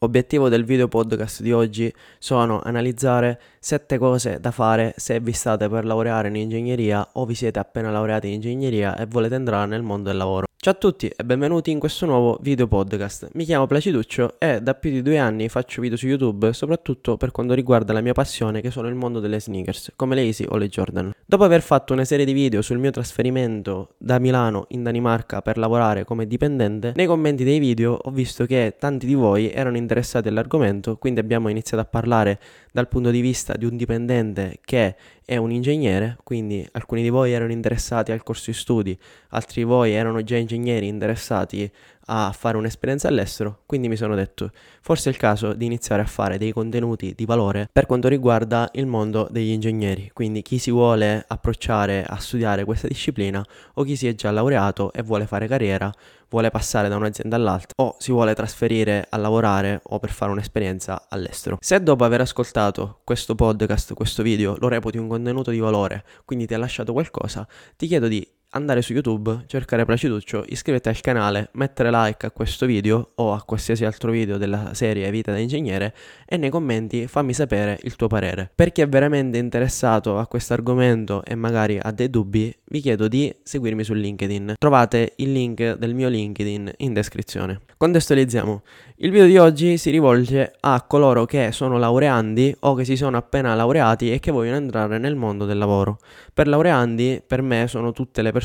Obiettivo 0.00 0.48
del 0.48 0.62
video 0.64 0.86
podcast 0.86 1.42
di 1.42 1.50
oggi 1.50 1.92
sono 2.20 2.60
analizzare 2.62 3.40
7 3.58 3.98
cose 3.98 4.38
da 4.38 4.52
fare 4.52 4.94
se 4.96 5.18
vi 5.18 5.32
state 5.32 5.68
per 5.68 5.84
laureare 5.84 6.28
in 6.28 6.36
ingegneria 6.36 7.04
o 7.14 7.26
vi 7.26 7.34
siete 7.34 7.58
appena 7.58 7.90
laureati 7.90 8.28
in 8.28 8.34
ingegneria 8.34 8.96
e 8.96 9.06
volete 9.06 9.34
entrare 9.34 9.66
nel 9.66 9.82
mondo 9.82 10.10
del 10.10 10.18
lavoro. 10.18 10.46
Ciao 10.60 10.72
a 10.72 10.76
tutti 10.76 11.06
e 11.06 11.24
benvenuti 11.24 11.70
in 11.70 11.78
questo 11.78 12.04
nuovo 12.04 12.36
video 12.42 12.66
podcast. 12.66 13.28
Mi 13.34 13.44
chiamo 13.44 13.68
Placiduccio 13.68 14.40
e 14.40 14.60
da 14.60 14.74
più 14.74 14.90
di 14.90 15.02
due 15.02 15.16
anni 15.16 15.48
faccio 15.48 15.80
video 15.80 15.96
su 15.96 16.08
YouTube 16.08 16.52
soprattutto 16.52 17.16
per 17.16 17.30
quanto 17.30 17.54
riguarda 17.54 17.92
la 17.92 18.00
mia 18.00 18.12
passione 18.12 18.60
che 18.60 18.72
sono 18.72 18.88
il 18.88 18.96
mondo 18.96 19.20
delle 19.20 19.40
sneakers, 19.40 19.92
come 19.94 20.16
le 20.16 20.22
Easy 20.22 20.44
o 20.48 20.56
le 20.56 20.66
Jordan. 20.66 21.12
Dopo 21.24 21.44
aver 21.44 21.62
fatto 21.62 21.92
una 21.92 22.04
serie 22.04 22.24
di 22.24 22.32
video 22.32 22.60
sul 22.60 22.78
mio 22.78 22.90
trasferimento 22.90 23.94
da 23.98 24.18
Milano 24.18 24.64
in 24.70 24.82
Danimarca 24.82 25.42
per 25.42 25.58
lavorare 25.58 26.02
come 26.02 26.26
dipendente, 26.26 26.92
nei 26.96 27.06
commenti 27.06 27.44
dei 27.44 27.60
video 27.60 27.92
ho 27.92 28.10
visto 28.10 28.44
che 28.44 28.74
tanti 28.80 29.06
di 29.06 29.14
voi 29.14 29.52
erano 29.52 29.76
interessati 29.76 30.26
all'argomento, 30.26 30.96
quindi 30.96 31.20
abbiamo 31.20 31.48
iniziato 31.50 31.84
a 31.84 31.86
parlare 31.86 32.40
dal 32.72 32.88
punto 32.88 33.10
di 33.10 33.20
vista 33.20 33.54
di 33.54 33.64
un 33.64 33.76
dipendente 33.76 34.58
che 34.64 34.96
è 35.24 35.36
un 35.36 35.52
ingegnere, 35.52 36.16
quindi 36.24 36.66
alcuni 36.72 37.02
di 37.02 37.10
voi 37.10 37.32
erano 37.32 37.52
interessati 37.52 38.10
al 38.12 38.22
corso 38.22 38.50
di 38.50 38.56
studi, 38.56 38.98
altri 39.28 39.62
di 39.62 39.68
voi 39.68 39.92
erano 39.92 40.22
già 40.22 40.34
ingegneri 40.34 40.46
interessati 40.56 41.70
a 42.10 42.32
fare 42.32 42.56
un'esperienza 42.56 43.08
all'estero, 43.08 43.62
quindi 43.66 43.88
mi 43.88 43.96
sono 43.96 44.14
detto 44.14 44.50
forse 44.80 45.10
è 45.10 45.12
il 45.12 45.18
caso 45.18 45.52
di 45.52 45.66
iniziare 45.66 46.02
a 46.02 46.06
fare 46.06 46.38
dei 46.38 46.52
contenuti 46.52 47.12
di 47.14 47.26
valore 47.26 47.68
per 47.70 47.86
quanto 47.86 48.08
riguarda 48.08 48.68
il 48.72 48.86
mondo 48.86 49.28
degli 49.30 49.50
ingegneri, 49.50 50.10
quindi 50.12 50.42
chi 50.42 50.58
si 50.58 50.70
vuole 50.70 51.24
approcciare 51.26 52.04
a 52.04 52.16
studiare 52.16 52.64
questa 52.64 52.88
disciplina 52.88 53.44
o 53.74 53.82
chi 53.82 53.96
si 53.96 54.08
è 54.08 54.14
già 54.14 54.30
laureato 54.30 54.92
e 54.92 55.02
vuole 55.02 55.26
fare 55.26 55.46
carriera, 55.46 55.92
vuole 56.30 56.50
passare 56.50 56.88
da 56.88 56.96
un'azienda 56.96 57.36
all'altra 57.36 57.72
o 57.76 57.96
si 57.98 58.12
vuole 58.12 58.34
trasferire 58.34 59.06
a 59.08 59.16
lavorare 59.18 59.80
o 59.82 59.98
per 59.98 60.10
fare 60.10 60.30
un'esperienza 60.30 61.06
all'estero. 61.08 61.58
Se 61.60 61.82
dopo 61.82 62.04
aver 62.04 62.22
ascoltato 62.22 63.00
questo 63.04 63.34
podcast, 63.34 63.92
questo 63.94 64.22
video, 64.22 64.56
lo 64.58 64.68
reputi 64.68 64.96
un 64.96 65.08
contenuto 65.08 65.50
di 65.50 65.58
valore, 65.58 66.04
quindi 66.24 66.46
ti 66.46 66.54
ha 66.54 66.58
lasciato 66.58 66.92
qualcosa, 66.92 67.46
ti 67.76 67.86
chiedo 67.86 68.08
di 68.08 68.26
andare 68.50 68.80
su 68.80 68.92
YouTube, 68.94 69.44
cercare 69.46 69.84
Placiduccio, 69.84 70.44
iscriverti 70.48 70.88
al 70.88 71.00
canale, 71.00 71.50
mettere 71.52 71.90
like 71.90 72.24
a 72.24 72.30
questo 72.30 72.64
video 72.64 73.10
o 73.16 73.34
a 73.34 73.42
qualsiasi 73.42 73.84
altro 73.84 74.10
video 74.10 74.38
della 74.38 74.72
serie 74.72 75.10
Vita 75.10 75.32
da 75.32 75.38
Ingegnere 75.38 75.94
e 76.26 76.38
nei 76.38 76.48
commenti 76.48 77.06
fammi 77.06 77.34
sapere 77.34 77.78
il 77.82 77.96
tuo 77.96 78.06
parere. 78.06 78.50
Per 78.54 78.72
chi 78.72 78.80
è 78.80 78.88
veramente 78.88 79.36
interessato 79.36 80.18
a 80.18 80.26
questo 80.26 80.54
argomento 80.54 81.22
e 81.24 81.34
magari 81.34 81.78
ha 81.80 81.90
dei 81.90 82.08
dubbi, 82.08 82.54
vi 82.70 82.80
chiedo 82.80 83.06
di 83.06 83.34
seguirmi 83.42 83.84
su 83.84 83.92
LinkedIn. 83.92 84.54
Trovate 84.58 85.12
il 85.16 85.32
link 85.32 85.74
del 85.74 85.94
mio 85.94 86.08
LinkedIn 86.08 86.72
in 86.78 86.92
descrizione. 86.94 87.60
Contestualizziamo. 87.76 88.62
Il 88.96 89.10
video 89.10 89.26
di 89.26 89.38
oggi 89.38 89.76
si 89.76 89.90
rivolge 89.90 90.56
a 90.60 90.82
coloro 90.82 91.24
che 91.26 91.52
sono 91.52 91.78
laureandi 91.78 92.56
o 92.60 92.74
che 92.74 92.84
si 92.84 92.96
sono 92.96 93.16
appena 93.16 93.54
laureati 93.54 94.10
e 94.12 94.18
che 94.18 94.32
vogliono 94.32 94.56
entrare 94.56 94.98
nel 94.98 95.14
mondo 95.14 95.44
del 95.44 95.58
lavoro. 95.58 95.98
Per 96.34 96.48
laureandi, 96.48 97.22
per 97.24 97.42
me, 97.42 97.68
sono 97.68 97.92
tutte 97.92 98.20
le 98.20 98.32
persone 98.32 98.37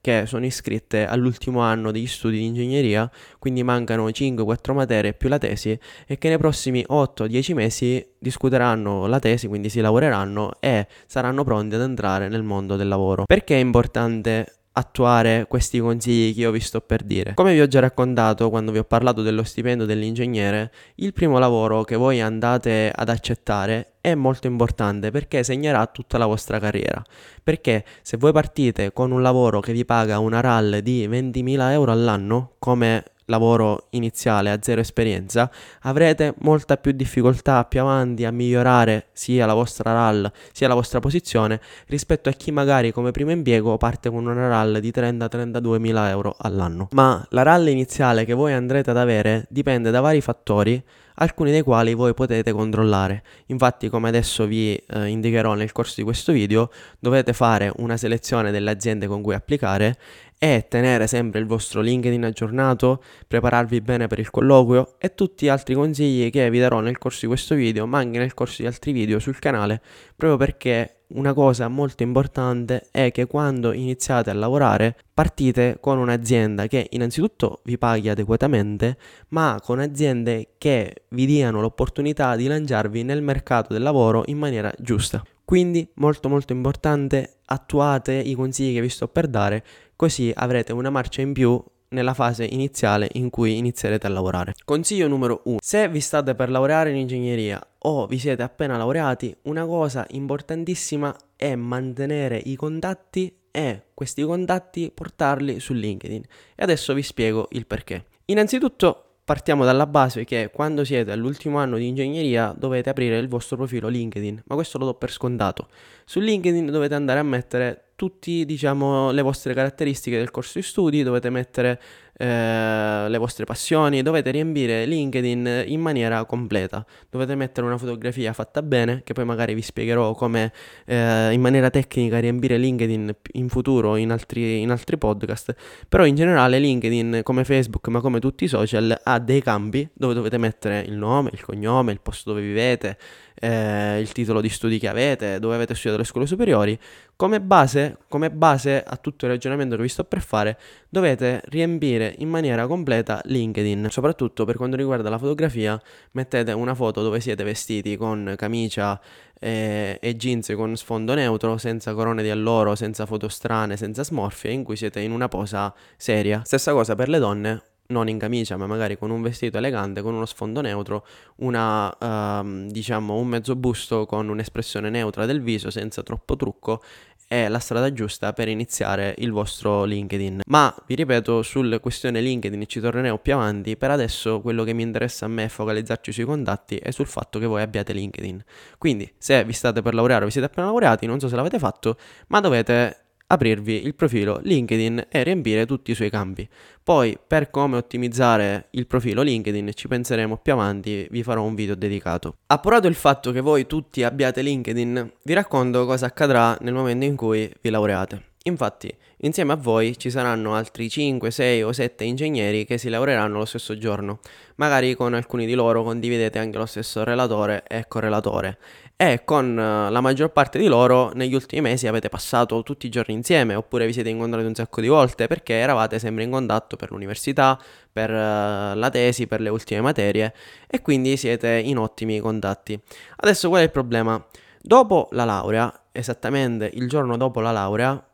che 0.00 0.24
sono 0.26 0.44
iscritte 0.44 1.06
all'ultimo 1.06 1.60
anno 1.60 1.90
degli 1.90 2.06
studi 2.06 2.38
di 2.38 2.46
ingegneria, 2.46 3.10
quindi 3.38 3.62
mancano 3.62 4.08
5-4 4.08 4.72
materie 4.74 5.12
più 5.12 5.28
la 5.28 5.38
tesi 5.38 5.78
e 6.06 6.18
che 6.18 6.28
nei 6.28 6.38
prossimi 6.38 6.84
8-10 6.88 7.54
mesi 7.54 8.06
discuteranno 8.18 9.06
la 9.06 9.18
tesi, 9.18 9.46
quindi 9.48 9.68
si 9.68 9.80
lavoreranno 9.80 10.52
e 10.60 10.86
saranno 11.06 11.44
pronti 11.44 11.74
ad 11.74 11.82
entrare 11.82 12.28
nel 12.28 12.42
mondo 12.42 12.76
del 12.76 12.88
lavoro. 12.88 13.24
Perché 13.26 13.56
è 13.56 13.60
importante 13.60 14.57
attuare 14.78 15.46
questi 15.48 15.80
consigli 15.80 16.34
che 16.34 16.40
io 16.40 16.50
vi 16.50 16.60
sto 16.60 16.80
per 16.80 17.02
dire. 17.02 17.34
Come 17.34 17.52
vi 17.52 17.60
ho 17.60 17.66
già 17.66 17.80
raccontato 17.80 18.48
quando 18.48 18.72
vi 18.72 18.78
ho 18.78 18.84
parlato 18.84 19.22
dello 19.22 19.42
stipendio 19.42 19.86
dell'ingegnere, 19.86 20.70
il 20.96 21.12
primo 21.12 21.38
lavoro 21.38 21.82
che 21.82 21.96
voi 21.96 22.20
andate 22.20 22.90
ad 22.94 23.08
accettare 23.08 23.94
è 24.00 24.14
molto 24.14 24.46
importante 24.46 25.10
perché 25.10 25.42
segnerà 25.42 25.86
tutta 25.86 26.16
la 26.18 26.26
vostra 26.26 26.58
carriera. 26.58 27.02
Perché 27.42 27.84
se 28.02 28.16
voi 28.16 28.32
partite 28.32 28.92
con 28.92 29.10
un 29.10 29.20
lavoro 29.20 29.60
che 29.60 29.72
vi 29.72 29.84
paga 29.84 30.18
una 30.18 30.40
RAL 30.40 30.80
di 30.82 31.06
20.000 31.08 31.70
euro 31.72 31.92
all'anno, 31.92 32.54
come 32.58 33.04
lavoro 33.28 33.86
iniziale 33.90 34.50
a 34.50 34.58
zero 34.60 34.80
esperienza, 34.80 35.50
avrete 35.82 36.34
molta 36.38 36.76
più 36.76 36.92
difficoltà 36.92 37.64
più 37.64 37.80
avanti 37.80 38.24
a 38.24 38.30
migliorare 38.30 39.06
sia 39.12 39.46
la 39.46 39.54
vostra 39.54 39.92
RAL 39.92 40.30
sia 40.52 40.68
la 40.68 40.74
vostra 40.74 41.00
posizione 41.00 41.60
rispetto 41.86 42.28
a 42.28 42.32
chi 42.32 42.50
magari 42.50 42.92
come 42.92 43.10
primo 43.10 43.30
impiego 43.30 43.76
parte 43.76 44.10
con 44.10 44.26
una 44.26 44.48
RAL 44.48 44.80
di 44.80 44.90
30-32 44.90 45.78
mila 45.78 46.08
euro 46.10 46.34
all'anno. 46.38 46.88
Ma 46.92 47.24
la 47.30 47.42
RAL 47.42 47.68
iniziale 47.68 48.24
che 48.24 48.34
voi 48.34 48.52
andrete 48.52 48.90
ad 48.90 48.98
avere 48.98 49.46
dipende 49.48 49.90
da 49.90 50.00
vari 50.00 50.20
fattori 50.20 50.82
alcuni 51.18 51.50
dei 51.50 51.62
quali 51.62 51.94
voi 51.94 52.14
potete 52.14 52.52
controllare. 52.52 53.22
Infatti, 53.46 53.88
come 53.88 54.08
adesso 54.08 54.46
vi 54.46 54.74
eh, 54.74 55.06
indicherò 55.06 55.54
nel 55.54 55.72
corso 55.72 55.94
di 55.96 56.02
questo 56.02 56.32
video, 56.32 56.70
dovete 56.98 57.32
fare 57.32 57.72
una 57.76 57.96
selezione 57.96 58.50
delle 58.50 58.70
aziende 58.70 59.06
con 59.06 59.22
cui 59.22 59.34
applicare 59.34 59.96
e 60.38 60.66
tenere 60.68 61.06
sempre 61.08 61.40
il 61.40 61.46
vostro 61.46 61.80
LinkedIn 61.80 62.24
aggiornato, 62.24 63.02
prepararvi 63.26 63.80
bene 63.80 64.06
per 64.06 64.20
il 64.20 64.30
colloquio 64.30 64.94
e 64.98 65.14
tutti 65.14 65.46
gli 65.46 65.48
altri 65.48 65.74
consigli 65.74 66.30
che 66.30 66.48
vi 66.48 66.60
darò 66.60 66.80
nel 66.80 66.98
corso 66.98 67.20
di 67.22 67.26
questo 67.26 67.56
video, 67.56 67.86
ma 67.86 67.98
anche 67.98 68.18
nel 68.18 68.34
corso 68.34 68.62
di 68.62 68.68
altri 68.68 68.92
video 68.92 69.18
sul 69.18 69.38
canale, 69.38 69.82
proprio 70.14 70.38
perché 70.38 70.98
una 71.08 71.32
cosa 71.32 71.68
molto 71.68 72.02
importante 72.02 72.88
è 72.90 73.10
che 73.10 73.26
quando 73.26 73.72
iniziate 73.72 74.28
a 74.28 74.34
lavorare 74.34 74.94
partite 75.14 75.78
con 75.80 75.98
un'azienda 75.98 76.66
che 76.66 76.86
innanzitutto 76.90 77.60
vi 77.64 77.78
paghi 77.78 78.10
adeguatamente, 78.10 78.98
ma 79.28 79.58
con 79.62 79.78
aziende 79.80 80.50
che 80.58 81.04
vi 81.08 81.24
diano 81.24 81.60
l'opportunità 81.60 82.36
di 82.36 82.46
lanciarvi 82.46 83.02
nel 83.02 83.22
mercato 83.22 83.72
del 83.72 83.82
lavoro 83.82 84.22
in 84.26 84.38
maniera 84.38 84.72
giusta. 84.78 85.22
Quindi 85.48 85.90
molto 85.94 86.28
molto 86.28 86.52
importante 86.52 87.38
attuate 87.46 88.12
i 88.12 88.34
consigli 88.34 88.74
che 88.74 88.82
vi 88.82 88.90
sto 88.90 89.08
per 89.08 89.28
dare, 89.28 89.64
così 89.98 90.32
avrete 90.32 90.72
una 90.72 90.90
marcia 90.90 91.22
in 91.22 91.32
più 91.32 91.60
nella 91.88 92.14
fase 92.14 92.44
iniziale 92.44 93.08
in 93.14 93.30
cui 93.30 93.56
inizierete 93.56 94.06
a 94.06 94.10
lavorare. 94.10 94.54
Consiglio 94.64 95.08
numero 95.08 95.40
1. 95.46 95.56
Se 95.60 95.88
vi 95.88 95.98
state 95.98 96.36
per 96.36 96.50
laureare 96.50 96.90
in 96.90 96.96
ingegneria 96.96 97.60
o 97.78 98.06
vi 98.06 98.16
siete 98.16 98.44
appena 98.44 98.76
laureati, 98.76 99.34
una 99.42 99.66
cosa 99.66 100.06
importantissima 100.10 101.12
è 101.34 101.56
mantenere 101.56 102.40
i 102.44 102.54
contatti 102.54 103.40
e 103.50 103.86
questi 103.92 104.22
contatti 104.22 104.92
portarli 104.94 105.58
su 105.58 105.72
LinkedIn. 105.72 106.22
E 106.54 106.62
adesso 106.62 106.94
vi 106.94 107.02
spiego 107.02 107.48
il 107.50 107.66
perché. 107.66 108.04
Innanzitutto 108.26 109.02
partiamo 109.24 109.64
dalla 109.64 109.88
base 109.88 110.22
che 110.22 110.52
quando 110.54 110.84
siete 110.84 111.10
all'ultimo 111.10 111.58
anno 111.58 111.76
di 111.76 111.88
ingegneria 111.88 112.54
dovete 112.56 112.88
aprire 112.88 113.18
il 113.18 113.26
vostro 113.26 113.56
profilo 113.56 113.88
LinkedIn, 113.88 114.44
ma 114.46 114.54
questo 114.54 114.78
lo 114.78 114.84
do 114.84 114.94
per 114.94 115.10
scontato. 115.10 115.66
Su 116.04 116.20
LinkedIn 116.20 116.66
dovete 116.66 116.94
andare 116.94 117.18
a 117.18 117.24
mettere 117.24 117.87
tutte 117.98 118.44
diciamo 118.44 119.10
le 119.10 119.22
vostre 119.22 119.52
caratteristiche 119.54 120.18
del 120.18 120.30
corso 120.30 120.60
di 120.60 120.64
studi, 120.64 121.02
dovete 121.02 121.30
mettere 121.30 121.80
eh, 122.16 123.06
le 123.08 123.18
vostre 123.18 123.44
passioni, 123.44 124.02
dovete 124.02 124.30
riempire 124.30 124.86
LinkedIn 124.86 125.64
in 125.66 125.80
maniera 125.80 126.24
completa. 126.24 126.86
Dovete 127.10 127.34
mettere 127.34 127.66
una 127.66 127.76
fotografia 127.76 128.32
fatta 128.32 128.62
bene, 128.62 129.02
che 129.02 129.14
poi 129.14 129.24
magari 129.24 129.52
vi 129.52 129.62
spiegherò 129.62 130.14
come 130.14 130.52
eh, 130.84 131.32
in 131.32 131.40
maniera 131.40 131.70
tecnica 131.70 132.20
riempire 132.20 132.56
LinkedIn 132.56 133.16
in 133.32 133.48
futuro 133.48 133.96
in 133.96 134.12
altri, 134.12 134.60
in 134.60 134.70
altri 134.70 134.96
podcast, 134.96 135.54
però 135.88 136.06
in 136.06 136.14
generale 136.14 136.60
LinkedIn 136.60 137.22
come 137.24 137.42
Facebook, 137.42 137.88
ma 137.88 138.00
come 138.00 138.20
tutti 138.20 138.44
i 138.44 138.48
social, 138.48 138.96
ha 139.02 139.18
dei 139.18 139.42
campi 139.42 139.88
dove 139.92 140.14
dovete 140.14 140.38
mettere 140.38 140.82
il 140.82 140.94
nome, 140.94 141.30
il 141.32 141.42
cognome, 141.42 141.90
il 141.90 142.00
posto 142.00 142.30
dove 142.30 142.42
vivete, 142.42 142.96
eh, 143.40 144.00
il 144.00 144.10
titolo 144.12 144.40
di 144.40 144.48
studi 144.48 144.78
che 144.78 144.88
avete, 144.88 145.38
dove 145.38 145.54
avete 145.54 145.74
studiato 145.74 145.98
le 145.98 146.04
scuole 146.04 146.26
superiori, 146.26 146.78
come 147.18 147.40
base, 147.40 147.98
come 148.08 148.30
base 148.30 148.80
a 148.80 148.96
tutto 148.96 149.24
il 149.24 149.32
ragionamento 149.32 149.74
che 149.74 149.82
vi 149.82 149.88
sto 149.88 150.04
per 150.04 150.20
fare, 150.20 150.56
dovete 150.88 151.42
riempire 151.46 152.14
in 152.18 152.28
maniera 152.28 152.68
completa 152.68 153.20
LinkedIn. 153.24 153.88
Soprattutto 153.90 154.44
per 154.44 154.54
quanto 154.54 154.76
riguarda 154.76 155.10
la 155.10 155.18
fotografia, 155.18 155.82
mettete 156.12 156.52
una 156.52 156.76
foto 156.76 157.02
dove 157.02 157.18
siete 157.18 157.42
vestiti 157.42 157.96
con 157.96 158.34
camicia 158.36 159.00
e, 159.36 159.98
e 160.00 160.16
jeans 160.16 160.52
con 160.54 160.76
sfondo 160.76 161.14
neutro, 161.14 161.58
senza 161.58 161.92
corone 161.92 162.22
di 162.22 162.30
alloro, 162.30 162.76
senza 162.76 163.04
foto 163.04 163.26
strane, 163.26 163.76
senza 163.76 164.04
smorfie, 164.04 164.52
in 164.52 164.62
cui 164.62 164.76
siete 164.76 165.00
in 165.00 165.10
una 165.10 165.26
posa 165.26 165.74
seria. 165.96 166.42
Stessa 166.44 166.70
cosa 166.70 166.94
per 166.94 167.08
le 167.08 167.18
donne, 167.18 167.62
non 167.90 168.08
in 168.08 168.18
camicia, 168.18 168.56
ma 168.56 168.66
magari 168.66 168.98
con 168.98 169.10
un 169.10 169.22
vestito 169.22 169.58
elegante, 169.58 170.02
con 170.02 170.14
uno 170.14 170.26
sfondo 170.26 170.60
neutro, 170.60 171.06
una, 171.36 171.88
uh, 171.88 172.66
diciamo, 172.66 173.14
un 173.14 173.28
mezzo 173.28 173.56
busto 173.56 174.04
con 174.04 174.28
un'espressione 174.28 174.90
neutra 174.90 175.24
del 175.24 175.40
viso 175.40 175.70
senza 175.70 176.02
troppo 176.02 176.36
trucco 176.36 176.82
è 177.28 177.46
la 177.48 177.58
strada 177.58 177.92
giusta 177.92 178.32
per 178.32 178.48
iniziare 178.48 179.14
il 179.18 179.32
vostro 179.32 179.84
LinkedIn. 179.84 180.40
Ma 180.46 180.74
vi 180.86 180.94
ripeto, 180.94 181.42
sulla 181.42 181.78
questione 181.78 182.22
LinkedIn 182.22 182.66
ci 182.66 182.80
torneremo 182.80 183.18
più 183.18 183.34
avanti. 183.34 183.76
Per 183.76 183.90
adesso 183.90 184.40
quello 184.40 184.64
che 184.64 184.72
mi 184.72 184.82
interessa 184.82 185.26
a 185.26 185.28
me 185.28 185.44
è 185.44 185.48
focalizzarci 185.48 186.10
sui 186.10 186.24
contatti 186.24 186.76
e 186.78 186.90
sul 186.90 187.06
fatto 187.06 187.38
che 187.38 187.44
voi 187.44 187.60
abbiate 187.60 187.92
LinkedIn. 187.92 188.42
Quindi, 188.78 189.12
se 189.18 189.44
vi 189.44 189.52
state 189.52 189.82
per 189.82 189.92
laureare 189.92 190.22
o 190.22 190.26
vi 190.26 190.32
siete 190.32 190.46
appena 190.46 190.66
laureati, 190.68 191.04
non 191.04 191.20
so 191.20 191.28
se 191.28 191.36
l'avete 191.36 191.58
fatto, 191.58 191.98
ma 192.28 192.40
dovete 192.40 193.07
aprirvi 193.28 193.84
il 193.84 193.94
profilo 193.94 194.40
LinkedIn 194.42 195.06
e 195.08 195.22
riempire 195.22 195.66
tutti 195.66 195.90
i 195.90 195.94
suoi 195.94 196.10
campi. 196.10 196.48
Poi 196.82 197.18
per 197.24 197.50
come 197.50 197.76
ottimizzare 197.76 198.68
il 198.70 198.86
profilo 198.86 199.22
LinkedIn 199.22 199.70
ci 199.74 199.88
penseremo 199.88 200.38
più 200.38 200.52
avanti, 200.52 201.06
vi 201.10 201.22
farò 201.22 201.42
un 201.42 201.54
video 201.54 201.74
dedicato. 201.74 202.36
Appurato 202.46 202.86
il 202.86 202.94
fatto 202.94 203.30
che 203.30 203.40
voi 203.40 203.66
tutti 203.66 204.02
abbiate 204.02 204.40
LinkedIn, 204.42 205.12
vi 205.22 205.32
racconto 205.34 205.84
cosa 205.84 206.06
accadrà 206.06 206.56
nel 206.60 206.74
momento 206.74 207.04
in 207.04 207.16
cui 207.16 207.50
vi 207.60 207.70
laureate. 207.70 208.22
Infatti, 208.44 208.90
insieme 209.18 209.52
a 209.52 209.56
voi 209.56 209.98
ci 209.98 210.08
saranno 210.08 210.54
altri 210.54 210.88
5, 210.88 211.30
6 211.30 211.62
o 211.64 211.72
7 211.72 212.04
ingegneri 212.04 212.64
che 212.64 212.78
si 212.78 212.88
laureeranno 212.88 213.36
lo 213.36 213.44
stesso 213.44 213.76
giorno. 213.76 214.20
Magari 214.54 214.94
con 214.94 215.12
alcuni 215.12 215.44
di 215.44 215.52
loro 215.52 215.82
condividete 215.82 216.38
anche 216.38 216.56
lo 216.56 216.64
stesso 216.64 217.04
relatore 217.04 217.62
e 217.66 217.84
correlatore 217.86 218.56
e 219.00 219.22
con 219.24 219.52
uh, 219.52 219.92
la 219.92 220.00
maggior 220.00 220.32
parte 220.32 220.58
di 220.58 220.66
loro 220.66 221.12
negli 221.14 221.32
ultimi 221.32 221.60
mesi 221.60 221.86
avete 221.86 222.08
passato 222.08 222.64
tutti 222.64 222.86
i 222.86 222.88
giorni 222.88 223.14
insieme 223.14 223.54
oppure 223.54 223.86
vi 223.86 223.92
siete 223.92 224.08
incontrati 224.08 224.44
un 224.44 224.56
sacco 224.56 224.80
di 224.80 224.88
volte 224.88 225.28
perché 225.28 225.54
eravate 225.54 226.00
sempre 226.00 226.24
in 226.24 226.32
contatto 226.32 226.74
per 226.74 226.90
l'università, 226.90 227.56
per 227.92 228.10
uh, 228.10 228.76
la 228.76 228.90
tesi, 228.90 229.28
per 229.28 229.40
le 229.40 229.50
ultime 229.50 229.82
materie 229.82 230.34
e 230.66 230.82
quindi 230.82 231.16
siete 231.16 231.48
in 231.64 231.78
ottimi 231.78 232.18
contatti. 232.18 232.76
Adesso 233.18 233.48
qual 233.48 233.60
è 233.60 233.64
il 233.64 233.70
problema? 233.70 234.20
Dopo 234.60 235.06
la 235.12 235.24
laurea, 235.24 235.72
esattamente 235.92 236.68
il 236.74 236.88
giorno 236.88 237.16
dopo 237.16 237.38
la 237.38 237.52
laurea, 237.52 238.04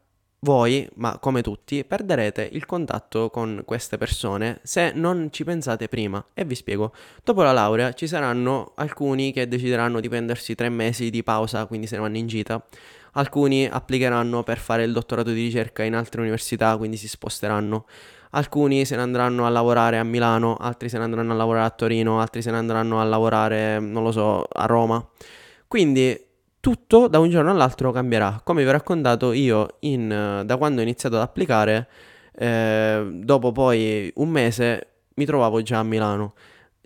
voi, 0.44 0.86
ma 0.96 1.18
come 1.18 1.42
tutti, 1.42 1.84
perderete 1.84 2.46
il 2.52 2.66
contatto 2.66 3.30
con 3.30 3.62
queste 3.64 3.96
persone 3.96 4.60
se 4.62 4.92
non 4.94 5.28
ci 5.32 5.42
pensate 5.42 5.88
prima. 5.88 6.24
E 6.34 6.44
vi 6.44 6.54
spiego. 6.54 6.92
Dopo 7.24 7.42
la 7.42 7.52
laurea 7.52 7.92
ci 7.94 8.06
saranno 8.06 8.72
alcuni 8.76 9.32
che 9.32 9.48
decideranno 9.48 9.98
di 9.98 10.08
prendersi 10.08 10.54
tre 10.54 10.68
mesi 10.68 11.10
di 11.10 11.22
pausa, 11.24 11.66
quindi 11.66 11.86
se 11.86 11.96
ne 11.96 12.02
vanno 12.02 12.18
in 12.18 12.26
gita. 12.26 12.64
Alcuni 13.14 13.66
applicheranno 13.66 14.42
per 14.42 14.58
fare 14.58 14.84
il 14.84 14.92
dottorato 14.92 15.30
di 15.30 15.42
ricerca 15.42 15.82
in 15.82 15.94
altre 15.94 16.20
università, 16.20 16.76
quindi 16.76 16.96
si 16.96 17.08
sposteranno. 17.08 17.86
Alcuni 18.30 18.84
se 18.84 18.96
ne 18.96 19.02
andranno 19.02 19.46
a 19.46 19.48
lavorare 19.48 19.98
a 19.98 20.04
Milano, 20.04 20.56
altri 20.56 20.88
se 20.88 20.98
ne 20.98 21.04
andranno 21.04 21.32
a 21.32 21.36
lavorare 21.36 21.66
a 21.66 21.70
Torino, 21.70 22.20
altri 22.20 22.42
se 22.42 22.50
ne 22.50 22.58
andranno 22.58 23.00
a 23.00 23.04
lavorare, 23.04 23.78
non 23.78 24.02
lo 24.02 24.12
so, 24.12 24.42
a 24.42 24.66
Roma. 24.66 25.04
Quindi 25.66 26.20
tutto 26.64 27.08
da 27.08 27.18
un 27.18 27.28
giorno 27.28 27.50
all'altro 27.50 27.92
cambierà. 27.92 28.40
Come 28.42 28.62
vi 28.62 28.68
ho 28.70 28.72
raccontato 28.72 29.32
io 29.32 29.76
in, 29.80 30.42
da 30.46 30.56
quando 30.56 30.80
ho 30.80 30.82
iniziato 30.82 31.16
ad 31.16 31.20
applicare, 31.20 31.88
eh, 32.34 33.06
dopo 33.12 33.52
poi 33.52 34.10
un 34.14 34.30
mese 34.30 34.86
mi 35.16 35.26
trovavo 35.26 35.60
già 35.60 35.80
a 35.80 35.82
Milano. 35.82 36.32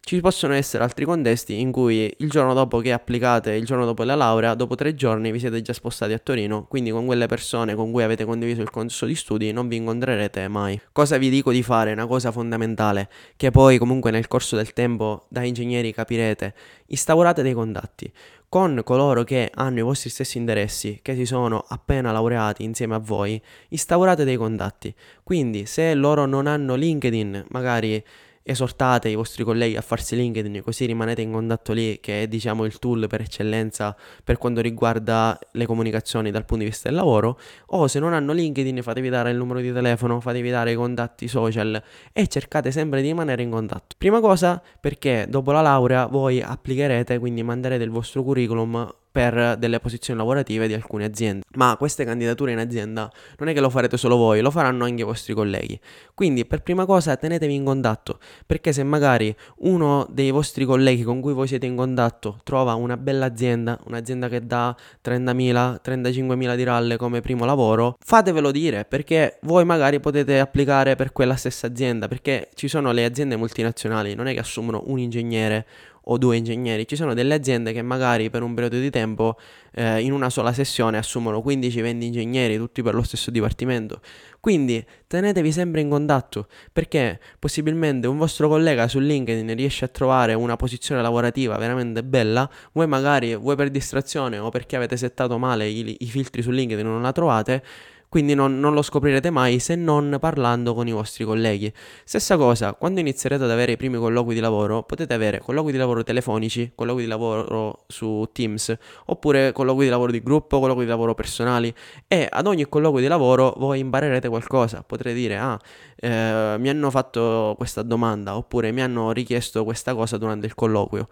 Ci 0.08 0.22
possono 0.22 0.54
essere 0.54 0.84
altri 0.84 1.04
contesti 1.04 1.60
in 1.60 1.70
cui 1.70 2.10
il 2.16 2.30
giorno 2.30 2.54
dopo 2.54 2.78
che 2.78 2.92
applicate, 2.92 3.52
il 3.52 3.66
giorno 3.66 3.84
dopo 3.84 4.04
la 4.04 4.14
laurea, 4.14 4.54
dopo 4.54 4.74
tre 4.74 4.94
giorni 4.94 5.30
vi 5.30 5.38
siete 5.38 5.60
già 5.60 5.74
spostati 5.74 6.14
a 6.14 6.18
Torino, 6.18 6.64
quindi 6.64 6.88
con 6.88 7.04
quelle 7.04 7.26
persone 7.26 7.74
con 7.74 7.92
cui 7.92 8.02
avete 8.02 8.24
condiviso 8.24 8.62
il 8.62 8.70
corso 8.70 9.04
di 9.04 9.14
studi 9.14 9.52
non 9.52 9.68
vi 9.68 9.76
incontrerete 9.76 10.48
mai. 10.48 10.80
Cosa 10.92 11.18
vi 11.18 11.28
dico 11.28 11.52
di 11.52 11.62
fare? 11.62 11.92
Una 11.92 12.06
cosa 12.06 12.32
fondamentale, 12.32 13.10
che 13.36 13.50
poi 13.50 13.76
comunque 13.76 14.10
nel 14.10 14.28
corso 14.28 14.56
del 14.56 14.72
tempo 14.72 15.26
da 15.28 15.42
ingegneri 15.42 15.92
capirete, 15.92 16.54
instaurate 16.86 17.42
dei 17.42 17.52
contatti 17.52 18.10
con 18.48 18.80
coloro 18.82 19.24
che 19.24 19.50
hanno 19.52 19.80
i 19.80 19.82
vostri 19.82 20.08
stessi 20.08 20.38
interessi, 20.38 21.00
che 21.02 21.14
si 21.14 21.26
sono 21.26 21.62
appena 21.68 22.12
laureati 22.12 22.64
insieme 22.64 22.94
a 22.94 22.98
voi, 22.98 23.38
instaurate 23.68 24.24
dei 24.24 24.36
contatti. 24.36 24.94
Quindi 25.22 25.66
se 25.66 25.92
loro 25.92 26.24
non 26.24 26.46
hanno 26.46 26.76
LinkedIn, 26.76 27.44
magari 27.50 28.02
esortate 28.50 29.08
i 29.08 29.14
vostri 29.14 29.44
colleghi 29.44 29.76
a 29.76 29.82
farsi 29.82 30.16
LinkedIn 30.16 30.62
così 30.62 30.86
rimanete 30.86 31.22
in 31.22 31.32
contatto 31.32 31.72
lì 31.72 31.98
che 32.00 32.22
è 32.22 32.28
diciamo 32.28 32.64
il 32.64 32.78
tool 32.78 33.06
per 33.06 33.20
eccellenza 33.20 33.94
per 34.24 34.38
quanto 34.38 34.60
riguarda 34.60 35.38
le 35.52 35.66
comunicazioni 35.66 36.30
dal 36.30 36.44
punto 36.44 36.64
di 36.64 36.70
vista 36.70 36.88
del 36.88 36.96
lavoro 36.96 37.38
o 37.66 37.86
se 37.86 37.98
non 37.98 38.12
hanno 38.14 38.32
LinkedIn 38.32 38.82
fatevi 38.82 39.08
dare 39.08 39.30
il 39.30 39.36
numero 39.36 39.60
di 39.60 39.72
telefono, 39.72 40.20
fatevi 40.20 40.50
dare 40.50 40.72
i 40.72 40.74
contatti 40.74 41.28
social 41.28 41.82
e 42.12 42.26
cercate 42.28 42.70
sempre 42.70 43.02
di 43.02 43.08
rimanere 43.08 43.42
in 43.42 43.50
contatto. 43.50 43.96
Prima 43.98 44.20
cosa 44.20 44.62
perché 44.80 45.26
dopo 45.28 45.52
la 45.52 45.60
laurea 45.60 46.06
voi 46.06 46.40
applicherete, 46.40 47.18
quindi 47.18 47.42
manderete 47.42 47.84
il 47.84 47.90
vostro 47.90 48.22
curriculum 48.22 48.90
per 49.10 49.56
delle 49.58 49.80
posizioni 49.80 50.18
lavorative 50.18 50.66
di 50.66 50.74
alcune 50.74 51.04
aziende. 51.04 51.44
Ma 51.56 51.76
queste 51.76 52.04
candidature 52.04 52.52
in 52.52 52.58
azienda 52.58 53.10
non 53.38 53.48
è 53.48 53.52
che 53.52 53.60
lo 53.60 53.70
farete 53.70 53.96
solo 53.96 54.16
voi, 54.16 54.40
lo 54.40 54.50
faranno 54.50 54.84
anche 54.84 55.02
i 55.02 55.04
vostri 55.04 55.34
colleghi. 55.34 55.78
Quindi 56.14 56.44
per 56.44 56.62
prima 56.62 56.84
cosa 56.84 57.16
tenetevi 57.16 57.54
in 57.54 57.64
contatto, 57.64 58.18
perché 58.46 58.72
se 58.72 58.82
magari 58.82 59.34
uno 59.58 60.06
dei 60.10 60.30
vostri 60.30 60.64
colleghi 60.64 61.02
con 61.02 61.20
cui 61.20 61.32
voi 61.32 61.46
siete 61.46 61.66
in 61.66 61.76
contatto 61.76 62.40
trova 62.42 62.74
una 62.74 62.96
bella 62.96 63.26
azienda, 63.26 63.78
un'azienda 63.86 64.28
che 64.28 64.46
dà 64.46 64.76
30.000, 65.04 65.78
35.000 65.84 66.56
di 66.56 66.64
ralle 66.64 66.96
come 66.96 67.20
primo 67.20 67.44
lavoro, 67.44 67.96
fatevelo 67.98 68.50
dire, 68.50 68.84
perché 68.84 69.38
voi 69.42 69.64
magari 69.64 70.00
potete 70.00 70.38
applicare 70.40 70.96
per 70.96 71.12
quella 71.12 71.36
stessa 71.36 71.66
azienda, 71.66 72.08
perché 72.08 72.48
ci 72.54 72.68
sono 72.68 72.92
le 72.92 73.04
aziende 73.04 73.36
multinazionali, 73.36 74.14
non 74.14 74.26
è 74.26 74.34
che 74.34 74.40
assumono 74.40 74.82
un 74.86 74.98
ingegnere 74.98 75.66
o 76.10 76.18
due 76.18 76.36
ingegneri. 76.36 76.86
Ci 76.86 76.96
sono 76.96 77.14
delle 77.14 77.34
aziende 77.34 77.72
che 77.72 77.82
magari 77.82 78.30
per 78.30 78.42
un 78.42 78.54
periodo 78.54 78.78
di 78.78 78.90
tempo 78.90 79.36
eh, 79.72 80.00
in 80.00 80.12
una 80.12 80.30
sola 80.30 80.52
sessione 80.52 80.98
assumono 80.98 81.42
15-20 81.44 82.02
ingegneri, 82.02 82.56
tutti 82.56 82.82
per 82.82 82.94
lo 82.94 83.02
stesso 83.02 83.30
dipartimento. 83.30 84.00
Quindi 84.40 84.84
tenetevi 85.06 85.50
sempre 85.52 85.80
in 85.80 85.88
contatto 85.88 86.46
perché 86.72 87.20
possibilmente 87.38 88.06
un 88.06 88.18
vostro 88.18 88.48
collega 88.48 88.88
su 88.88 88.98
LinkedIn 88.98 89.54
riesce 89.54 89.84
a 89.84 89.88
trovare 89.88 90.34
una 90.34 90.56
posizione 90.56 91.02
lavorativa 91.02 91.56
veramente 91.56 92.04
bella, 92.04 92.48
voi 92.72 92.86
magari, 92.86 93.34
voi 93.34 93.56
per 93.56 93.70
distrazione 93.70 94.38
o 94.38 94.48
perché 94.50 94.76
avete 94.76 94.96
settato 94.96 95.38
male 95.38 95.68
i, 95.68 95.96
i 96.00 96.06
filtri 96.06 96.42
su 96.42 96.50
LinkedIn 96.50 96.84
non 96.84 97.02
la 97.02 97.12
trovate 97.12 97.62
quindi 98.08 98.34
non, 98.34 98.58
non, 98.58 98.72
lo 98.72 98.82
scoprirete 98.82 99.30
mai 99.30 99.58
se 99.58 99.74
non 99.74 100.16
parlando 100.20 100.74
con 100.74 100.88
i 100.88 100.92
vostri 100.92 101.24
colleghi. 101.24 101.72
Stessa 102.04 102.36
cosa, 102.36 102.72
quando 102.72 103.00
inizierete 103.00 103.44
ad 103.44 103.50
avere 103.50 103.72
i 103.72 103.76
primi 103.76 103.98
colloqui 103.98 104.34
di 104.34 104.40
lavoro, 104.40 104.82
potete 104.82 105.12
avere 105.12 105.40
colloqui 105.40 105.72
di 105.72 105.78
lavoro 105.78 106.02
telefonici, 106.02 106.72
colloqui 106.74 107.02
di 107.02 107.08
lavoro 107.08 107.84
su 107.86 108.28
Teams, 108.32 108.74
oppure 109.06 109.52
colloqui 109.52 109.84
di 109.84 109.90
lavoro 109.90 110.10
di 110.10 110.22
gruppo, 110.22 110.58
colloqui 110.58 110.84
di 110.84 110.90
lavoro 110.90 111.14
personali 111.14 111.72
e 112.06 112.26
ad 112.30 112.46
ogni 112.46 112.66
colloquio 112.68 113.02
di 113.02 113.08
lavoro 113.08 113.54
voi 113.58 113.80
imparerete 113.80 114.28
qualcosa. 114.28 114.82
Potrete 114.82 115.14
dire, 115.14 115.36
ah, 115.36 115.58
eh, 115.96 116.56
mi 116.58 116.68
hanno 116.68 116.90
fatto 116.90 117.54
questa 117.56 117.82
domanda, 117.82 118.36
oppure 118.36 118.72
mi 118.72 118.80
hanno 118.80 119.12
richiesto 119.12 119.64
questa 119.64 119.94
cosa 119.94 120.16
durante 120.16 120.46
il 120.46 120.54
colloquio. 120.54 121.08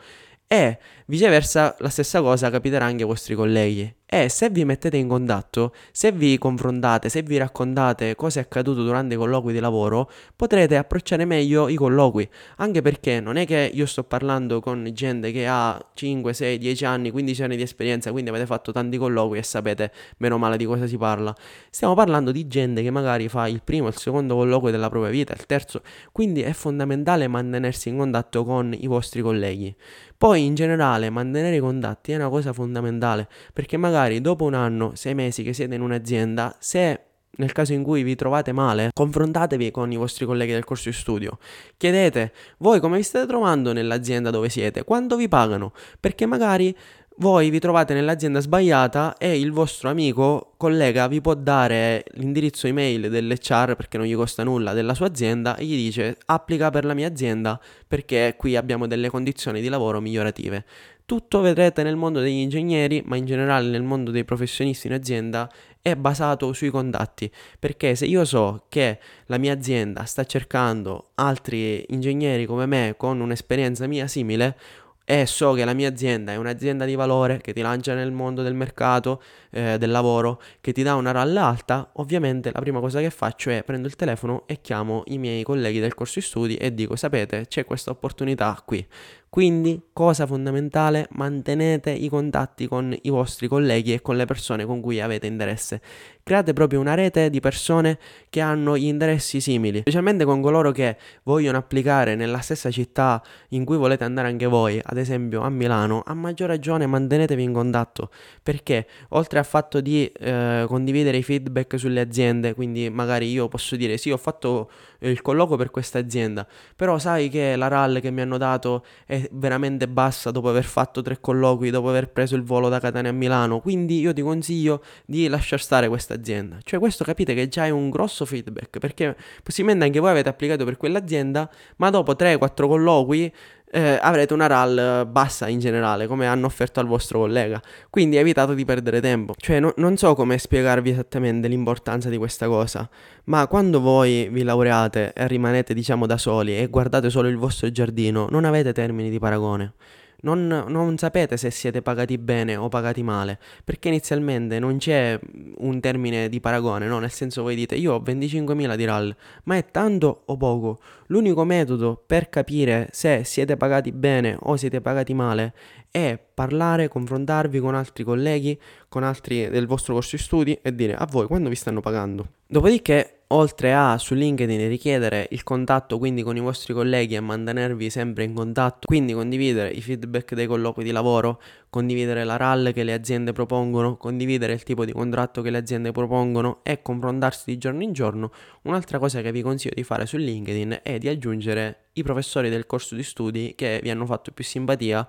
E 0.49 0.79
viceversa 1.07 1.75
la 1.81 1.89
stessa 1.89 2.21
cosa 2.21 2.51
capiterà 2.51 2.85
anche 2.85 3.03
ai 3.03 3.09
vostri 3.09 3.35
colleghi 3.35 3.93
e 4.09 4.29
se 4.29 4.51
vi 4.51 4.65
mettete 4.65 4.97
in 4.97 5.09
contatto, 5.09 5.75
se 5.91 6.13
vi 6.13 6.39
confrontate, 6.39 7.09
se 7.09 7.23
vi 7.23 7.39
raccontate 7.39 8.15
cosa 8.15 8.39
è 8.39 8.45
accaduto 8.45 8.85
durante 8.85 9.15
i 9.15 9.17
colloqui 9.17 9.53
di 9.53 9.59
lavoro, 9.59 10.09
potrete 10.37 10.77
approcciare 10.77 11.25
meglio 11.25 11.67
i 11.69 11.75
colloqui, 11.75 12.29
anche 12.59 12.83
perché 12.83 13.19
non 13.19 13.37
è 13.37 13.45
che 13.45 13.69
io 13.75 13.85
sto 13.85 14.05
parlando 14.05 14.61
con 14.61 14.89
gente 14.93 15.33
che 15.33 15.49
ha 15.49 15.85
5, 15.93 16.33
6, 16.33 16.57
10 16.57 16.85
anni, 16.85 17.11
15 17.11 17.43
anni 17.43 17.57
di 17.57 17.63
esperienza, 17.63 18.13
quindi 18.13 18.31
avete 18.31 18.47
fatto 18.47 18.71
tanti 18.71 18.97
colloqui 18.97 19.39
e 19.39 19.43
sapete 19.43 19.91
meno 20.19 20.39
male 20.39 20.57
di 20.57 20.67
cosa 20.67 20.87
si 20.87 20.97
parla. 20.97 21.35
Stiamo 21.69 21.95
parlando 21.95 22.31
di 22.31 22.47
gente 22.47 22.85
che 22.85 22.93
magari 22.93 23.29
fa 23.29 23.49
il 23.49 23.61
primo, 23.65 23.89
il 23.89 23.97
secondo 23.97 24.37
colloquio 24.37 24.71
della 24.71 24.89
propria 24.89 25.11
vita, 25.11 25.33
il 25.33 25.47
terzo, 25.47 25.83
quindi 26.13 26.43
è 26.43 26.53
fondamentale 26.53 27.27
mantenersi 27.27 27.89
in 27.89 27.97
contatto 27.97 28.45
con 28.45 28.73
i 28.73 28.87
vostri 28.87 29.21
colleghi. 29.21 29.75
Poi 30.17 30.47
in 30.47 30.55
generale 30.55 31.11
mantenere 31.11 31.57
i 31.57 31.61
contatti 31.61 32.13
è 32.13 32.17
una 32.17 32.31
cosa 32.31 32.55
fondamentale 32.55 33.29
perché 33.53 33.77
magari 33.77 33.95
dopo 34.21 34.45
un 34.45 34.55
anno, 34.55 34.93
sei 34.95 35.15
mesi 35.15 35.43
che 35.43 35.53
siete 35.53 35.75
in 35.75 35.81
un'azienda, 35.81 36.57
se 36.59 37.01
nel 37.37 37.53
caso 37.53 37.73
in 37.73 37.83
cui 37.83 38.03
vi 38.03 38.15
trovate 38.15 38.53
male, 38.53 38.91
confrontatevi 38.93 39.71
con 39.71 39.91
i 39.93 39.97
vostri 39.97 40.27
colleghi 40.27 40.53
del 40.53 40.65
corso 40.65 40.89
di 40.89 40.95
studio. 40.95 41.39
Chiedete 41.77 42.33
voi 42.59 42.81
come 42.81 42.97
vi 42.97 43.03
state 43.03 43.27
trovando 43.27 43.73
nell'azienda 43.73 44.31
dove 44.31 44.49
siete, 44.49 44.85
quanto 44.85 45.17
vi 45.17 45.29
pagano, 45.29 45.73
perché 46.01 46.27
magari 46.27 46.75
voi 47.19 47.49
vi 47.49 47.59
trovate 47.59 47.95
nell'azienda 47.95 48.41
sbagliata 48.41 49.17
e 49.17 49.41
il 49.41 49.51
vostro 49.51 49.89
amico, 49.89 50.53
collega, 50.59 51.09
vi 51.09 51.23
può 51.23 51.33
dare 51.35 52.05
l'indirizzo 52.13 52.67
email 52.67 53.09
dell'HR 53.09 53.75
perché 53.75 53.97
non 53.97 54.07
gli 54.07 54.15
costa 54.15 54.45
nulla 54.45 54.75
della 54.75 54.93
sua 54.93 55.07
azienda 55.07 55.57
e 55.57 55.65
gli 55.65 55.77
dice 55.77 56.19
applica 56.27 56.69
per 56.69 56.85
la 56.85 56.93
mia 56.93 57.09
azienda 57.09 57.59
perché 57.89 58.35
qui 58.37 58.55
abbiamo 58.55 58.87
delle 58.87 59.09
condizioni 59.09 59.63
di 59.63 59.69
lavoro 59.69 60.01
migliorative. 60.01 60.65
Tutto 61.07 61.39
vedrete 61.41 61.85
nel 61.85 61.95
mondo 61.95 62.19
degli 62.19 62.41
ingegneri, 62.41 63.01
ma 63.07 63.15
in 63.15 63.27
generale 63.27 63.69
nel 63.69 63.85
mondo 63.85 64.11
dei 64.11 64.25
professionisti 64.25 64.89
in 64.89 64.93
azienda, 64.93 65.49
è 65.81 65.95
basato 65.95 66.53
sui 66.53 66.69
contatti. 66.69 67.31
Perché 67.61 67.95
se 67.95 68.07
io 68.07 68.25
so 68.25 68.65
che 68.69 68.99
la 69.27 69.39
mia 69.39 69.53
azienda 69.53 70.05
sta 70.05 70.25
cercando 70.25 71.11
altri 71.15 71.85
ingegneri 71.91 72.45
come 72.45 72.67
me 72.67 72.95
con 72.97 73.21
un'esperienza 73.21 73.87
mia 73.87 74.09
simile, 74.09 74.59
e 75.05 75.27
so 75.27 75.53
che 75.53 75.65
la 75.65 75.75
mia 75.75 75.89
azienda 75.89 76.33
è 76.33 76.37
un'azienda 76.37 76.85
di 76.85 76.97
valore 76.97 77.41
che 77.41 77.53
ti 77.53 77.61
lancia 77.61 77.95
nel 77.95 78.11
mondo 78.11 78.43
del 78.43 78.55
mercato, 78.55 79.23
eh, 79.57 79.79
del 79.79 79.91
lavoro, 79.91 80.41
che 80.61 80.73
ti 80.73 80.83
dà 80.83 80.95
una 80.97 81.13
RAL 81.13 81.35
alta, 81.39 81.91
ovviamente 81.95 82.51
la 82.53 82.61
prima 82.61 82.79
cosa 82.79 83.01
che 83.01 83.09
faccio 83.09 83.49
è 83.49 83.65
prendo 83.65 83.89
il 83.89 83.97
telefono 83.97 84.43
e 84.47 84.61
chiamo 84.61 85.03
i 85.07 85.17
miei 85.17 85.43
colleghi 85.43 85.81
del 85.81 85.95
corso 85.95 86.21
di 86.21 86.27
studi 86.27 86.57
e 86.57 86.75
dico 86.75 86.95
sapete 86.95 87.47
c'è 87.49 87.65
questa 87.65 87.91
opportunità 87.91 88.63
qui. 88.65 88.87
Quindi, 89.29 89.89
cosa 89.93 90.25
fondamentale, 90.25 91.09
mantenete 91.11 91.91
i 91.91 92.09
contatti 92.09 92.67
con 92.67 92.97
i 93.03 93.11
vostri 93.11 93.49
colleghi 93.49 93.93
e 93.93 94.01
con 94.01 94.17
le 94.17 94.25
persone 94.25 94.65
con 94.65 94.81
cui 94.81 94.99
avete 94.99 95.27
interesse. 95.27 95.83
Create 96.23 96.55
proprio 96.55 96.81
una 96.81 96.95
rete 96.95 97.29
di 97.29 97.39
persone 97.39 97.99
che 98.31 98.41
hanno 98.41 98.79
gli 98.79 98.87
interessi 98.87 99.41
simili, 99.41 99.81
specialmente 99.81 100.25
con 100.25 100.41
coloro 100.41 100.73
che 100.73 100.97
vogliono 101.25 101.59
applicare 101.59 102.15
nella 102.15 102.41
stessa 102.41 102.71
città 102.71 103.23
in 103.51 103.65
cui 103.65 103.77
volete 103.77 104.05
andare 104.05 104.29
anche 104.29 104.47
voi, 104.47 104.81
ad 104.83 104.97
esempio 104.97 105.43
a 105.43 105.51
Milano. 105.51 106.03
A 106.07 106.15
maggior 106.15 106.49
ragione 106.49 106.87
mantenetevi 106.87 107.43
in 107.43 107.53
contatto 107.53 108.11
perché 108.43 108.87
oltre 109.11 109.39
al 109.39 109.45
fatto 109.47 109.81
di 109.81 110.07
eh, 110.07 110.65
condividere 110.67 111.17
i 111.17 111.23
feedback 111.23 111.79
sulle 111.79 112.01
aziende, 112.01 112.55
quindi 112.55 112.91
magari 112.91 113.31
io 113.31 113.49
posso 113.49 113.77
dire 113.77 113.97
sì, 113.97 114.11
ho 114.11 114.17
fatto 114.17 114.71
il 115.01 115.23
colloquio 115.23 115.57
per 115.57 115.71
questa 115.71 115.99
azienda, 115.99 116.47
però 116.75 116.99
sai 116.99 117.29
che 117.29 117.57
la 117.57 117.69
RAL 117.69 118.01
che 118.01 118.11
mi 118.11 118.21
hanno 118.21 118.39
dato 118.39 118.85
è 119.07 119.29
veramente 119.33 119.89
bassa 119.89 120.31
dopo 120.31 120.49
aver 120.49 120.65
fatto 120.65 121.03
tre 121.03 121.21
colloqui, 121.21 121.71
dopo 121.71 121.89
aver 121.89 122.11
preso 122.11 122.37
il 122.37 122.43
volo 122.43 122.69
da 122.69 122.81
Catania 122.81 123.11
a 123.11 123.15
Milano, 123.15 123.61
quindi 123.61 124.01
io 124.01 124.13
ti 124.13 124.23
consiglio 124.23 124.83
di 125.05 125.29
lasciare 125.29 125.63
stare 125.63 125.89
questa 125.89 126.15
azienda. 126.15 126.59
Cioè 126.63 126.79
questo 126.79 127.05
capite 127.05 127.35
che 127.35 127.49
già 127.49 127.67
è 127.67 127.71
un 127.71 127.91
grosso 127.91 128.25
feedback, 128.25 128.79
perché 128.79 129.17
possibilmente 129.43 129.85
anche 129.85 130.01
voi 130.01 130.11
avete 130.11 130.29
applicato 130.29 130.65
per 130.65 130.77
quell'azienda, 130.77 131.51
ma 131.77 131.91
dopo 131.91 132.13
3-4 132.13 132.67
colloqui 132.67 133.33
eh, 133.71 133.99
avrete 134.01 134.33
una 134.33 134.47
RAL 134.47 135.07
bassa 135.07 135.49
in 135.49 135.59
generale, 135.59 136.07
come 136.07 136.27
hanno 136.27 136.47
offerto 136.47 136.81
al 136.81 136.87
vostro 136.87 137.21
collega. 137.21 137.61
Quindi 137.91 138.17
evitate 138.17 138.55
di 138.55 138.65
perdere 138.65 139.01
tempo. 139.01 139.35
Cioè, 139.37 139.61
no, 139.61 139.73
non 139.77 139.97
so 139.97 140.15
come 140.15 140.39
spiegarvi 140.39 140.91
esattamente 140.91 141.49
l'importanza 141.49 142.09
di 142.09 142.17
questa 142.17 142.47
cosa, 142.47 142.89
ma 143.25 143.47
quando 143.47 143.81
voi 143.81 144.29
vi 144.31 144.43
laureate 144.43 145.13
e 145.13 145.27
rimanete, 145.27 145.75
diciamo, 145.75 146.07
da 146.07 146.17
soli 146.17 146.59
e 146.59 146.69
guardate 146.69 147.11
solo 147.11 147.29
il 147.29 147.37
vostro 147.37 147.71
giardino, 147.71 148.29
non 148.31 148.45
avete 148.45 148.73
termini 148.73 149.11
di 149.11 149.19
paragone 149.19 149.75
non, 150.21 150.47
non, 150.47 150.99
sapete 150.99 151.37
se 151.37 151.51
siete 151.51 151.83
pagati 151.83 152.19
bene 152.19 152.57
o 152.57 152.69
pagati 152.69 153.03
male, 153.03 153.39
perché 153.65 153.89
inizialmente 153.89 154.59
non 154.59 154.79
c'è 154.79 155.19
un 155.59 155.81
termine 155.81 156.29
di 156.29 156.41
paragone, 156.41 156.87
no? 156.87 156.99
Nel 156.99 157.11
senso 157.11 157.43
voi 157.43 157.55
dite 157.55 157.75
io 157.75 157.95
ho 157.95 158.01
25.000 158.01 158.75
di 158.77 158.85
RAL, 158.85 159.17
ma 159.45 159.57
è 159.57 159.67
tanto 159.71 160.23
o 160.27 160.37
poco? 160.37 160.81
L'unico 161.09 161.45
metodo 161.45 162.03
per 162.05 162.29
capire 162.29 162.89
se 162.93 163.23
siete 163.25 163.57
pagati 163.57 163.93
bene 163.93 164.37
o 164.41 164.57
siete 164.57 164.81
pagati 164.81 165.15
male 165.15 165.55
è 165.91 166.19
parlare, 166.35 166.89
confrontarvi 166.89 167.59
con 167.59 167.75
altri 167.75 168.05
colleghi, 168.05 168.61
con 168.89 169.03
altri 169.03 169.49
del 169.49 169.67
vostro 169.67 169.95
corso 169.95 170.17
di 170.17 170.23
studi 170.23 170.59
e 170.61 170.75
dire 170.75 170.95
a 170.95 171.07
voi 171.11 171.27
quando 171.27 171.49
vi 171.49 171.55
stanno 171.55 171.81
pagando. 171.81 172.29
Dopodiché, 172.47 173.16
oltre 173.29 173.75
a 173.75 173.99
su 173.99 174.15
LinkedIn 174.15 174.69
richiedere 174.69 175.27
il 175.31 175.43
contatto 175.43 175.99
quindi 175.99 176.23
con 176.23 176.37
i 176.37 176.41
vostri 176.41 176.73
colleghi 176.73 177.17
e 177.17 177.21
mantenervi 177.21 177.91
sempre 177.91 178.25
in 178.25 178.35
contatto, 178.35 178.87
quindi 178.87 179.15
condividere 179.15 179.71
i 179.71 179.81
feedback 179.81 180.35
dei 180.35 180.47
colloqui 180.47 180.85
di 180.85 180.93
lavoro, 180.93 181.41
condividere 181.69 182.23
la 182.25 182.37
RAL 182.37 182.71
che 182.73 182.85
le 182.85 182.93
aziende 182.93 183.33
propongono, 183.33 183.97
condividere 183.97 184.53
il 184.53 184.63
tipo 184.63 184.85
di 184.85 184.93
contratto 184.93 185.43
che 185.43 185.51
le 185.51 185.59
aziende 185.59 185.91
propongono 185.91 186.61
e 186.63 186.83
confrontarsi 186.83 187.45
di 187.47 187.59
giorno 187.59 187.83
in 187.83 187.93
giorno, 187.93 188.31
un'altra 188.63 188.99
cosa 188.99 189.21
che 189.23 189.33
vi 189.33 189.43
consiglio 189.43 189.75
di 189.75 189.83
fare 189.83 190.07
su 190.07 190.17
LinkedIn 190.17 190.81
è 190.83 190.99
di 190.99 191.09
aggiungere 191.09 191.87
i 191.95 192.03
professori 192.03 192.49
del 192.49 192.67
corso 192.67 192.95
di 192.95 193.03
studi 193.03 193.55
che 193.57 193.81
vi 193.83 193.91
hanno 193.91 194.07
fatto 194.07 194.31
più 194.31 194.45
simpatia 194.45 195.07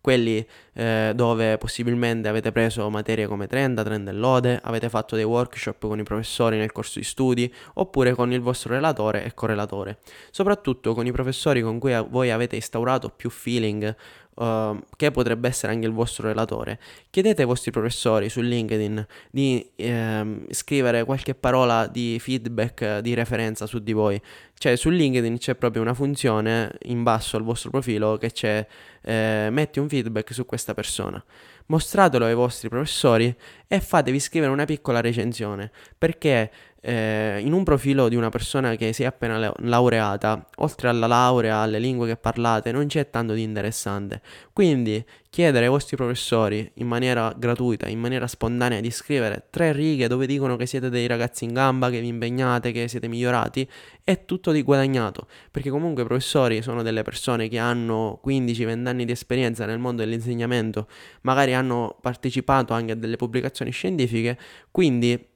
quelli 0.00 0.44
eh, 0.72 1.12
dove 1.14 1.58
possibilmente 1.58 2.28
avete 2.28 2.52
preso 2.52 2.88
materie 2.90 3.26
come 3.26 3.46
Trenda, 3.46 3.82
Trend 3.82 4.08
e 4.08 4.12
Lode, 4.12 4.60
avete 4.62 4.88
fatto 4.88 5.14
dei 5.14 5.24
workshop 5.24 5.86
con 5.86 5.98
i 5.98 6.02
professori 6.02 6.56
nel 6.56 6.72
corso 6.72 6.98
di 6.98 7.04
studi, 7.04 7.52
oppure 7.74 8.14
con 8.14 8.32
il 8.32 8.40
vostro 8.40 8.72
relatore 8.72 9.24
e 9.24 9.34
correlatore. 9.34 9.98
Soprattutto 10.30 10.94
con 10.94 11.06
i 11.06 11.12
professori 11.12 11.60
con 11.62 11.78
cui 11.78 11.94
voi 12.08 12.30
avete 12.30 12.56
instaurato 12.56 13.10
più 13.10 13.30
feeling, 13.30 13.94
uh, 14.40 14.78
che 14.96 15.10
potrebbe 15.10 15.48
essere 15.48 15.72
anche 15.72 15.86
il 15.86 15.92
vostro 15.92 16.26
relatore, 16.28 16.80
chiedete 17.10 17.42
ai 17.42 17.46
vostri 17.46 17.70
professori 17.70 18.28
su 18.28 18.40
LinkedIn 18.40 19.06
di 19.30 19.70
uh, 19.76 20.46
scrivere 20.50 21.04
qualche 21.04 21.34
parola 21.34 21.86
di 21.86 22.18
feedback, 22.18 22.98
di 22.98 23.14
referenza 23.14 23.66
su 23.66 23.78
di 23.78 23.92
voi. 23.92 24.20
Cioè 24.60 24.76
su 24.76 24.90
LinkedIn 24.90 25.38
c'è 25.38 25.54
proprio 25.54 25.80
una 25.80 25.94
funzione 25.94 26.72
in 26.82 27.02
basso 27.02 27.36
al 27.36 27.42
vostro 27.42 27.70
profilo 27.70 28.18
che 28.18 28.30
c'è 28.30 28.66
eh, 29.02 29.48
metti 29.50 29.78
un 29.78 29.88
feedback 29.88 30.34
su 30.34 30.44
questa 30.44 30.74
persona. 30.74 31.22
Mostratelo 31.66 32.26
ai 32.26 32.34
vostri 32.34 32.68
professori 32.68 33.34
e 33.66 33.80
fatevi 33.80 34.20
scrivere 34.20 34.52
una 34.52 34.64
piccola 34.64 35.00
recensione 35.00 35.70
perché 35.96 36.50
eh, 36.80 37.40
in 37.42 37.52
un 37.52 37.62
profilo 37.62 38.08
di 38.08 38.16
una 38.16 38.30
persona 38.30 38.74
che 38.74 38.92
si 38.92 39.02
è 39.02 39.06
appena 39.06 39.52
laureata, 39.58 40.46
oltre 40.56 40.88
alla 40.88 41.06
laurea, 41.06 41.58
alle 41.58 41.78
lingue 41.78 42.06
che 42.06 42.16
parlate, 42.16 42.72
non 42.72 42.86
c'è 42.86 43.10
tanto 43.10 43.34
di 43.34 43.42
interessante. 43.42 44.22
Quindi 44.52 45.04
chiedere 45.28 45.66
ai 45.66 45.70
vostri 45.70 45.96
professori 45.96 46.68
in 46.74 46.88
maniera 46.88 47.32
gratuita, 47.36 47.86
in 47.86 48.00
maniera 48.00 48.26
spontanea, 48.26 48.80
di 48.80 48.90
scrivere 48.90 49.46
tre 49.50 49.72
righe 49.72 50.08
dove 50.08 50.26
dicono 50.26 50.56
che 50.56 50.66
siete 50.66 50.88
dei 50.88 51.06
ragazzi 51.06 51.44
in 51.44 51.52
gamba, 51.52 51.90
che 51.90 52.00
vi 52.00 52.08
impegnate, 52.08 52.72
che 52.72 52.88
siete 52.88 53.08
migliorati, 53.08 53.68
è 54.02 54.24
tutto 54.24 54.50
di 54.50 54.62
guadagnato. 54.62 55.28
Perché 55.50 55.70
comunque 55.70 56.02
i 56.02 56.06
professori 56.06 56.62
sono 56.62 56.82
delle 56.82 57.02
persone 57.02 57.48
che 57.48 57.58
hanno 57.58 58.20
15-20 58.24 58.86
anni 58.86 59.04
di 59.04 59.12
esperienza 59.12 59.66
nel 59.66 59.78
mondo 59.78 60.02
dell'insegnamento, 60.02 60.88
magari 61.22 61.54
hanno 61.54 61.96
partecipato 62.00 62.72
anche 62.72 62.92
a 62.92 62.96
delle 62.96 63.16
pubblicazioni 63.16 63.70
scientifiche, 63.70 64.38
quindi 64.70 65.28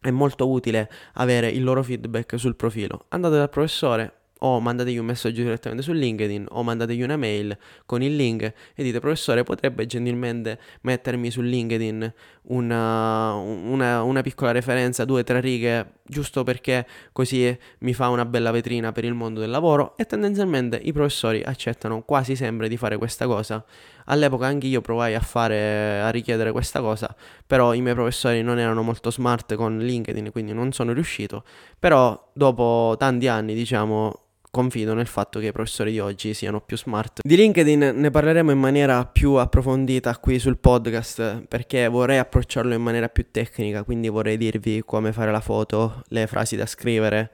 è 0.00 0.10
molto 0.10 0.48
utile 0.48 0.90
avere 1.14 1.48
il 1.48 1.62
loro 1.62 1.82
feedback 1.82 2.38
sul 2.38 2.56
profilo. 2.56 3.06
Andate 3.08 3.36
dal 3.36 3.50
professore 3.50 4.14
o 4.42 4.60
mandategli 4.60 4.98
un 4.98 5.06
messaggio 5.06 5.42
direttamente 5.42 5.82
su 5.84 5.92
LinkedIn 5.92 6.46
o 6.50 6.62
mandategli 6.62 7.02
una 7.02 7.16
mail 7.16 7.56
con 7.84 8.02
il 8.02 8.14
link 8.14 8.42
e 8.74 8.82
dite 8.82 9.00
professore 9.00 9.42
potrebbe 9.42 9.86
gentilmente 9.86 10.58
mettermi 10.82 11.30
su 11.30 11.40
LinkedIn 11.40 12.12
una, 12.42 13.34
una, 13.34 14.02
una 14.02 14.22
piccola 14.22 14.50
referenza, 14.50 15.04
due 15.04 15.20
o 15.20 15.24
tre 15.24 15.40
righe, 15.40 15.92
giusto 16.04 16.42
perché 16.42 16.86
così 17.12 17.56
mi 17.80 17.92
fa 17.92 18.08
una 18.08 18.24
bella 18.24 18.50
vetrina 18.50 18.92
per 18.92 19.04
il 19.04 19.14
mondo 19.14 19.40
del 19.40 19.50
lavoro 19.50 19.96
e 19.96 20.06
tendenzialmente 20.06 20.80
i 20.82 20.92
professori 20.92 21.42
accettano 21.42 22.02
quasi 22.02 22.34
sempre 22.34 22.68
di 22.68 22.76
fare 22.76 22.96
questa 22.96 23.26
cosa. 23.26 23.62
All'epoca 24.06 24.46
anche 24.46 24.66
io 24.66 24.80
provai 24.80 25.14
a 25.14 25.20
fare, 25.20 26.00
a 26.00 26.10
richiedere 26.10 26.52
questa 26.52 26.80
cosa, 26.80 27.14
però 27.46 27.74
i 27.74 27.80
miei 27.80 27.94
professori 27.94 28.42
non 28.42 28.58
erano 28.58 28.82
molto 28.82 29.10
smart 29.10 29.54
con 29.54 29.78
LinkedIn, 29.78 30.30
quindi 30.32 30.52
non 30.52 30.72
sono 30.72 30.92
riuscito. 30.92 31.44
Però 31.78 32.30
dopo 32.32 32.94
tanti 32.98 33.28
anni, 33.28 33.54
diciamo, 33.54 34.24
confido 34.50 34.94
nel 34.94 35.06
fatto 35.06 35.38
che 35.38 35.46
i 35.46 35.52
professori 35.52 35.92
di 35.92 36.00
oggi 36.00 36.34
siano 36.34 36.60
più 36.60 36.76
smart. 36.76 37.20
Di 37.22 37.36
LinkedIn 37.36 37.92
ne 37.94 38.10
parleremo 38.10 38.50
in 38.50 38.58
maniera 38.58 39.06
più 39.06 39.34
approfondita 39.34 40.16
qui 40.18 40.38
sul 40.38 40.58
podcast 40.58 41.44
perché 41.46 41.86
vorrei 41.88 42.18
approcciarlo 42.18 42.74
in 42.74 42.82
maniera 42.82 43.08
più 43.08 43.26
tecnica, 43.30 43.84
quindi 43.84 44.08
vorrei 44.08 44.36
dirvi 44.36 44.82
come 44.84 45.12
fare 45.12 45.30
la 45.30 45.40
foto, 45.40 46.02
le 46.08 46.26
frasi 46.26 46.56
da 46.56 46.66
scrivere, 46.66 47.30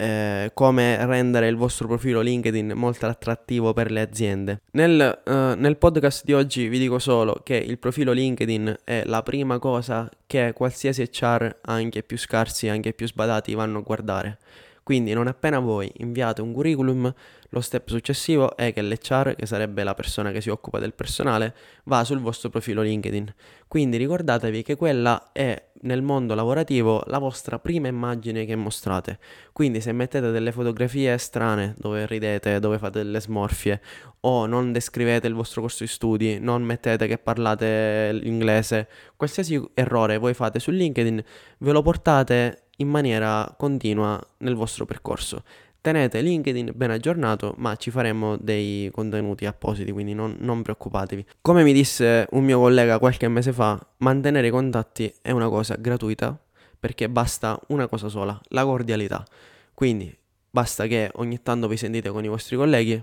eh, 0.00 0.52
come 0.54 1.04
rendere 1.04 1.48
il 1.48 1.56
vostro 1.56 1.88
profilo 1.88 2.20
LinkedIn 2.20 2.72
molto 2.76 3.06
attrattivo 3.06 3.72
per 3.72 3.90
le 3.90 4.00
aziende. 4.00 4.60
Nel, 4.72 5.22
uh, 5.24 5.30
nel 5.60 5.76
podcast 5.76 6.24
di 6.24 6.32
oggi 6.32 6.68
vi 6.68 6.78
dico 6.78 7.00
solo 7.00 7.40
che 7.42 7.56
il 7.56 7.78
profilo 7.78 8.12
LinkedIn 8.12 8.76
è 8.84 9.02
la 9.06 9.22
prima 9.24 9.58
cosa 9.58 10.08
che 10.24 10.52
qualsiasi 10.54 11.02
HR, 11.02 11.56
anche 11.62 12.04
più 12.04 12.16
scarsi, 12.16 12.68
anche 12.68 12.92
più 12.92 13.08
sbadati, 13.08 13.54
vanno 13.54 13.78
a 13.78 13.82
guardare. 13.82 14.38
Quindi 14.84 15.12
non 15.12 15.26
appena 15.26 15.58
voi 15.58 15.90
inviate 15.96 16.42
un 16.42 16.52
curriculum, 16.52 17.12
lo 17.50 17.60
step 17.60 17.88
successivo 17.88 18.56
è 18.56 18.72
che 18.72 18.82
l'HR, 18.82 19.34
che 19.34 19.46
sarebbe 19.46 19.82
la 19.82 19.94
persona 19.94 20.30
che 20.32 20.40
si 20.40 20.50
occupa 20.50 20.78
del 20.78 20.92
personale, 20.92 21.54
va 21.84 22.04
sul 22.04 22.20
vostro 22.20 22.50
profilo 22.50 22.82
LinkedIn. 22.82 23.34
Quindi 23.66 23.96
ricordatevi 23.96 24.62
che 24.62 24.76
quella 24.76 25.30
è 25.32 25.70
nel 25.82 26.02
mondo 26.02 26.34
lavorativo 26.34 27.02
la 27.06 27.18
vostra 27.18 27.58
prima 27.58 27.88
immagine 27.88 28.44
che 28.44 28.56
mostrate. 28.56 29.18
Quindi 29.52 29.80
se 29.80 29.92
mettete 29.92 30.30
delle 30.30 30.52
fotografie 30.52 31.16
strane 31.18 31.74
dove 31.78 32.06
ridete, 32.06 32.58
dove 32.60 32.78
fate 32.78 33.02
delle 33.02 33.20
smorfie 33.20 33.80
o 34.20 34.46
non 34.46 34.72
descrivete 34.72 35.26
il 35.26 35.34
vostro 35.34 35.60
corso 35.62 35.84
di 35.84 35.88
studi, 35.88 36.38
non 36.40 36.62
mettete 36.62 37.06
che 37.06 37.18
parlate 37.18 38.12
l'inglese, 38.12 38.88
qualsiasi 39.16 39.62
errore 39.74 40.18
voi 40.18 40.34
fate 40.34 40.58
su 40.58 40.70
LinkedIn 40.70 41.22
ve 41.58 41.72
lo 41.72 41.82
portate 41.82 42.64
in 42.80 42.88
maniera 42.88 43.54
continua 43.56 44.20
nel 44.38 44.54
vostro 44.54 44.84
percorso. 44.84 45.42
Tenete 45.80 46.20
LinkedIn 46.20 46.72
ben 46.74 46.90
aggiornato, 46.90 47.54
ma 47.58 47.76
ci 47.76 47.90
faremo 47.90 48.36
dei 48.36 48.90
contenuti 48.92 49.46
appositi, 49.46 49.92
quindi 49.92 50.12
non, 50.12 50.36
non, 50.40 50.62
preoccupatevi. 50.62 51.24
Come 51.40 51.62
mi 51.62 51.72
disse 51.72 52.26
un 52.32 52.44
mio 52.44 52.58
collega 52.58 52.98
qualche 52.98 53.28
mese 53.28 53.52
fa, 53.52 53.78
mantenere 53.98 54.48
i 54.48 54.50
contatti 54.50 55.12
è 55.22 55.30
una 55.30 55.48
cosa 55.48 55.76
gratuita 55.78 56.38
perché 56.78 57.08
basta 57.08 57.58
una 57.68 57.86
cosa 57.86 58.08
sola, 58.08 58.38
la 58.48 58.64
cordialità. 58.64 59.24
Quindi 59.72 60.14
basta 60.50 60.86
che 60.86 61.10
ogni 61.14 61.42
tanto 61.42 61.68
vi 61.68 61.76
sentite 61.76 62.10
con 62.10 62.24
i 62.24 62.28
vostri 62.28 62.56
colleghi, 62.56 63.00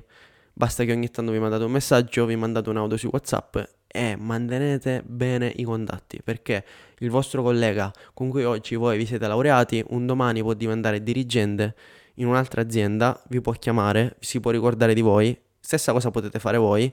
basta 0.53 0.83
che 0.83 0.91
ogni 0.91 1.09
tanto 1.09 1.31
vi 1.31 1.39
mandate 1.39 1.63
un 1.63 1.71
messaggio, 1.71 2.25
vi 2.25 2.35
mandate 2.35 2.69
un 2.69 2.77
audio 2.77 2.97
su 2.97 3.07
WhatsApp 3.11 3.57
e 3.87 4.17
mantenete 4.17 5.03
bene 5.05 5.51
i 5.55 5.63
contatti 5.63 6.19
perché 6.21 6.65
il 6.97 7.09
vostro 7.09 7.41
collega 7.41 7.93
con 8.13 8.29
cui 8.29 8.43
oggi 8.43 8.75
voi 8.75 8.97
vi 8.97 9.05
siete 9.05 9.25
laureati 9.25 9.81
un 9.89 10.05
domani 10.05 10.41
può 10.41 10.53
diventare 10.53 11.01
dirigente 11.01 11.73
in 12.15 12.27
un'altra 12.27 12.61
azienda, 12.61 13.21
vi 13.29 13.41
può 13.41 13.53
chiamare, 13.53 14.15
si 14.19 14.39
può 14.39 14.51
ricordare 14.51 14.93
di 14.93 15.01
voi, 15.01 15.37
stessa 15.59 15.91
cosa 15.91 16.11
potete 16.11 16.39
fare 16.39 16.57
voi 16.57 16.91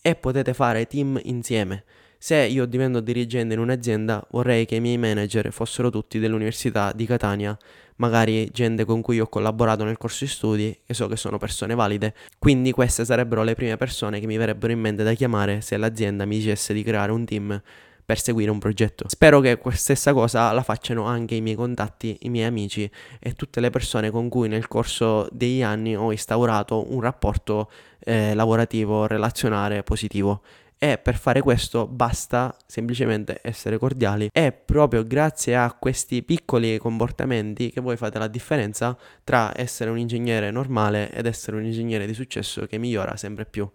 e 0.00 0.14
potete 0.14 0.54
fare 0.54 0.86
team 0.86 1.18
insieme. 1.24 1.84
Se 2.18 2.36
io 2.36 2.66
divento 2.66 3.00
dirigente 3.00 3.54
in 3.54 3.60
un'azienda, 3.60 4.24
vorrei 4.30 4.64
che 4.64 4.76
i 4.76 4.80
miei 4.80 4.96
manager 4.96 5.52
fossero 5.52 5.90
tutti 5.90 6.20
dell'Università 6.20 6.92
di 6.94 7.04
Catania, 7.04 7.56
magari 7.96 8.48
gente 8.52 8.84
con 8.84 9.00
cui 9.00 9.18
ho 9.18 9.26
collaborato 9.26 9.82
nel 9.82 9.98
corso 9.98 10.24
di 10.24 10.30
studi 10.30 10.80
e 10.86 10.94
so 10.94 11.08
che 11.08 11.16
sono 11.16 11.38
persone 11.38 11.74
valide. 11.74 12.14
Quindi 12.38 12.70
queste 12.70 13.04
sarebbero 13.04 13.42
le 13.42 13.54
prime 13.54 13.76
persone 13.76 14.20
che 14.20 14.26
mi 14.26 14.36
verrebbero 14.36 14.72
in 14.72 14.78
mente 14.78 15.02
da 15.02 15.14
chiamare 15.14 15.60
se 15.62 15.76
l'azienda 15.76 16.24
mi 16.24 16.36
dicesse 16.36 16.72
di 16.72 16.84
creare 16.84 17.10
un 17.10 17.24
team 17.24 17.60
per 18.04 18.20
seguire 18.20 18.50
un 18.50 18.58
progetto. 18.58 19.08
Spero 19.08 19.40
che 19.40 19.58
questa 19.58 19.80
stessa 19.80 20.12
cosa 20.12 20.52
la 20.52 20.62
facciano 20.62 21.04
anche 21.04 21.34
i 21.34 21.40
miei 21.40 21.56
contatti, 21.56 22.16
i 22.22 22.28
miei 22.28 22.46
amici 22.46 22.90
e 23.18 23.32
tutte 23.34 23.60
le 23.60 23.70
persone 23.70 24.10
con 24.10 24.28
cui 24.28 24.48
nel 24.48 24.68
corso 24.68 25.28
degli 25.30 25.62
anni 25.62 25.96
ho 25.96 26.10
instaurato 26.10 26.92
un 26.92 27.00
rapporto 27.00 27.70
eh, 28.00 28.34
lavorativo, 28.34 29.06
relazionale 29.06 29.82
positivo. 29.82 30.42
E 30.78 30.98
per 30.98 31.14
fare 31.14 31.42
questo 31.42 31.86
basta 31.86 32.56
semplicemente 32.66 33.38
essere 33.40 33.78
cordiali. 33.78 34.28
È 34.32 34.50
proprio 34.50 35.04
grazie 35.04 35.54
a 35.54 35.72
questi 35.78 36.24
piccoli 36.24 36.76
comportamenti 36.78 37.70
che 37.70 37.80
voi 37.80 37.96
fate 37.96 38.18
la 38.18 38.26
differenza 38.26 38.98
tra 39.22 39.52
essere 39.54 39.90
un 39.90 39.98
ingegnere 39.98 40.50
normale 40.50 41.12
ed 41.12 41.26
essere 41.26 41.56
un 41.56 41.64
ingegnere 41.64 42.04
di 42.04 42.14
successo 42.14 42.66
che 42.66 42.78
migliora 42.78 43.16
sempre 43.16 43.46
più. 43.46 43.70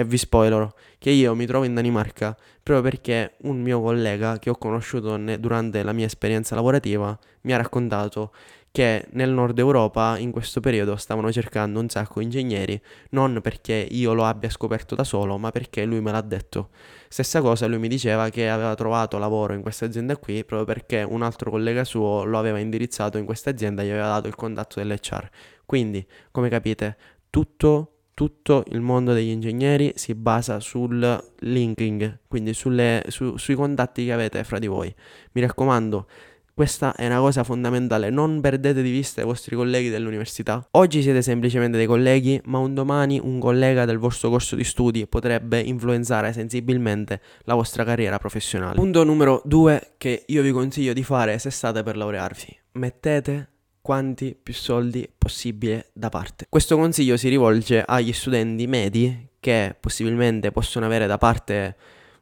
E 0.00 0.04
vi 0.04 0.16
spoilerò 0.16 0.72
che 0.96 1.10
io 1.10 1.34
mi 1.34 1.44
trovo 1.44 1.66
in 1.66 1.74
Danimarca 1.74 2.34
proprio 2.62 2.90
perché 2.90 3.34
un 3.42 3.60
mio 3.60 3.82
collega 3.82 4.38
che 4.38 4.48
ho 4.48 4.56
conosciuto 4.56 5.18
durante 5.36 5.82
la 5.82 5.92
mia 5.92 6.06
esperienza 6.06 6.54
lavorativa 6.54 7.18
mi 7.42 7.52
ha 7.52 7.58
raccontato 7.58 8.32
che 8.70 9.06
nel 9.10 9.28
nord 9.28 9.58
Europa 9.58 10.16
in 10.16 10.30
questo 10.30 10.60
periodo 10.60 10.96
stavano 10.96 11.30
cercando 11.30 11.80
un 11.80 11.90
sacco 11.90 12.20
di 12.20 12.24
ingegneri, 12.24 12.80
non 13.10 13.40
perché 13.42 13.86
io 13.90 14.14
lo 14.14 14.24
abbia 14.24 14.48
scoperto 14.48 14.94
da 14.94 15.04
solo, 15.04 15.36
ma 15.36 15.50
perché 15.50 15.84
lui 15.84 16.00
me 16.00 16.12
l'ha 16.12 16.22
detto. 16.22 16.70
Stessa 17.06 17.42
cosa, 17.42 17.66
lui 17.66 17.78
mi 17.78 17.88
diceva 17.88 18.30
che 18.30 18.48
aveva 18.48 18.74
trovato 18.74 19.18
lavoro 19.18 19.52
in 19.52 19.60
questa 19.60 19.84
azienda 19.84 20.16
qui 20.16 20.46
proprio 20.46 20.64
perché 20.64 21.02
un 21.02 21.20
altro 21.20 21.50
collega 21.50 21.84
suo 21.84 22.24
lo 22.24 22.38
aveva 22.38 22.58
indirizzato 22.58 23.18
in 23.18 23.26
questa 23.26 23.50
azienda 23.50 23.82
e 23.82 23.86
gli 23.86 23.90
aveva 23.90 24.06
dato 24.06 24.28
il 24.28 24.34
contatto 24.34 24.78
dell'HR. 24.78 25.28
Quindi, 25.66 26.06
come 26.30 26.48
capite, 26.48 26.96
tutto 27.28 27.96
tutto 28.20 28.64
il 28.68 28.82
mondo 28.82 29.14
degli 29.14 29.30
ingegneri 29.30 29.92
si 29.94 30.14
basa 30.14 30.60
sul 30.60 31.24
linking, 31.38 32.18
quindi 32.28 32.52
sulle, 32.52 33.02
su, 33.08 33.38
sui 33.38 33.54
contatti 33.54 34.04
che 34.04 34.12
avete 34.12 34.44
fra 34.44 34.58
di 34.58 34.66
voi. 34.66 34.94
Mi 35.32 35.40
raccomando, 35.40 36.06
questa 36.52 36.94
è 36.94 37.06
una 37.06 37.20
cosa 37.20 37.44
fondamentale, 37.44 38.10
non 38.10 38.42
perdete 38.42 38.82
di 38.82 38.90
vista 38.90 39.22
i 39.22 39.24
vostri 39.24 39.56
colleghi 39.56 39.88
dell'università. 39.88 40.62
Oggi 40.72 41.00
siete 41.00 41.22
semplicemente 41.22 41.78
dei 41.78 41.86
colleghi, 41.86 42.38
ma 42.44 42.58
un 42.58 42.74
domani 42.74 43.18
un 43.18 43.38
collega 43.38 43.86
del 43.86 43.96
vostro 43.96 44.28
corso 44.28 44.54
di 44.54 44.64
studi 44.64 45.06
potrebbe 45.06 45.58
influenzare 45.58 46.34
sensibilmente 46.34 47.22
la 47.44 47.54
vostra 47.54 47.84
carriera 47.84 48.18
professionale. 48.18 48.74
Punto 48.74 49.02
numero 49.02 49.40
due 49.46 49.94
che 49.96 50.24
io 50.26 50.42
vi 50.42 50.50
consiglio 50.50 50.92
di 50.92 51.02
fare 51.02 51.38
se 51.38 51.48
state 51.48 51.82
per 51.82 51.96
laurearvi. 51.96 52.58
Mettete 52.72 53.49
quanti 53.80 54.36
più 54.40 54.52
soldi 54.52 55.08
possibile 55.16 55.90
da 55.92 56.08
parte. 56.08 56.46
Questo 56.48 56.76
consiglio 56.76 57.16
si 57.16 57.28
rivolge 57.28 57.82
agli 57.82 58.12
studenti 58.12 58.66
medi 58.66 59.28
che 59.40 59.74
possibilmente 59.78 60.52
possono 60.52 60.86
avere 60.86 61.06
da 61.06 61.18
parte, 61.18 61.76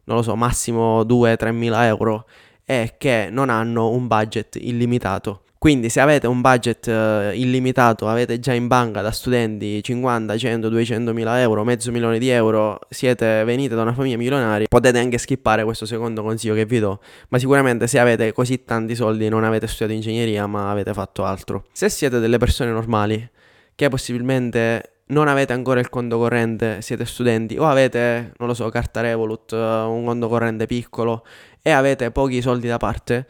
non 0.05 0.17
lo 0.17 0.23
so, 0.23 0.37
massimo 0.37 1.03
2-3 1.03 1.53
mila 1.53 1.87
euro 1.87 2.29
e 2.65 2.95
che 2.99 3.29
non 3.31 3.51
hanno 3.51 3.91
un 3.91 4.07
budget 4.07 4.57
illimitato. 4.57 5.43
Quindi 5.59 5.89
se 5.89 5.99
avete 5.99 6.29
un 6.29 6.41
budget 6.41 6.87
uh, 6.87 7.35
illimitato, 7.35 8.09
avete 8.09 8.39
già 8.39 8.53
in 8.53 8.69
banca 8.69 9.03
da 9.03 9.11
studenti 9.11 9.83
50, 9.83 10.39
100, 10.39 10.69
200 10.69 11.13
mila 11.13 11.41
euro, 11.41 11.65
mezzo 11.65 11.91
milione 11.91 12.21
di 12.21 12.29
euro, 12.29 12.79
siete 12.89 13.43
venite 13.43 13.75
da 13.75 13.83
una 13.83 13.93
famiglia 13.93 14.17
milionaria, 14.17 14.69
potete 14.69 15.01
anche 15.01 15.19
skippare 15.19 15.65
questo 15.65 15.85
secondo 15.85 16.23
consiglio 16.23 16.55
che 16.55 16.65
vi 16.65 16.79
do. 16.79 17.01
Ma 17.31 17.39
sicuramente 17.39 17.89
se 17.89 17.99
avete 17.99 18.33
così 18.33 18.63
tanti 18.65 18.95
soldi 18.95 19.29
non 19.29 19.43
avete 19.43 19.67
studiato 19.67 19.93
ingegneria 19.93 20.47
ma 20.47 20.71
avete 20.71 20.93
fatto 20.93 21.25
altro. 21.25 21.65
Se 21.73 21.89
siete 21.89 22.21
delle 22.21 22.39
persone 22.39 22.71
normali, 22.71 23.29
che 23.75 23.89
possibilmente 23.89 24.93
non 25.07 25.27
avete 25.27 25.53
ancora 25.53 25.81
il 25.81 25.89
conto 25.89 26.19
corrente, 26.19 26.83
siete 26.83 27.05
studenti 27.05 27.57
o 27.57 27.67
avete, 27.67 28.33
non 28.39 28.47
lo 28.47 28.55
so, 28.55 28.69
carta 28.69 29.01
Revolut, 29.01 29.53
un 29.53 30.05
conto 30.05 30.29
corrente 30.29 30.67
piccolo 30.67 31.25
e 31.63 31.71
avete 31.71 32.11
pochi 32.11 32.41
soldi 32.41 32.69
da 32.69 32.77
parte, 32.77 33.27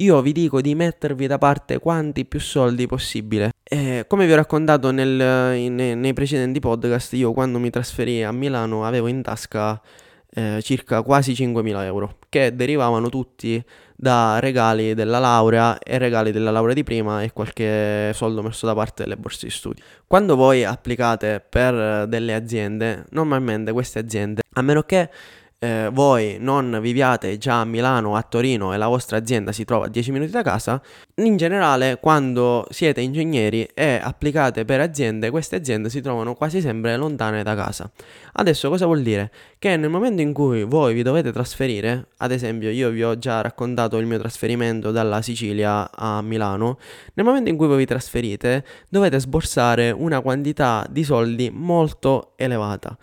io 0.00 0.20
vi 0.22 0.32
dico 0.32 0.60
di 0.60 0.74
mettervi 0.74 1.26
da 1.26 1.38
parte 1.38 1.78
quanti 1.78 2.24
più 2.24 2.40
soldi 2.40 2.86
possibile. 2.86 3.52
E 3.62 4.04
come 4.06 4.26
vi 4.26 4.32
ho 4.32 4.36
raccontato 4.36 4.90
nel, 4.90 5.56
in, 5.56 5.74
nei 5.74 6.12
precedenti 6.12 6.58
podcast, 6.58 7.12
io 7.14 7.32
quando 7.32 7.58
mi 7.58 7.70
trasferì 7.70 8.22
a 8.22 8.32
Milano 8.32 8.84
avevo 8.84 9.06
in 9.06 9.22
tasca 9.22 9.80
eh, 10.32 10.60
circa 10.62 11.02
quasi 11.02 11.32
5.000 11.32 11.84
euro, 11.84 12.16
che 12.28 12.54
derivavano 12.54 13.08
tutti 13.08 13.62
da 13.94 14.38
regali 14.38 14.94
della 14.94 15.18
laurea 15.18 15.78
e 15.78 15.98
regali 15.98 16.32
della 16.32 16.50
laurea 16.50 16.74
di 16.74 16.82
prima 16.82 17.22
e 17.22 17.32
qualche 17.32 18.12
soldo 18.14 18.42
messo 18.42 18.64
da 18.64 18.74
parte 18.74 19.02
delle 19.02 19.16
borse 19.16 19.46
di 19.46 19.52
studio. 19.52 19.84
Quando 20.06 20.34
voi 20.34 20.64
applicate 20.64 21.44
per 21.46 22.06
delle 22.08 22.34
aziende, 22.34 23.04
normalmente 23.10 23.72
queste 23.72 23.98
aziende, 23.98 24.42
a 24.54 24.62
meno 24.62 24.82
che 24.82 25.10
eh, 25.62 25.90
voi 25.92 26.38
non 26.40 26.78
viviate 26.80 27.36
già 27.36 27.60
a 27.60 27.64
Milano 27.66 28.10
o 28.10 28.14
a 28.14 28.22
Torino 28.22 28.72
e 28.72 28.78
la 28.78 28.88
vostra 28.88 29.18
azienda 29.18 29.52
si 29.52 29.66
trova 29.66 29.84
a 29.84 29.88
10 29.88 30.10
minuti 30.10 30.30
da 30.30 30.42
casa, 30.42 30.80
in 31.16 31.36
generale 31.36 31.98
quando 32.00 32.66
siete 32.70 33.02
ingegneri 33.02 33.68
e 33.74 34.00
applicate 34.02 34.64
per 34.64 34.80
aziende, 34.80 35.28
queste 35.28 35.56
aziende 35.56 35.90
si 35.90 36.00
trovano 36.00 36.34
quasi 36.34 36.62
sempre 36.62 36.96
lontane 36.96 37.42
da 37.42 37.54
casa. 37.54 37.90
Adesso 38.32 38.70
cosa 38.70 38.86
vuol 38.86 39.02
dire? 39.02 39.30
Che 39.58 39.76
nel 39.76 39.90
momento 39.90 40.22
in 40.22 40.32
cui 40.32 40.64
voi 40.64 40.94
vi 40.94 41.02
dovete 41.02 41.30
trasferire, 41.30 42.06
ad 42.16 42.30
esempio 42.32 42.70
io 42.70 42.88
vi 42.88 43.02
ho 43.02 43.18
già 43.18 43.42
raccontato 43.42 43.98
il 43.98 44.06
mio 44.06 44.18
trasferimento 44.18 44.90
dalla 44.90 45.20
Sicilia 45.20 45.90
a 45.94 46.22
Milano, 46.22 46.78
nel 47.12 47.26
momento 47.26 47.50
in 47.50 47.58
cui 47.58 47.66
voi 47.66 47.76
vi 47.76 47.86
trasferite 47.86 48.64
dovete 48.88 49.20
sborsare 49.20 49.90
una 49.90 50.20
quantità 50.20 50.86
di 50.88 51.04
soldi 51.04 51.50
molto 51.52 52.32
elevata. 52.36 52.96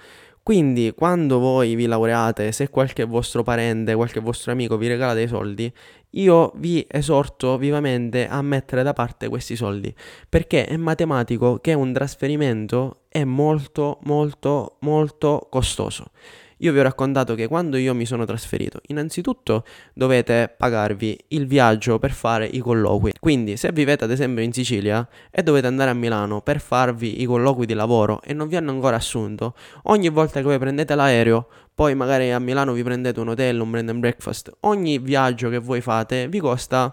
Quindi 0.48 0.94
quando 0.96 1.40
voi 1.40 1.76
vi 1.76 1.88
laureate, 1.88 2.54
se 2.54 2.70
qualche 2.70 3.04
vostro 3.04 3.44
parente, 3.44 3.96
qualche 3.96 4.22
vostro 4.22 4.54
amico 4.54 4.78
vi 4.78 4.88
regala 4.88 5.14
dei 5.14 5.28
soldi, 5.28 5.70
io 6.12 6.54
vi 6.56 6.88
esorto 6.90 7.58
vivamente 7.58 8.30
a 8.30 8.42
mettere 8.42 8.82
da 8.82 8.94
parte 8.94 9.28
questi 9.28 9.58
soldi, 9.58 9.94
perché 10.30 10.64
è 10.64 10.78
matematico 10.78 11.58
che 11.58 11.74
un 11.74 11.92
trasferimento 11.92 13.02
è 13.10 13.26
molto 13.26 14.00
molto 14.04 14.78
molto 14.80 15.48
costoso. 15.50 16.12
Io 16.58 16.72
vi 16.72 16.80
ho 16.80 16.84
raccontato 16.84 17.36
che 17.36 17.48
quando 17.48 17.78
io 17.78 17.94
mi 17.94 18.06
sono 18.06 18.26
trasferito, 18.26 18.80
innanzitutto 18.88 19.64
dovete 19.94 20.54
pagarvi 20.56 21.26
il 21.30 21.46
viaggio 21.46 22.00
per 22.00 22.12
fare 22.12 22.46
i 22.46 22.60
colloqui. 22.60 23.14
Quindi, 23.20 23.58
se 23.58 23.72
vivete 23.72 24.06
ad 24.06 24.12
esempio 24.12 24.44
in 24.44 24.52
Sicilia 24.52 25.08
e 25.30 25.44
dovete 25.44 25.68
andare 25.68 25.92
a 25.92 25.94
Milano 25.94 26.42
per 26.42 26.60
farvi 26.60 27.22
i 27.22 27.26
colloqui 27.26 27.66
di 27.66 27.74
lavoro 27.74 28.22
e 28.24 28.34
non 28.34 28.48
vi 28.48 28.56
hanno 28.56 28.72
ancora 28.72 28.96
assunto, 28.96 29.54
ogni 29.84 30.10
volta 30.10 30.40
che 30.40 30.46
voi 30.46 30.58
prendete 30.58 30.96
l'aereo, 30.96 31.48
poi 31.76 31.94
magari 31.94 32.32
a 32.32 32.40
Milano 32.40 32.74
vi 32.74 32.82
prendete 32.82 33.20
un 33.20 33.30
hotel, 33.30 33.60
un 33.60 33.70
brand 33.70 33.90
and 33.90 34.00
breakfast, 34.00 34.52
ogni 34.62 34.98
viaggio 34.98 35.50
che 35.50 35.60
voi 35.60 35.82
fate 35.82 36.28
vi 36.28 36.40
costa 36.40 36.92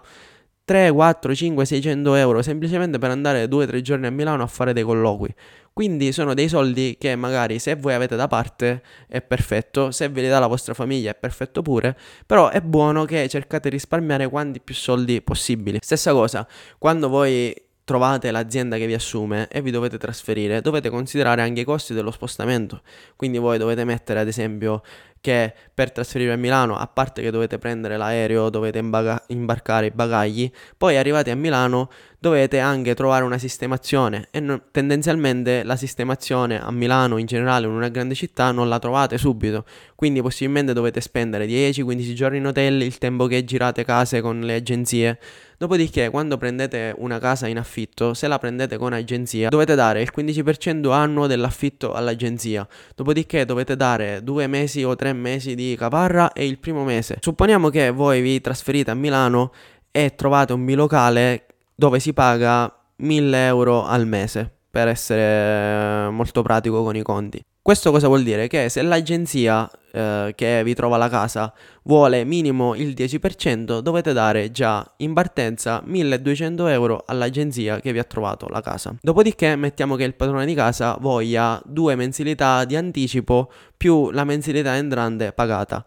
3, 0.65 0.91
4, 0.91 1.35
5, 1.35 1.63
600 1.63 2.15
euro 2.15 2.41
semplicemente 2.41 2.97
per 2.97 3.11
andare 3.11 3.45
2-3 3.45 3.81
giorni 3.81 4.07
a 4.07 4.09
Milano 4.09 4.41
a 4.41 4.47
fare 4.47 4.73
dei 4.73 4.81
colloqui. 4.81 5.33
Quindi 5.75 6.13
sono 6.13 6.33
dei 6.33 6.47
soldi 6.47 6.95
che 6.97 7.17
magari 7.17 7.59
se 7.59 7.75
voi 7.75 7.93
avete 7.93 8.15
da 8.15 8.29
parte 8.29 8.81
è 9.09 9.21
perfetto, 9.21 9.91
se 9.91 10.07
ve 10.07 10.21
li 10.21 10.29
dà 10.29 10.39
la 10.39 10.47
vostra 10.47 10.73
famiglia 10.73 11.11
è 11.11 11.15
perfetto 11.15 11.61
pure, 11.61 11.97
però 12.25 12.47
è 12.47 12.61
buono 12.61 13.03
che 13.03 13.27
cercate 13.27 13.67
di 13.67 13.75
risparmiare 13.75 14.29
quanti 14.29 14.61
più 14.61 14.73
soldi 14.73 15.21
possibili. 15.21 15.79
Stessa 15.81 16.13
cosa, 16.13 16.47
quando 16.77 17.09
voi 17.09 17.53
trovate 17.85 18.31
l'azienda 18.31 18.77
che 18.77 18.87
vi 18.87 18.95
assume 18.95 19.47
e 19.47 19.61
vi 19.61 19.71
dovete 19.71 19.97
trasferire, 19.97 20.59
dovete 20.59 20.89
considerare 20.89 21.43
anche 21.43 21.61
i 21.61 21.63
costi 21.63 21.93
dello 21.93 22.11
spostamento. 22.11 22.81
Quindi 23.15 23.37
voi 23.37 23.57
dovete 23.59 23.85
mettere 23.85 24.19
ad 24.19 24.27
esempio 24.27 24.81
che 25.21 25.53
per 25.73 25.91
trasferirvi 25.91 26.33
a 26.33 26.37
Milano, 26.37 26.77
a 26.77 26.85
parte 26.85 27.23
che 27.23 27.31
dovete 27.31 27.57
prendere 27.57 27.97
l'aereo, 27.97 28.49
dovete 28.51 28.77
imbaga- 28.77 29.23
imbarcare 29.29 29.87
i 29.87 29.91
bagagli, 29.91 30.51
poi 30.77 30.97
arrivati 30.97 31.31
a 31.31 31.35
Milano 31.35 31.89
dovete 32.19 32.59
anche 32.59 32.93
trovare 32.93 33.23
una 33.23 33.39
sistemazione 33.39 34.27
e 34.29 34.39
no- 34.39 34.61
tendenzialmente 34.69 35.63
la 35.63 35.75
sistemazione 35.75 36.61
a 36.61 36.71
Milano 36.71 37.17
in 37.17 37.25
generale 37.25 37.65
in 37.65 37.71
una 37.71 37.89
grande 37.89 38.13
città 38.13 38.51
non 38.51 38.69
la 38.69 38.77
trovate 38.77 39.17
subito, 39.17 39.65
quindi 39.95 40.21
possibilmente 40.21 40.73
dovete 40.73 41.01
spendere 41.01 41.47
10-15 41.47 42.13
giorni 42.13 42.37
in 42.37 42.45
hotel, 42.45 42.83
il 42.83 42.97
tempo 42.99 43.25
che 43.25 43.43
girate 43.43 43.83
case 43.83 44.21
con 44.21 44.41
le 44.41 44.55
agenzie. 44.55 45.19
Dopodiché, 45.57 46.09
quando 46.09 46.37
prendete 46.37 46.93
una 46.97 47.19
casa 47.19 47.47
in 47.47 47.57
affitto, 47.57 48.13
se 48.13 48.27
la 48.27 48.37
prendete 48.37 48.77
con 48.77 48.93
agenzia, 48.93 49.49
dovete 49.49 49.75
dare 49.75 50.01
il 50.01 50.11
15% 50.15 50.91
annuo 50.91 51.27
dell'affitto 51.27 51.93
all'agenzia. 51.93 52.67
Dopodiché 52.93 53.45
dovete 53.45 53.75
dare 53.75 54.21
due 54.23 54.47
mesi 54.47 54.83
o 54.83 54.95
tre 54.95 55.13
mesi 55.13 55.55
di 55.55 55.75
caparra 55.77 56.33
e 56.33 56.45
il 56.45 56.59
primo 56.59 56.83
mese. 56.83 57.17
Supponiamo 57.19 57.69
che 57.69 57.89
voi 57.91 58.21
vi 58.21 58.41
trasferite 58.41 58.91
a 58.91 58.95
Milano 58.95 59.51
e 59.91 60.13
trovate 60.15 60.53
un 60.53 60.65
bilocale 60.65 61.45
dove 61.73 61.99
si 61.99 62.13
paga 62.13 62.73
1000 62.97 63.45
euro 63.45 63.85
al 63.85 64.07
mese, 64.07 64.54
per 64.75 64.89
essere 64.89 66.09
molto 66.09 66.41
pratico 66.41 66.83
con 66.83 66.97
i 66.97 67.01
conti. 67.01 67.41
Questo 67.61 67.91
cosa 67.91 68.07
vuol 68.07 68.23
dire? 68.23 68.47
Che 68.47 68.67
se 68.67 68.81
l'agenzia 68.81 69.71
eh, 69.93 70.33
che 70.35 70.63
vi 70.65 70.73
trova 70.73 70.97
la 70.97 71.07
casa 71.07 71.53
vuole 71.83 72.25
minimo 72.25 72.75
il 72.75 72.89
10%, 72.89 73.79
dovete 73.79 74.11
dare 74.11 74.51
già 74.51 74.85
in 74.97 75.13
partenza 75.13 75.81
1200 75.85 76.67
euro 76.67 77.03
all'agenzia 77.05 77.79
che 77.79 77.93
vi 77.93 77.99
ha 77.99 78.03
trovato 78.03 78.49
la 78.49 78.59
casa. 78.59 78.93
Dopodiché 78.99 79.55
mettiamo 79.55 79.95
che 79.95 80.03
il 80.03 80.13
padrone 80.13 80.45
di 80.45 80.53
casa 80.53 80.97
voglia 80.99 81.61
due 81.63 81.95
mensilità 81.95 82.65
di 82.65 82.75
anticipo 82.75 83.49
più 83.77 84.11
la 84.11 84.25
mensilità 84.25 84.75
entrante 84.75 85.31
pagata. 85.31 85.85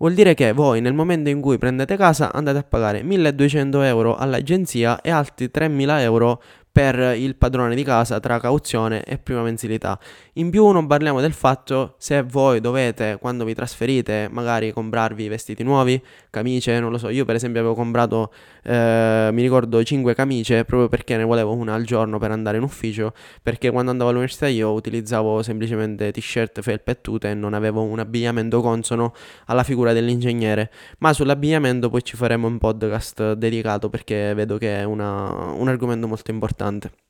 Vuol 0.00 0.14
dire 0.14 0.34
che 0.34 0.52
voi 0.52 0.80
nel 0.80 0.94
momento 0.94 1.28
in 1.28 1.40
cui 1.40 1.58
prendete 1.58 1.96
casa 1.96 2.32
andate 2.32 2.58
a 2.58 2.62
pagare 2.62 3.02
1200 3.02 3.82
euro 3.82 4.14
all'agenzia 4.14 5.00
e 5.00 5.10
altri 5.10 5.50
3000 5.50 6.02
euro 6.02 6.40
per 6.78 7.16
il 7.16 7.34
padrone 7.34 7.74
di 7.74 7.82
casa 7.82 8.20
tra 8.20 8.38
cauzione 8.38 9.02
e 9.02 9.18
prima 9.18 9.42
mensilità. 9.42 9.98
In 10.38 10.50
più 10.50 10.68
non 10.70 10.86
parliamo 10.86 11.20
del 11.20 11.32
fatto 11.32 11.96
se 11.98 12.22
voi 12.22 12.60
dovete, 12.60 13.18
quando 13.20 13.44
vi 13.44 13.54
trasferite, 13.54 14.28
magari 14.30 14.72
comprarvi 14.72 15.26
vestiti 15.26 15.64
nuovi, 15.64 16.00
camicie, 16.30 16.78
non 16.78 16.92
lo 16.92 16.98
so, 16.98 17.08
io 17.08 17.24
per 17.24 17.34
esempio 17.34 17.58
avevo 17.58 17.74
comprato, 17.74 18.32
eh, 18.62 19.30
mi 19.32 19.42
ricordo, 19.42 19.82
5 19.82 20.14
camicie 20.14 20.64
proprio 20.64 20.88
perché 20.88 21.16
ne 21.16 21.24
volevo 21.24 21.54
una 21.54 21.74
al 21.74 21.82
giorno 21.82 22.18
per 22.18 22.30
andare 22.30 22.56
in 22.56 22.62
ufficio, 22.62 23.14
perché 23.42 23.72
quando 23.72 23.90
andavo 23.90 24.10
all'università 24.10 24.46
io 24.46 24.70
utilizzavo 24.70 25.42
semplicemente 25.42 26.12
t-shirt, 26.12 26.60
felpe 26.60 26.92
e 26.92 27.00
tute 27.00 27.30
e 27.30 27.34
non 27.34 27.52
avevo 27.52 27.82
un 27.82 27.98
abbigliamento 27.98 28.60
consono 28.60 29.14
alla 29.46 29.64
figura 29.64 29.92
dell'ingegnere, 29.92 30.70
ma 30.98 31.12
sull'abbigliamento 31.12 31.90
poi 31.90 32.04
ci 32.04 32.14
faremo 32.14 32.46
un 32.46 32.58
podcast 32.58 33.32
dedicato 33.32 33.88
perché 33.88 34.34
vedo 34.34 34.56
che 34.56 34.78
è 34.78 34.84
una, 34.84 35.50
un 35.50 35.66
argomento 35.66 36.06
molto 36.06 36.30
importante. 36.30 37.07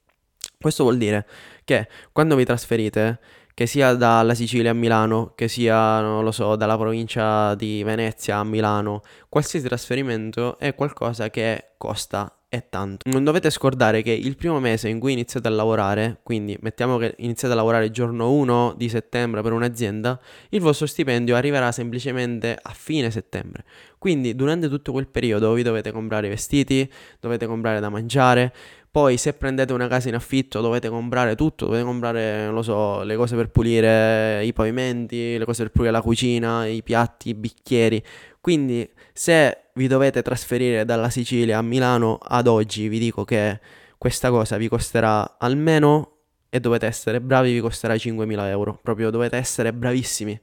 Questo 0.61 0.83
vuol 0.83 0.99
dire 0.99 1.25
che 1.65 1.89
quando 2.11 2.35
vi 2.35 2.45
trasferite, 2.45 3.21
che 3.55 3.67
sia 3.67 3.95
dalla 3.95 4.35
Sicilia 4.35 4.73
a 4.73 4.75
Milano, 4.75 5.33
che 5.37 5.47
sia, 5.47 6.01
non 6.01 6.25
lo 6.25 6.33
so, 6.33 6.57
dalla 6.57 6.77
provincia 6.77 7.55
di 7.55 7.85
Venezia 7.85 8.39
a 8.39 8.45
Milano, 8.45 9.03
qualsiasi 9.29 9.67
trasferimento 9.67 10.59
è 10.59 10.75
qualcosa 10.75 11.31
che 11.31 11.75
costa 11.79 12.38
e 12.51 12.65
tanto. 12.71 13.09
Non 13.11 13.25
dovete 13.25 13.51
scordare 13.51 14.03
che 14.03 14.13
il 14.13 14.37
primo 14.37 14.59
mese 14.59 14.89
in 14.89 14.99
cui 14.99 15.13
iniziate 15.13 15.49
a 15.49 15.51
lavorare, 15.51 16.21
quindi 16.23 16.57
mettiamo 16.61 16.97
che 16.97 17.15
iniziate 17.19 17.53
a 17.53 17.57
lavorare 17.57 17.87
il 17.87 17.91
giorno 17.91 18.33
1 18.33 18.75
di 18.77 18.89
settembre 18.89 19.43
per 19.43 19.53
un'azienda, 19.53 20.19
il 20.51 20.61
vostro 20.61 20.87
stipendio 20.87 21.37
arriverà 21.37 21.71
semplicemente 21.73 22.59
a 22.61 22.73
fine 22.73 23.11
settembre. 23.11 23.65
Quindi 23.99 24.35
durante 24.35 24.69
tutto 24.69 24.93
quel 24.93 25.09
periodo 25.09 25.53
vi 25.53 25.63
dovete 25.63 25.93
comprare 25.93 26.27
i 26.27 26.31
vestiti, 26.31 26.91
dovete 27.21 27.47
comprare 27.47 27.81
da 27.81 27.91
mangiare, 27.91 28.55
poi 28.91 29.19
se 29.19 29.35
prendete 29.35 29.73
una 29.75 29.87
casa 29.87 30.09
in 30.09 30.15
affitto 30.15 30.63
dovete 30.63 30.89
comprare 30.89 31.35
tutto, 31.35 31.67
dovete 31.67 31.85
comprare, 31.85 32.47
non 32.47 32.55
lo 32.55 32.63
so, 32.63 33.03
le 33.03 33.17
cose 33.17 33.37
per 33.37 33.51
pulire 33.51 34.43
i 34.45 34.53
pavimenti, 34.55 35.37
le 35.37 35.45
cose 35.45 35.65
per 35.65 35.73
pulire 35.73 35.93
la 35.93 36.01
cucina, 36.01 36.67
i 36.67 36.83
piatti, 36.83 37.29
i 37.29 37.35
bicchieri. 37.35 38.03
Quindi 38.41 38.89
se 39.13 39.68
vi 39.79 39.87
dovete 39.87 40.23
trasferire 40.23 40.85
dalla 40.85 41.09
Sicilia 41.09 41.59
a 41.59 41.63
Milano 41.63 42.19
ad 42.21 42.49
oggi, 42.49 42.89
vi 42.89 42.99
dico 42.99 43.25
che 43.25 43.61
questa 43.97 44.29
cosa 44.29 44.57
vi 44.57 44.67
costerà 44.69 45.39
almeno, 45.39 46.15
e 46.51 46.59
dovete 46.59 46.87
essere 46.87 47.21
bravi, 47.21 47.53
vi 47.53 47.61
costerà 47.61 47.95
5.000 47.95 48.49
euro. 48.49 48.79
Proprio 48.83 49.11
dovete 49.11 49.37
essere 49.37 49.73
bravissimi. 49.73 50.39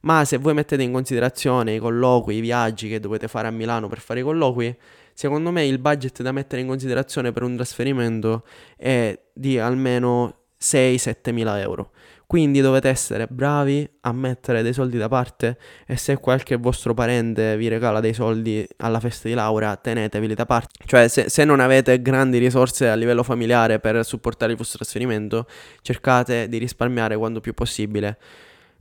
Ma 0.00 0.24
se 0.24 0.38
voi 0.38 0.54
mettete 0.54 0.82
in 0.82 0.90
considerazione 0.90 1.74
i 1.74 1.78
colloqui, 1.78 2.34
i 2.34 2.40
viaggi 2.40 2.88
che 2.88 2.98
dovete 2.98 3.28
fare 3.28 3.46
a 3.46 3.52
Milano 3.52 3.86
per 3.86 4.00
fare 4.00 4.20
i 4.20 4.22
colloqui, 4.24 4.76
secondo 5.12 5.52
me 5.52 5.64
il 5.64 5.78
budget 5.78 6.22
da 6.22 6.32
mettere 6.32 6.62
in 6.62 6.66
considerazione 6.66 7.30
per 7.30 7.44
un 7.44 7.54
trasferimento 7.54 8.44
è 8.76 9.16
di 9.32 9.58
almeno 9.58 10.46
6-7 10.60 11.32
mila 11.32 11.60
euro. 11.60 11.92
Quindi 12.30 12.60
dovete 12.60 12.88
essere 12.88 13.26
bravi 13.26 13.90
a 14.02 14.12
mettere 14.12 14.62
dei 14.62 14.72
soldi 14.72 14.96
da 14.96 15.08
parte 15.08 15.58
e 15.84 15.96
se 15.96 16.16
qualche 16.18 16.54
vostro 16.54 16.94
parente 16.94 17.56
vi 17.56 17.66
regala 17.66 17.98
dei 17.98 18.14
soldi 18.14 18.64
alla 18.76 19.00
festa 19.00 19.26
di 19.26 19.34
laurea, 19.34 19.74
teneteveli 19.74 20.34
da 20.34 20.46
parte. 20.46 20.84
Cioè 20.86 21.08
se, 21.08 21.28
se 21.28 21.44
non 21.44 21.58
avete 21.58 22.00
grandi 22.00 22.38
risorse 22.38 22.88
a 22.88 22.94
livello 22.94 23.24
familiare 23.24 23.80
per 23.80 24.04
supportare 24.04 24.52
il 24.52 24.58
vostro 24.58 24.78
trasferimento, 24.78 25.48
cercate 25.82 26.48
di 26.48 26.58
risparmiare 26.58 27.16
quanto 27.16 27.40
più 27.40 27.52
possibile. 27.52 28.16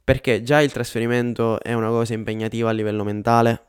Perché 0.04 0.44
già 0.44 0.62
il 0.62 0.72
trasferimento 0.72 1.60
è 1.60 1.74
una 1.74 1.88
cosa 1.88 2.14
impegnativa 2.14 2.70
a 2.70 2.74
livello 2.74 3.04
mentale, 3.04 3.69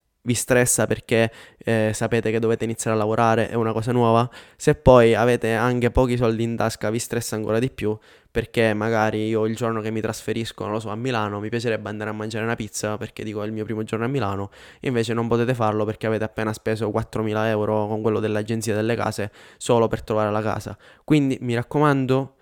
vi 0.23 0.33
stressa 0.33 0.85
perché 0.85 1.31
eh, 1.57 1.91
sapete 1.93 2.31
che 2.31 2.39
dovete 2.39 2.63
iniziare 2.63 2.95
a 2.95 2.99
lavorare, 2.99 3.49
è 3.49 3.55
una 3.55 3.73
cosa 3.73 3.91
nuova. 3.91 4.29
Se 4.55 4.75
poi 4.75 5.15
avete 5.15 5.53
anche 5.53 5.91
pochi 5.91 6.17
soldi 6.17 6.43
in 6.43 6.55
tasca, 6.55 6.89
vi 6.89 6.99
stressa 6.99 7.35
ancora 7.35 7.59
di 7.59 7.69
più 7.69 7.97
perché 8.29 8.73
magari 8.73 9.27
io 9.27 9.45
il 9.45 9.55
giorno 9.55 9.81
che 9.81 9.91
mi 9.91 9.99
trasferisco, 9.99 10.63
non 10.63 10.73
lo 10.73 10.79
so, 10.79 10.89
a 10.89 10.95
Milano, 10.95 11.39
mi 11.39 11.49
piacerebbe 11.49 11.89
andare 11.89 12.11
a 12.11 12.13
mangiare 12.13 12.45
una 12.45 12.55
pizza 12.55 12.97
perché 12.97 13.23
dico 13.23 13.43
è 13.43 13.45
il 13.45 13.51
mio 13.51 13.65
primo 13.65 13.83
giorno 13.83 14.05
a 14.05 14.07
Milano, 14.07 14.51
invece 14.81 15.13
non 15.13 15.27
potete 15.27 15.53
farlo 15.53 15.83
perché 15.83 16.07
avete 16.07 16.23
appena 16.23 16.53
speso 16.53 16.89
4.000 16.89 17.47
euro 17.47 17.87
con 17.87 18.01
quello 18.01 18.19
dell'agenzia 18.21 18.73
delle 18.73 18.95
case 18.95 19.31
solo 19.57 19.87
per 19.87 20.03
trovare 20.03 20.31
la 20.31 20.41
casa. 20.41 20.77
Quindi 21.03 21.37
mi 21.41 21.55
raccomando, 21.55 22.35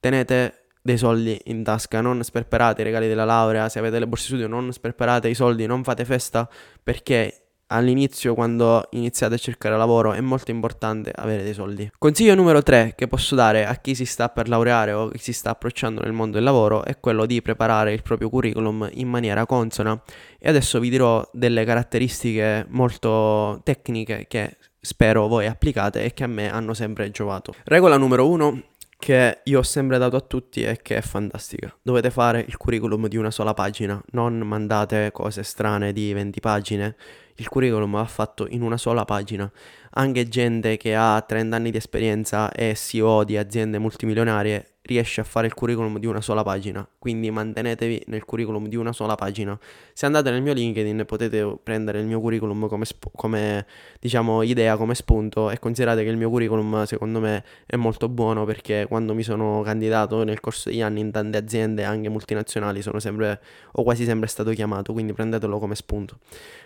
tenete 0.00 0.65
dei 0.86 0.96
soldi 0.96 1.38
in 1.46 1.64
tasca, 1.64 2.00
non 2.00 2.22
sperperate 2.22 2.80
i 2.80 2.84
regali 2.84 3.08
della 3.08 3.24
laurea, 3.24 3.68
se 3.68 3.80
avete 3.80 3.98
le 3.98 4.06
borse 4.06 4.26
studio 4.26 4.46
non 4.46 4.72
sperperate 4.72 5.28
i 5.28 5.34
soldi, 5.34 5.66
non 5.66 5.82
fate 5.82 6.04
festa 6.04 6.48
perché 6.82 7.40
all'inizio 7.68 8.34
quando 8.34 8.86
iniziate 8.92 9.34
a 9.34 9.38
cercare 9.38 9.76
lavoro 9.76 10.12
è 10.12 10.20
molto 10.20 10.52
importante 10.52 11.10
avere 11.12 11.42
dei 11.42 11.52
soldi. 11.52 11.90
Consiglio 11.98 12.36
numero 12.36 12.62
3 12.62 12.94
che 12.96 13.08
posso 13.08 13.34
dare 13.34 13.66
a 13.66 13.74
chi 13.74 13.96
si 13.96 14.04
sta 14.04 14.28
per 14.28 14.48
laureare 14.48 14.92
o 14.92 15.08
chi 15.08 15.18
si 15.18 15.32
sta 15.32 15.50
approcciando 15.50 16.02
nel 16.02 16.12
mondo 16.12 16.36
del 16.36 16.44
lavoro 16.44 16.84
è 16.84 17.00
quello 17.00 17.26
di 17.26 17.42
preparare 17.42 17.92
il 17.92 18.02
proprio 18.02 18.30
curriculum 18.30 18.88
in 18.92 19.08
maniera 19.08 19.44
consona 19.44 20.00
e 20.38 20.48
adesso 20.48 20.78
vi 20.78 20.90
dirò 20.90 21.28
delle 21.32 21.64
caratteristiche 21.64 22.64
molto 22.68 23.60
tecniche 23.64 24.26
che 24.28 24.56
spero 24.80 25.26
voi 25.26 25.48
applicate 25.48 26.04
e 26.04 26.14
che 26.14 26.22
a 26.22 26.28
me 26.28 26.48
hanno 26.48 26.72
sempre 26.72 27.10
giovato. 27.10 27.54
Regola 27.64 27.96
numero 27.96 28.28
1 28.28 28.62
che 29.06 29.38
io 29.44 29.60
ho 29.60 29.62
sempre 29.62 29.98
dato 29.98 30.16
a 30.16 30.20
tutti 30.20 30.64
e 30.64 30.80
che 30.82 30.96
è 30.96 31.00
fantastica. 31.00 31.72
Dovete 31.80 32.10
fare 32.10 32.44
il 32.44 32.56
curriculum 32.56 33.06
di 33.06 33.16
una 33.16 33.30
sola 33.30 33.54
pagina, 33.54 34.02
non 34.10 34.36
mandate 34.38 35.12
cose 35.12 35.44
strane 35.44 35.92
di 35.92 36.12
20 36.12 36.40
pagine. 36.40 36.96
Il 37.36 37.46
curriculum 37.46 37.92
va 37.92 38.04
fatto 38.06 38.48
in 38.48 38.62
una 38.62 38.76
sola 38.76 39.04
pagina. 39.04 39.48
Anche 39.90 40.26
gente 40.26 40.76
che 40.76 40.96
ha 40.96 41.24
30 41.24 41.54
anni 41.54 41.70
di 41.70 41.76
esperienza 41.76 42.50
e 42.50 42.74
CEO 42.74 43.22
di 43.22 43.36
aziende 43.36 43.78
multimilionarie 43.78 44.75
riesce 44.86 45.20
a 45.20 45.24
fare 45.24 45.46
il 45.46 45.54
curriculum 45.54 45.98
di 45.98 46.06
una 46.06 46.20
sola 46.20 46.42
pagina, 46.42 46.86
quindi 46.98 47.30
mantenetevi 47.30 48.04
nel 48.06 48.24
curriculum 48.24 48.66
di 48.68 48.76
una 48.76 48.92
sola 48.92 49.14
pagina. 49.14 49.58
Se 49.92 50.06
andate 50.06 50.30
nel 50.30 50.42
mio 50.42 50.52
LinkedIn 50.52 51.04
potete 51.06 51.58
prendere 51.62 52.00
il 52.00 52.06
mio 52.06 52.20
curriculum 52.20 52.68
come, 52.68 52.84
sp- 52.84 53.10
come 53.14 53.66
diciamo 54.00 54.42
idea, 54.42 54.76
come 54.76 54.94
spunto 54.94 55.50
e 55.50 55.58
considerate 55.58 56.02
che 56.04 56.08
il 56.08 56.16
mio 56.16 56.30
curriculum 56.30 56.84
secondo 56.84 57.20
me 57.20 57.44
è 57.66 57.76
molto 57.76 58.08
buono 58.08 58.44
perché 58.44 58.86
quando 58.88 59.14
mi 59.14 59.22
sono 59.22 59.62
candidato 59.62 60.22
nel 60.24 60.40
corso 60.40 60.70
degli 60.70 60.82
anni 60.82 61.00
in 61.00 61.10
tante 61.10 61.36
aziende, 61.36 61.84
anche 61.84 62.08
multinazionali, 62.08 62.80
sono 62.80 63.00
sempre 63.00 63.40
o 63.72 63.82
quasi 63.82 64.04
sempre 64.04 64.28
stato 64.28 64.50
chiamato, 64.52 64.92
quindi 64.92 65.12
prendetelo 65.12 65.58
come 65.58 65.74
spunto. 65.74 66.18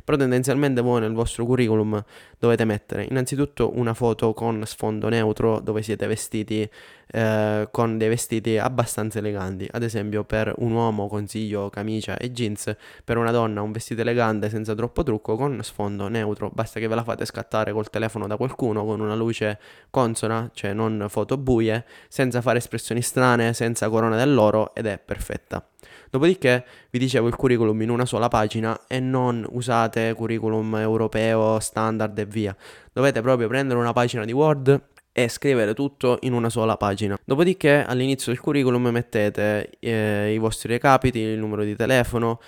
Però 0.04 0.16
tendenzialmente 0.16 0.80
voi 0.80 1.00
nel 1.00 1.12
vostro 1.12 1.44
curriculum 1.44 2.02
dovete 2.38 2.64
mettere 2.64 3.06
innanzitutto 3.08 3.72
una 3.78 3.94
foto 3.94 4.32
con 4.34 4.62
sfondo 4.66 5.08
neutro 5.08 5.60
dove 5.60 5.82
siete 5.82 6.06
vestiti 6.06 6.68
eh, 7.12 7.68
con 7.70 7.98
dei 7.98 8.08
vestiti 8.08 8.58
abbastanza 8.58 9.18
eleganti. 9.18 9.68
Ad 9.70 9.82
esempio, 9.82 10.24
per 10.24 10.52
un 10.58 10.72
uomo 10.72 11.08
consiglio 11.08 11.68
camicia 11.70 12.16
e 12.16 12.32
jeans, 12.32 12.74
per 13.04 13.16
una 13.16 13.30
donna 13.30 13.62
un 13.62 13.72
vestito 13.72 14.00
elegante 14.00 14.48
senza 14.48 14.74
troppo 14.74 15.02
trucco 15.02 15.36
con 15.36 15.60
sfondo 15.62 16.08
neutro. 16.08 16.50
Basta 16.52 16.80
che 16.80 16.86
ve 16.86 16.94
la 16.94 17.04
fate 17.04 17.24
scattare 17.24 17.72
col 17.72 17.90
telefono 17.90 18.26
da 18.26 18.36
qualcuno 18.36 18.84
con 18.84 19.00
una 19.00 19.14
luce 19.14 19.58
consona, 19.90 20.50
cioè 20.52 20.72
non 20.72 21.06
foto 21.08 21.36
buie, 21.36 21.84
senza 22.08 22.40
fare 22.40 22.58
espressioni 22.58 23.02
strane, 23.02 23.52
senza 23.54 23.88
corona 23.88 24.16
dell'oro 24.16 24.74
ed 24.74 24.86
è 24.86 24.98
perfetta. 24.98 25.66
Dopodiché 26.10 26.64
vi 26.90 26.98
dicevo 26.98 27.28
il 27.28 27.36
curriculum 27.36 27.80
in 27.82 27.90
una 27.90 28.04
sola 28.04 28.28
pagina 28.28 28.86
e 28.88 28.98
non 28.98 29.46
usate 29.50 30.12
curriculum 30.14 30.74
europeo 30.76 31.60
standard 31.60 32.18
e 32.18 32.26
via. 32.26 32.54
Dovete 32.92 33.20
proprio 33.20 33.46
prendere 33.46 33.78
una 33.78 33.92
pagina 33.92 34.24
di 34.24 34.32
Word 34.32 34.88
e 35.24 35.28
scrivere 35.28 35.74
tutto 35.74 36.18
in 36.22 36.32
una 36.32 36.48
sola 36.48 36.76
pagina. 36.76 37.18
Dopodiché 37.24 37.84
all'inizio 37.84 38.32
del 38.32 38.40
curriculum 38.40 38.88
mettete 38.88 39.70
eh, 39.78 40.32
i 40.32 40.38
vostri 40.38 40.68
recapiti, 40.70 41.18
il 41.18 41.38
numero 41.38 41.64
di 41.64 41.76
telefono, 41.76 42.40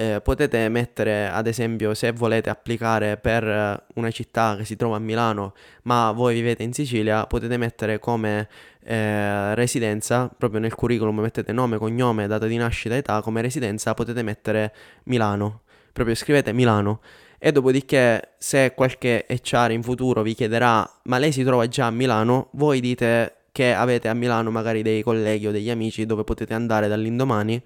eh, 0.00 0.20
potete 0.22 0.68
mettere 0.70 1.28
ad 1.28 1.46
esempio 1.46 1.92
se 1.92 2.12
volete 2.12 2.48
applicare 2.48 3.18
per 3.18 3.84
una 3.94 4.10
città 4.10 4.54
che 4.56 4.64
si 4.64 4.74
trova 4.74 4.96
a 4.96 4.98
Milano 4.98 5.52
ma 5.82 6.10
voi 6.12 6.34
vivete 6.34 6.62
in 6.62 6.72
Sicilia 6.72 7.26
potete 7.26 7.58
mettere 7.58 7.98
come 7.98 8.48
eh, 8.82 9.54
residenza 9.54 10.30
proprio 10.34 10.58
nel 10.60 10.74
curriculum 10.74 11.18
mettete 11.18 11.52
nome, 11.52 11.76
cognome, 11.76 12.26
data 12.26 12.46
di 12.46 12.56
nascita, 12.56 12.96
età 12.96 13.20
come 13.20 13.42
residenza 13.42 13.92
potete 13.92 14.22
mettere 14.22 14.72
Milano 15.04 15.62
proprio 15.92 16.14
scrivete 16.14 16.52
Milano 16.52 17.00
e 17.42 17.52
dopodiché 17.52 18.34
se 18.36 18.74
qualche 18.76 19.24
HR 19.26 19.70
in 19.70 19.82
futuro 19.82 20.22
vi 20.22 20.34
chiederà 20.34 20.88
ma 21.04 21.16
lei 21.16 21.32
si 21.32 21.42
trova 21.42 21.66
già 21.66 21.86
a 21.86 21.90
Milano, 21.90 22.48
voi 22.52 22.80
dite 22.80 23.36
che 23.50 23.72
avete 23.72 24.08
a 24.08 24.14
Milano 24.14 24.50
magari 24.50 24.82
dei 24.82 25.02
colleghi 25.02 25.46
o 25.46 25.50
degli 25.50 25.70
amici 25.70 26.04
dove 26.04 26.22
potete 26.22 26.52
andare 26.52 26.86
dall'indomani 26.86 27.60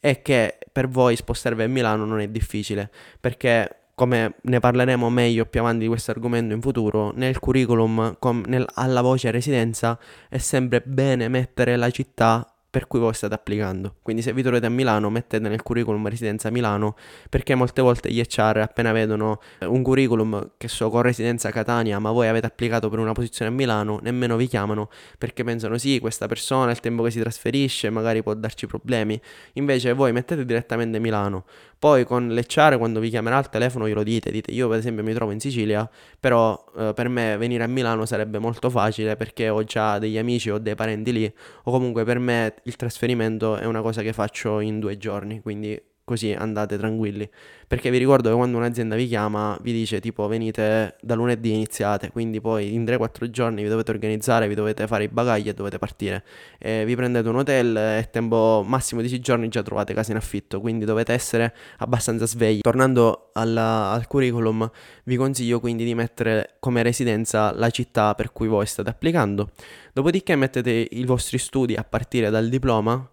e 0.00 0.22
che 0.22 0.58
per 0.72 0.88
voi 0.88 1.14
spostarvi 1.14 1.62
a 1.62 1.68
Milano 1.68 2.06
non 2.06 2.20
è 2.20 2.28
difficile 2.28 2.90
perché 3.20 3.88
come 3.94 4.36
ne 4.42 4.60
parleremo 4.60 5.10
meglio 5.10 5.44
più 5.44 5.60
avanti 5.60 5.80
di 5.80 5.88
questo 5.88 6.12
argomento 6.12 6.54
in 6.54 6.60
futuro, 6.60 7.12
nel 7.16 7.40
curriculum 7.40 8.16
com, 8.20 8.44
nel, 8.46 8.64
alla 8.74 9.02
voce 9.02 9.32
residenza 9.32 9.98
è 10.28 10.38
sempre 10.38 10.80
bene 10.82 11.26
mettere 11.28 11.76
la 11.76 11.90
città 11.90 12.57
per 12.70 12.86
cui 12.86 12.98
voi 12.98 13.14
state 13.14 13.34
applicando. 13.34 13.94
Quindi 14.02 14.20
se 14.20 14.32
vi 14.34 14.42
trovate 14.42 14.66
a 14.66 14.68
Milano 14.68 15.08
mettete 15.08 15.48
nel 15.48 15.62
curriculum 15.62 16.06
residenza 16.06 16.50
Milano 16.50 16.96
perché 17.30 17.54
molte 17.54 17.80
volte 17.80 18.10
gli 18.12 18.20
HR 18.20 18.58
appena 18.58 18.92
vedono 18.92 19.40
eh, 19.58 19.64
un 19.64 19.82
curriculum 19.82 20.50
che 20.58 20.68
so 20.68 20.90
con 20.90 21.00
residenza 21.00 21.50
Catania 21.50 21.98
ma 21.98 22.10
voi 22.10 22.28
avete 22.28 22.46
applicato 22.46 22.90
per 22.90 22.98
una 22.98 23.12
posizione 23.12 23.50
a 23.50 23.54
Milano 23.54 24.00
nemmeno 24.02 24.36
vi 24.36 24.46
chiamano 24.46 24.90
perché 25.16 25.44
pensano 25.44 25.78
sì 25.78 25.98
questa 25.98 26.26
persona 26.26 26.70
il 26.70 26.80
tempo 26.80 27.02
che 27.02 27.10
si 27.10 27.20
trasferisce 27.20 27.88
magari 27.88 28.22
può 28.22 28.34
darci 28.34 28.66
problemi. 28.66 29.18
Invece 29.54 29.94
voi 29.94 30.12
mettete 30.12 30.44
direttamente 30.44 30.98
Milano. 30.98 31.44
Poi 31.78 32.04
con 32.04 32.28
l'HR 32.28 32.76
quando 32.76 32.98
vi 32.98 33.08
chiamerà 33.08 33.36
al 33.36 33.48
telefono 33.48 33.86
glielo 33.86 34.02
dite, 34.02 34.32
dite 34.32 34.50
io 34.50 34.68
per 34.68 34.78
esempio 34.78 35.04
mi 35.04 35.14
trovo 35.14 35.30
in 35.30 35.38
Sicilia 35.38 35.88
però 36.18 36.62
eh, 36.76 36.92
per 36.92 37.08
me 37.08 37.36
venire 37.36 37.62
a 37.62 37.68
Milano 37.68 38.04
sarebbe 38.04 38.38
molto 38.40 38.68
facile 38.68 39.14
perché 39.16 39.48
ho 39.48 39.62
già 39.62 39.98
degli 40.00 40.18
amici 40.18 40.50
o 40.50 40.58
dei 40.58 40.74
parenti 40.74 41.12
lì 41.12 41.32
o 41.62 41.70
comunque 41.70 42.04
per 42.04 42.18
me 42.18 42.54
il 42.64 42.76
trasferimento 42.76 43.56
è 43.56 43.64
una 43.64 43.82
cosa 43.82 44.02
che 44.02 44.12
faccio 44.12 44.60
in 44.60 44.80
due 44.80 44.96
giorni, 44.98 45.40
quindi 45.40 45.80
così 46.08 46.32
andate 46.32 46.78
tranquilli. 46.78 47.28
Perché 47.68 47.90
vi 47.90 47.98
ricordo 47.98 48.30
che 48.30 48.34
quando 48.34 48.56
un'azienda 48.56 48.96
vi 48.96 49.06
chiama 49.06 49.58
vi 49.60 49.72
dice 49.72 50.00
tipo 50.00 50.26
venite 50.26 50.96
da 51.02 51.14
lunedì 51.14 51.52
iniziate, 51.52 52.10
quindi 52.10 52.40
poi 52.40 52.72
in 52.72 52.84
3-4 52.84 53.28
giorni 53.28 53.62
vi 53.62 53.68
dovete 53.68 53.90
organizzare, 53.90 54.48
vi 54.48 54.54
dovete 54.54 54.86
fare 54.86 55.04
i 55.04 55.08
bagagli 55.08 55.48
e 55.48 55.52
dovete 55.52 55.76
partire. 55.76 56.24
E 56.58 56.86
vi 56.86 56.96
prendete 56.96 57.28
un 57.28 57.36
hotel 57.36 57.76
e 57.76 58.08
tempo 58.10 58.64
massimo 58.66 59.02
10 59.02 59.20
giorni 59.20 59.48
già 59.48 59.62
trovate 59.62 59.92
casa 59.92 60.12
in 60.12 60.16
affitto, 60.16 60.62
quindi 60.62 60.86
dovete 60.86 61.12
essere 61.12 61.54
abbastanza 61.76 62.26
svegli. 62.26 62.60
Tornando 62.60 63.28
alla, 63.34 63.90
al 63.90 64.06
curriculum 64.06 64.68
vi 65.04 65.16
consiglio 65.16 65.60
quindi 65.60 65.84
di 65.84 65.94
mettere 65.94 66.56
come 66.60 66.82
residenza 66.82 67.52
la 67.52 67.68
città 67.68 68.14
per 68.14 68.32
cui 68.32 68.48
voi 68.48 68.64
state 68.64 68.88
applicando. 68.88 69.50
Dopodiché 69.92 70.34
mettete 70.36 70.88
i 70.90 71.04
vostri 71.04 71.36
studi 71.36 71.74
a 71.74 71.84
partire 71.84 72.30
dal 72.30 72.48
diploma 72.48 73.10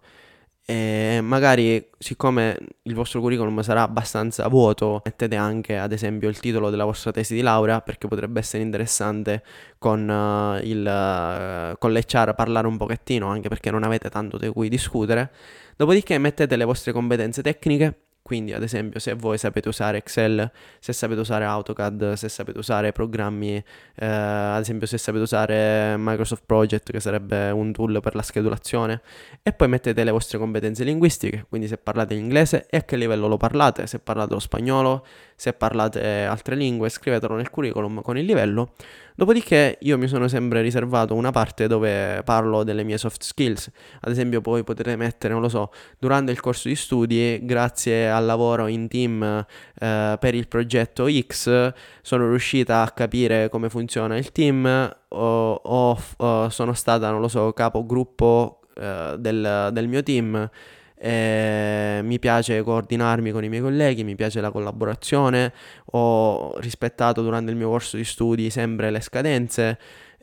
e 0.68 1.20
magari 1.22 1.90
siccome 1.96 2.58
il 2.82 2.94
vostro 2.94 3.20
curriculum 3.20 3.60
sarà 3.60 3.82
abbastanza 3.82 4.48
vuoto 4.48 5.00
mettete 5.04 5.36
anche 5.36 5.78
ad 5.78 5.92
esempio 5.92 6.28
il 6.28 6.40
titolo 6.40 6.70
della 6.70 6.84
vostra 6.84 7.12
tesi 7.12 7.36
di 7.36 7.40
laurea 7.40 7.80
perché 7.80 8.08
potrebbe 8.08 8.40
essere 8.40 8.64
interessante 8.64 9.44
con, 9.78 10.08
uh, 10.08 10.60
il, 10.66 10.80
uh, 10.80 11.78
con 11.78 11.92
l'HR 11.92 12.34
parlare 12.34 12.66
un 12.66 12.76
pochettino 12.78 13.28
anche 13.28 13.48
perché 13.48 13.70
non 13.70 13.84
avete 13.84 14.10
tanto 14.10 14.38
di 14.38 14.48
cui 14.48 14.68
discutere. 14.68 15.30
Dopodiché 15.76 16.18
mettete 16.18 16.56
le 16.56 16.64
vostre 16.64 16.90
competenze 16.90 17.42
tecniche 17.42 18.00
quindi, 18.26 18.52
ad 18.52 18.64
esempio, 18.64 18.98
se 18.98 19.14
voi 19.14 19.38
sapete 19.38 19.68
usare 19.68 19.98
Excel, 19.98 20.50
se 20.80 20.92
sapete 20.92 21.20
usare 21.20 21.44
AutoCAD, 21.44 22.14
se 22.14 22.28
sapete 22.28 22.58
usare 22.58 22.90
programmi, 22.90 23.54
eh, 23.54 24.04
ad 24.04 24.60
esempio, 24.60 24.88
se 24.88 24.98
sapete 24.98 25.22
usare 25.22 25.94
Microsoft 25.96 26.42
Project, 26.44 26.90
che 26.90 26.98
sarebbe 26.98 27.50
un 27.52 27.70
tool 27.70 28.00
per 28.02 28.16
la 28.16 28.22
schedulazione, 28.22 29.00
e 29.44 29.52
poi 29.52 29.68
mettete 29.68 30.02
le 30.02 30.10
vostre 30.10 30.38
competenze 30.38 30.82
linguistiche, 30.82 31.46
quindi 31.48 31.68
se 31.68 31.76
parlate 31.78 32.16
l'inglese 32.16 32.66
e 32.68 32.78
a 32.78 32.82
che 32.82 32.96
livello 32.96 33.28
lo 33.28 33.36
parlate, 33.36 33.86
se 33.86 34.00
parlate 34.00 34.34
lo 34.34 34.40
spagnolo, 34.40 35.06
se 35.36 35.52
parlate 35.52 36.24
altre 36.24 36.56
lingue, 36.56 36.88
scrivetelo 36.88 37.36
nel 37.36 37.48
curriculum 37.48 38.02
con 38.02 38.18
il 38.18 38.24
livello. 38.24 38.72
Dopodiché 39.16 39.78
io 39.80 39.96
mi 39.96 40.08
sono 40.08 40.28
sempre 40.28 40.60
riservato 40.60 41.14
una 41.14 41.30
parte 41.30 41.66
dove 41.66 42.20
parlo 42.22 42.64
delle 42.64 42.84
mie 42.84 42.98
soft 42.98 43.22
skills, 43.22 43.70
ad 44.00 44.12
esempio 44.12 44.42
poi 44.42 44.62
potete 44.62 44.94
mettere, 44.94 45.32
non 45.32 45.40
lo 45.40 45.48
so, 45.48 45.72
durante 45.98 46.32
il 46.32 46.40
corso 46.40 46.68
di 46.68 46.76
studi, 46.76 47.40
grazie 47.42 48.10
al 48.10 48.26
lavoro 48.26 48.66
in 48.66 48.88
team 48.88 49.22
eh, 49.22 50.16
per 50.20 50.34
il 50.34 50.46
progetto 50.48 51.08
X, 51.08 51.72
sono 52.02 52.28
riuscita 52.28 52.82
a 52.82 52.90
capire 52.90 53.48
come 53.48 53.70
funziona 53.70 54.18
il 54.18 54.32
team 54.32 54.94
o, 55.08 55.52
o, 55.54 55.98
o 56.18 56.48
sono 56.50 56.74
stata, 56.74 57.10
non 57.10 57.22
lo 57.22 57.28
so, 57.28 57.54
capogruppo 57.54 58.60
eh, 58.74 59.14
del, 59.18 59.70
del 59.72 59.88
mio 59.88 60.02
team 60.02 60.50
eh, 60.98 62.00
mi 62.02 62.18
piace 62.18 62.62
coordinarmi 62.62 63.30
con 63.30 63.44
i 63.44 63.48
miei 63.48 63.62
colleghi, 63.62 64.04
mi 64.04 64.14
piace 64.14 64.40
la 64.40 64.50
collaborazione, 64.50 65.52
ho 65.92 66.58
rispettato 66.58 67.22
durante 67.22 67.50
il 67.50 67.56
mio 67.56 67.68
corso 67.68 67.96
di 67.96 68.04
studi 68.04 68.50
sempre 68.50 68.90
le 68.90 69.00
scadenze, 69.00 69.78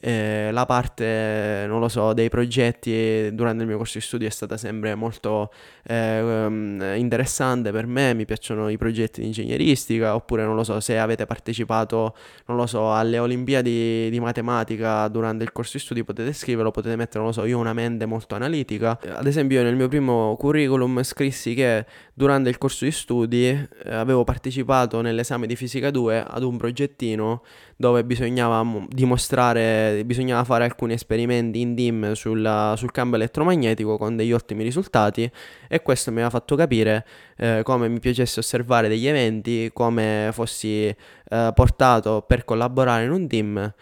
eh, 0.06 0.50
la 0.52 0.66
parte, 0.66 1.63
non 1.66 1.80
lo 1.80 1.88
so, 1.88 2.12
dei 2.12 2.28
progetti 2.28 3.34
durante 3.34 3.62
il 3.62 3.70
mio 3.70 3.78
corso 3.78 4.00
di 4.00 4.04
studio 4.04 4.28
è 4.28 4.32
stata 4.32 4.58
sempre 4.58 4.96
molto 4.96 5.50
eh, 5.84 6.96
interessante 6.98 7.72
per 7.72 7.88
me, 7.88 8.13
mi 8.13 8.26
piacciono 8.26 8.68
i 8.68 8.78
progetti 8.78 9.22
di 9.22 9.28
ingegneristica, 9.28 10.13
oppure 10.13 10.44
non 10.44 10.56
lo 10.56 10.66
so, 10.66 10.82
se 10.82 10.98
avete 10.98 11.26
partecipato, 11.26 12.18
non 12.48 12.58
lo 12.58 12.66
so, 12.66 12.94
alle 12.94 13.18
Olimpiadi 13.18 14.10
di 14.10 14.20
matematica 14.20 15.08
durante 15.08 15.46
il 15.46 15.54
corso 15.54 15.78
di 15.78 15.80
studio 15.80 16.04
potete 16.04 16.34
scriverlo, 16.34 16.72
potete 16.72 16.98
mettere, 16.98 17.20
non 17.20 17.28
lo 17.28 17.32
so, 17.32 17.46
io 17.46 17.58
ho 17.58 17.62
una 17.62 17.72
mente 17.72 18.06
molto 18.06 18.36
analitica. 18.36 19.00
Ad 19.08 19.26
esempio 19.26 19.60
io 19.60 19.63
nel 19.63 19.78
mio 19.78 19.88
primo 19.88 20.36
curriculum 20.38 21.02
scrissi 21.02 21.54
che 21.54 21.86
durante 22.13 22.50
il 22.50 22.58
corso 22.58 22.84
di 22.84 22.92
studi 22.92 23.48
eh, 23.48 23.68
avevo 23.86 24.26
partecipato 24.26 25.00
nell'esame 25.00 25.48
di 25.48 25.56
fisica 25.56 25.92
2 25.92 26.26
ad 26.28 26.44
un 26.44 26.58
progettino 26.58 27.42
dove 27.76 28.04
bisognava 28.06 28.86
dimostrare, 28.88 29.92
bisognava 30.06 30.43
fare 30.43 30.63
alcuni 30.63 30.93
esperimenti 30.93 31.62
in 31.62 31.75
DIM 31.75 32.13
sulla, 32.13 32.73
sul 32.77 32.91
campo 32.91 33.15
elettromagnetico 33.15 33.97
con 33.97 34.15
degli 34.15 34.32
ottimi 34.32 34.63
risultati 34.63 35.29
e 35.67 35.82
questo 35.82 36.12
mi 36.12 36.21
ha 36.21 36.29
fatto 36.29 36.56
capire 36.56 37.06
eh, 37.38 37.62
come 37.63 37.88
mi 37.88 37.99
piacesse 37.99 38.39
osservare 38.39 38.88
degli 38.88 39.08
eventi, 39.08 39.69
come 39.73 40.29
fossi 40.32 40.86
eh, 40.88 41.51
portato 41.53 42.23
per 42.27 42.43
collaborare 42.43 43.06
in 43.06 43.12
un 43.12 43.27
team 43.27 43.73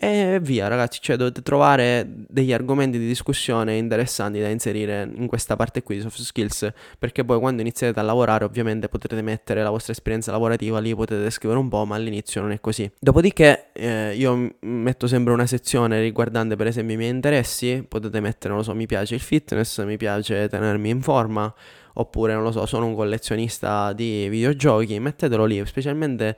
e 0.00 0.38
via 0.40 0.68
ragazzi, 0.68 1.00
cioè 1.02 1.16
dovete 1.16 1.42
trovare 1.42 2.06
degli 2.08 2.52
argomenti 2.52 3.00
di 3.00 3.06
discussione 3.08 3.76
interessanti 3.76 4.38
da 4.38 4.46
inserire 4.46 5.10
in 5.12 5.26
questa 5.26 5.56
parte 5.56 5.82
qui 5.82 5.96
di 5.96 6.02
soft 6.02 6.20
skills, 6.20 6.72
perché 7.00 7.24
poi 7.24 7.40
quando 7.40 7.62
iniziate 7.62 7.98
a 7.98 8.02
lavorare 8.04 8.44
ovviamente 8.44 8.88
potrete 8.88 9.20
mettere 9.22 9.60
la 9.60 9.70
vostra 9.70 9.92
esperienza 9.92 10.30
lavorativa 10.30 10.78
lì, 10.78 10.94
potete 10.94 11.28
scrivere 11.30 11.58
un 11.58 11.68
po', 11.68 11.84
ma 11.84 11.96
all'inizio 11.96 12.40
non 12.40 12.52
è 12.52 12.60
così. 12.60 12.88
Dopodiché 12.96 13.72
eh, 13.72 14.14
io 14.14 14.54
metto 14.60 15.08
sempre 15.08 15.32
una 15.32 15.46
sezione 15.46 16.00
riguardante 16.00 16.54
per 16.54 16.68
esempio 16.68 16.94
i 16.94 16.98
miei 16.98 17.10
interessi, 17.10 17.84
potete 17.88 18.20
mettere, 18.20 18.50
non 18.50 18.58
lo 18.58 18.62
so, 18.62 18.76
mi 18.76 18.86
piace 18.86 19.16
il 19.16 19.20
fitness, 19.20 19.82
mi 19.84 19.96
piace 19.96 20.48
tenermi 20.48 20.90
in 20.90 21.02
forma, 21.02 21.52
oppure 21.94 22.34
non 22.34 22.44
lo 22.44 22.52
so, 22.52 22.66
sono 22.66 22.86
un 22.86 22.94
collezionista 22.94 23.92
di 23.92 24.28
videogiochi, 24.28 25.00
mettetelo 25.00 25.44
lì, 25.44 25.60
specialmente 25.66 26.36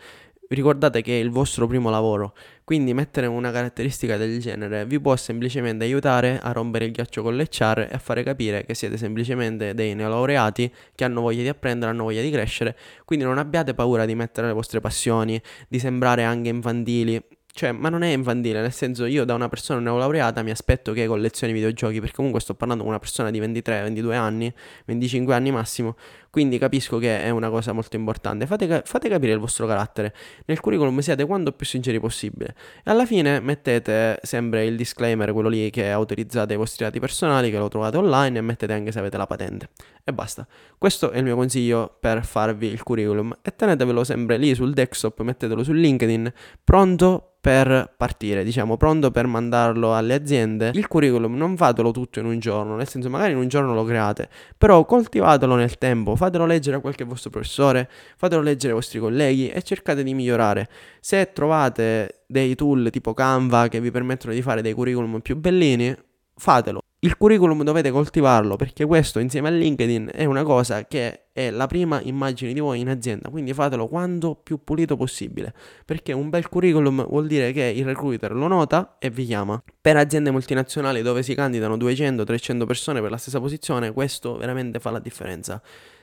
ricordate 0.49 1.01
che 1.01 1.18
è 1.18 1.23
il 1.23 1.31
vostro 1.31 1.66
primo 1.66 1.90
lavoro, 1.90 2.35
quindi 2.70 2.94
mettere 2.94 3.26
una 3.26 3.50
caratteristica 3.50 4.16
del 4.16 4.38
genere 4.38 4.87
vi 4.87 5.00
può 5.00 5.16
semplicemente 5.16 5.83
aiutare 5.83 6.38
a 6.40 6.52
rompere 6.52 6.85
il 6.85 6.92
ghiaccio 6.92 7.20
con 7.20 7.37
l'HR 7.37 7.88
e 7.90 7.94
a 7.94 7.98
fare 7.98 8.22
capire 8.22 8.64
che 8.64 8.74
siete 8.74 8.96
semplicemente 8.96 9.74
dei 9.74 9.96
neolaureati 9.96 10.72
che 10.94 11.02
hanno 11.02 11.20
voglia 11.20 11.42
di 11.42 11.48
apprendere, 11.48 11.90
hanno 11.90 12.04
voglia 12.04 12.22
di 12.22 12.30
crescere, 12.30 12.76
quindi 13.04 13.24
non 13.24 13.38
abbiate 13.38 13.74
paura 13.74 14.04
di 14.04 14.14
mettere 14.14 14.46
le 14.46 14.52
vostre 14.52 14.78
passioni, 14.78 15.42
di 15.66 15.80
sembrare 15.80 16.22
anche 16.22 16.48
infantili, 16.48 17.20
cioè, 17.52 17.72
ma 17.72 17.88
non 17.88 18.02
è 18.02 18.12
infantile, 18.12 18.61
nel 18.61 18.72
senso 18.72 19.04
io 19.04 19.24
da 19.24 19.35
una 19.35 19.48
persona 19.48 19.80
neolaureata 19.80 20.42
mi 20.42 20.52
aspetto 20.52 20.92
che 20.92 21.06
collezioni 21.06 21.52
videogiochi, 21.52 21.98
perché 21.98 22.14
comunque 22.14 22.40
sto 22.40 22.54
parlando 22.54 22.85
con 22.85 22.92
una 22.92 23.00
persona 23.00 23.30
di 23.30 23.40
23, 23.40 23.83
22 23.83 24.14
anni, 24.14 24.54
25 24.85 25.35
anni 25.35 25.50
massimo, 25.50 25.96
quindi 26.30 26.58
capisco 26.58 26.98
che 26.98 27.22
è 27.22 27.30
una 27.30 27.50
cosa 27.50 27.72
molto 27.72 27.96
importante. 27.96 28.46
Fate, 28.46 28.82
fate 28.84 29.08
capire 29.08 29.32
il 29.32 29.40
vostro 29.40 29.66
carattere. 29.66 30.14
Nel 30.46 30.60
curriculum 30.60 31.00
siate 31.00 31.26
quanto 31.26 31.50
più 31.50 31.66
sinceri 31.66 31.98
possibile. 31.98 32.54
E 32.84 32.90
alla 32.90 33.04
fine 33.04 33.40
mettete 33.40 34.20
sempre 34.22 34.64
il 34.64 34.76
disclaimer, 34.76 35.32
quello 35.32 35.48
lì 35.48 35.70
che 35.70 35.90
autorizzate 35.90 36.54
i 36.54 36.56
vostri 36.56 36.84
dati 36.84 37.00
personali, 37.00 37.50
che 37.50 37.58
lo 37.58 37.66
trovate 37.66 37.96
online 37.96 38.38
e 38.38 38.42
mettete 38.42 38.72
anche 38.72 38.92
se 38.92 39.00
avete 39.00 39.16
la 39.16 39.26
patente. 39.26 39.70
E 40.04 40.12
basta. 40.12 40.46
Questo 40.78 41.10
è 41.10 41.18
il 41.18 41.24
mio 41.24 41.34
consiglio 41.34 41.96
per 41.98 42.24
farvi 42.24 42.68
il 42.68 42.82
curriculum. 42.84 43.36
E 43.42 43.54
tenetevelo 43.56 44.04
sempre 44.04 44.36
lì 44.36 44.54
sul 44.54 44.72
desktop, 44.72 45.22
mettetelo 45.22 45.64
su 45.64 45.72
LinkedIn, 45.72 46.32
pronto 46.62 47.30
per 47.40 47.94
partire, 47.96 48.44
diciamo, 48.44 48.76
pronto 48.76 49.10
per 49.10 49.26
mandarlo 49.26 49.94
alle 49.94 50.14
aziende. 50.14 50.72
Il 50.74 50.86
curriculum 50.86 51.34
non 51.36 51.56
fatelo 51.56 51.90
tutto 51.90 52.18
in 52.18 52.26
un 52.26 52.38
giorno, 52.38 52.76
nel 52.76 52.86
senso 52.86 53.08
magari 53.08 53.32
in 53.32 53.38
un 53.38 53.48
giorno 53.48 53.72
lo 53.72 53.84
create, 53.84 54.28
però 54.58 54.84
coltivatelo 54.84 55.54
nel 55.54 55.78
tempo, 55.78 56.16
fatelo 56.20 56.44
leggere 56.44 56.76
a 56.76 56.80
qualche 56.80 57.04
vostro 57.04 57.30
professore, 57.30 57.88
fatelo 58.18 58.42
leggere 58.42 58.68
ai 58.68 58.74
vostri 58.74 58.98
colleghi 58.98 59.48
e 59.48 59.62
cercate 59.62 60.02
di 60.02 60.12
migliorare. 60.12 60.68
Se 61.00 61.33
trovate 61.33 62.24
dei 62.26 62.54
tool 62.54 62.90
tipo 62.90 63.14
Canva 63.14 63.68
che 63.68 63.80
vi 63.80 63.90
permettono 63.90 64.35
di 64.35 64.42
fare 64.42 64.61
dei 64.61 64.74
curriculum 64.74 65.20
più 65.20 65.37
bellini, 65.37 65.96
fatelo. 66.35 66.83
Il 67.02 67.16
curriculum 67.16 67.62
dovete 67.62 67.90
coltivarlo 67.90 68.56
perché 68.56 68.85
questo 68.85 69.18
insieme 69.20 69.48
a 69.48 69.50
LinkedIn 69.52 70.11
è 70.12 70.26
una 70.26 70.42
cosa 70.42 70.85
che 70.85 71.28
è 71.33 71.48
la 71.48 71.66
prima 71.66 71.98
immagine 72.02 72.52
di 72.52 72.61
voi 72.61 72.80
in 72.80 72.90
azienda, 72.90 73.30
quindi 73.30 73.54
fatelo 73.54 73.88
quanto 73.88 74.35
più 74.35 74.62
pulito 74.62 74.98
possibile, 74.98 75.54
perché 75.87 76.12
un 76.12 76.28
bel 76.28 76.50
curriculum 76.50 77.06
vuol 77.09 77.26
dire 77.26 77.52
che 77.52 77.72
il 77.74 77.87
recruiter 77.87 78.35
lo 78.35 78.46
nota 78.46 78.96
e 78.98 79.09
vi 79.09 79.24
chiama. 79.24 79.62
Per 79.80 79.96
aziende 79.96 80.30
multinazionali 80.30 81.00
dove 81.00 81.22
si 81.22 81.35
candidano 81.35 81.78
200-300 81.78 82.66
persone 82.66 83.00
per 83.00 83.11
la 83.11 83.16
stessa 83.16 83.40
posizione, 83.40 83.92
questo 83.92 84.37
veramente 84.37 84.78
fa 84.78 84.90
la 84.90 84.98
differenza. 84.98 85.62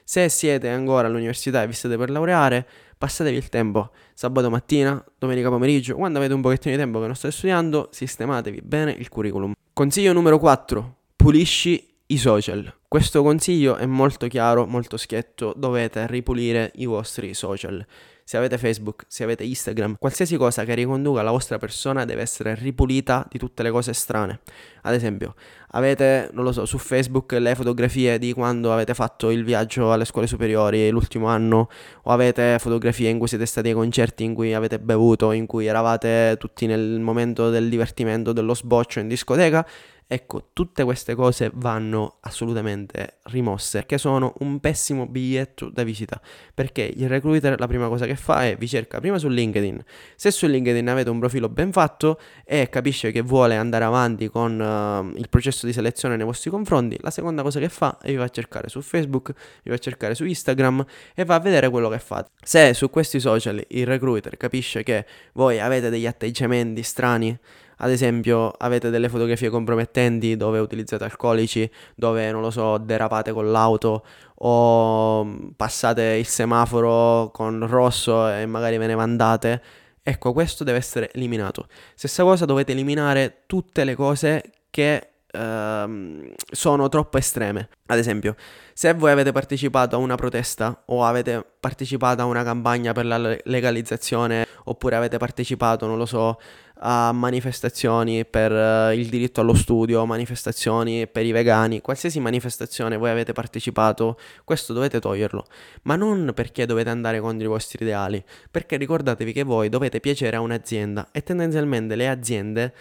Se 0.09 0.29
siete 0.29 0.69
ancora 0.69 1.09
all'università 1.09 1.61
e 1.61 1.67
vi 1.67 1.73
state 1.73 1.97
per 1.97 2.09
laureare, 2.09 2.65
passatevi 2.97 3.35
il 3.35 3.49
tempo 3.49 3.91
sabato 4.13 4.49
mattina, 4.49 5.03
domenica 5.19 5.49
pomeriggio, 5.49 5.95
quando 5.95 6.17
avete 6.17 6.33
un 6.33 6.39
pochettino 6.39 6.75
di 6.75 6.81
tempo 6.81 7.01
che 7.01 7.07
non 7.07 7.15
state 7.15 7.33
studiando, 7.33 7.89
sistematevi 7.91 8.61
bene 8.63 8.93
il 8.93 9.09
curriculum. 9.09 9.51
Consiglio 9.73 10.13
numero 10.13 10.39
4. 10.39 10.95
Pulisci 11.13 11.85
i 12.05 12.17
social. 12.17 12.73
Questo 12.87 13.21
consiglio 13.21 13.75
è 13.75 13.85
molto 13.85 14.27
chiaro, 14.27 14.65
molto 14.65 14.95
schietto, 14.95 15.53
dovete 15.57 16.07
ripulire 16.07 16.71
i 16.75 16.85
vostri 16.85 17.33
social 17.33 17.85
se 18.27 18.35
avete 18.35 18.57
Facebook, 18.57 19.05
se 19.07 19.23
avete 19.23 19.45
Instagram, 19.45 19.95
qualsiasi 19.97 20.35
cosa 20.35 20.65
che 20.65 20.73
riconduca 20.73 21.21
la 21.21 21.31
vostra 21.31 21.57
persona 21.57 22.03
deve 22.03 22.23
essere 22.23 22.55
ripulita 22.55 23.25
di 23.29 23.37
tutte 23.37 23.63
le 23.63 23.71
cose 23.71 23.93
strane. 23.93 24.41
Ad 24.81 24.93
esempio, 24.93 25.35
avete, 25.69 26.29
non 26.33 26.43
lo 26.43 26.51
so, 26.51 26.65
su 26.65 26.77
Facebook 26.77 27.31
le 27.31 27.55
fotografie 27.55 28.19
di 28.19 28.33
quando 28.33 28.73
avete 28.73 28.93
fatto 28.93 29.29
il 29.29 29.45
viaggio 29.45 29.93
alle 29.93 30.03
scuole 30.03 30.27
superiori 30.27 30.89
l'ultimo 30.89 31.27
anno, 31.27 31.69
o 32.03 32.11
avete 32.11 32.57
fotografie 32.59 33.07
in 33.07 33.17
cui 33.17 33.29
siete 33.29 33.45
stati 33.45 33.69
ai 33.69 33.73
concerti 33.73 34.25
in 34.25 34.33
cui 34.33 34.53
avete 34.53 34.77
bevuto, 34.77 35.31
in 35.31 35.45
cui 35.45 35.65
eravate 35.65 36.35
tutti 36.37 36.65
nel 36.65 36.99
momento 36.99 37.49
del 37.49 37.69
divertimento, 37.69 38.33
dello 38.33 38.53
sboccio 38.53 38.99
in 38.99 39.07
discoteca 39.07 39.65
Ecco, 40.09 40.51
tutte 40.53 40.85
queste 40.85 41.15
cose 41.15 41.51
vanno 41.53 42.19
assolutamente 42.21 43.17
rimosse, 43.23 43.85
che 43.85 43.97
sono 43.97 44.33
un 44.39 44.61
pessimo 44.61 45.05
biglietto 45.05 45.69
da 45.69 45.83
visita, 45.83 46.21
perché 46.53 46.89
il 46.95 47.09
recruiter 47.09 47.59
la 47.59 47.67
prima 47.67 47.89
cosa 47.89 48.05
che 48.05 48.15
fa 48.15 48.45
è 48.45 48.55
vi 48.55 48.69
cerca 48.69 49.01
prima 49.01 49.17
su 49.17 49.27
LinkedIn. 49.27 49.83
Se 50.15 50.31
su 50.31 50.47
LinkedIn 50.47 50.87
avete 50.87 51.09
un 51.09 51.19
profilo 51.19 51.49
ben 51.49 51.73
fatto 51.73 52.21
e 52.45 52.69
capisce 52.69 53.11
che 53.11 53.19
vuole 53.21 53.57
andare 53.57 53.83
avanti 53.83 54.29
con 54.29 54.57
uh, 54.57 55.17
il 55.17 55.27
processo 55.27 55.65
di 55.65 55.73
selezione 55.73 56.15
nei 56.15 56.25
vostri 56.25 56.49
confronti, 56.49 56.97
la 57.01 57.11
seconda 57.11 57.41
cosa 57.41 57.59
che 57.59 57.67
fa 57.67 57.97
è 58.01 58.07
vi 58.07 58.15
va 58.15 58.23
a 58.23 58.29
cercare 58.29 58.69
su 58.69 58.81
Facebook, 58.81 59.33
vi 59.63 59.69
va 59.69 59.75
a 59.75 59.79
cercare 59.79 60.15
su 60.15 60.23
Instagram 60.23 60.85
e 61.15 61.25
va 61.25 61.35
a 61.35 61.39
vedere 61.39 61.69
quello 61.69 61.89
che 61.89 61.99
fate. 61.99 62.29
Se 62.41 62.73
su 62.73 62.89
questi 62.89 63.19
social 63.19 63.61
il 63.67 63.85
recruiter 63.85 64.37
capisce 64.37 64.83
che 64.83 65.05
voi 65.33 65.59
avete 65.59 65.89
degli 65.89 66.07
atteggiamenti 66.07 66.81
strani, 66.81 67.37
ad 67.77 67.91
esempio, 67.91 68.51
avete 68.57 68.89
delle 68.89 69.09
fotografie 69.09 69.49
compromettenti 69.49 70.35
dove 70.35 70.59
utilizzate 70.59 71.03
alcolici, 71.03 71.69
dove 71.95 72.31
non 72.31 72.41
lo 72.41 72.49
so, 72.49 72.77
derapate 72.77 73.31
con 73.31 73.51
l'auto 73.51 74.05
o 74.35 75.23
mm, 75.23 75.49
passate 75.55 76.03
il 76.19 76.25
semaforo 76.25 77.29
con 77.31 77.67
rosso 77.67 78.29
e 78.29 78.45
magari 78.45 78.77
ve 78.77 78.87
ne 78.87 78.95
mandate. 78.95 79.61
Ecco, 80.01 80.33
questo 80.33 80.63
deve 80.63 80.77
essere 80.77 81.11
eliminato. 81.13 81.67
Stessa 81.93 82.23
cosa, 82.23 82.45
dovete 82.45 82.71
eliminare 82.71 83.43
tutte 83.45 83.83
le 83.83 83.93
cose 83.93 84.41
che 84.69 85.09
ehm, 85.31 86.33
sono 86.51 86.89
troppo 86.89 87.17
estreme. 87.17 87.69
Ad 87.87 87.97
esempio, 87.97 88.35
se 88.73 88.93
voi 88.93 89.11
avete 89.11 89.31
partecipato 89.31 89.95
a 89.95 89.99
una 89.99 90.15
protesta 90.15 90.83
o 90.85 91.03
avete 91.03 91.45
partecipato 91.59 92.21
a 92.21 92.25
una 92.25 92.43
campagna 92.43 92.93
per 92.93 93.05
la 93.05 93.17
legalizzazione 93.43 94.47
oppure 94.65 94.95
avete 94.95 95.17
partecipato, 95.17 95.85
non 95.87 95.97
lo 95.97 96.05
so, 96.05 96.39
a 96.79 97.11
manifestazioni 97.11 98.25
per 98.25 98.51
uh, 98.51 98.93
il 98.93 99.07
diritto 99.07 99.41
allo 99.41 99.53
studio, 99.53 100.05
manifestazioni 100.05 101.07
per 101.07 101.25
i 101.25 101.31
vegani, 101.31 101.81
qualsiasi 101.81 102.19
manifestazione 102.19 102.97
voi 102.97 103.09
avete 103.09 103.33
partecipato, 103.33 104.17
questo 104.43 104.73
dovete 104.73 104.99
toglierlo, 104.99 105.45
ma 105.83 105.95
non 105.95 106.31
perché 106.33 106.65
dovete 106.65 106.89
andare 106.89 107.19
contro 107.19 107.45
i 107.45 107.49
vostri 107.49 107.83
ideali, 107.83 108.23
perché 108.51 108.77
ricordatevi 108.77 109.33
che 109.33 109.43
voi 109.43 109.69
dovete 109.69 109.99
piacere 109.99 110.37
a 110.37 110.41
un'azienda 110.41 111.09
e 111.11 111.23
tendenzialmente 111.23 111.95
le 111.95 112.07
aziende 112.07 112.73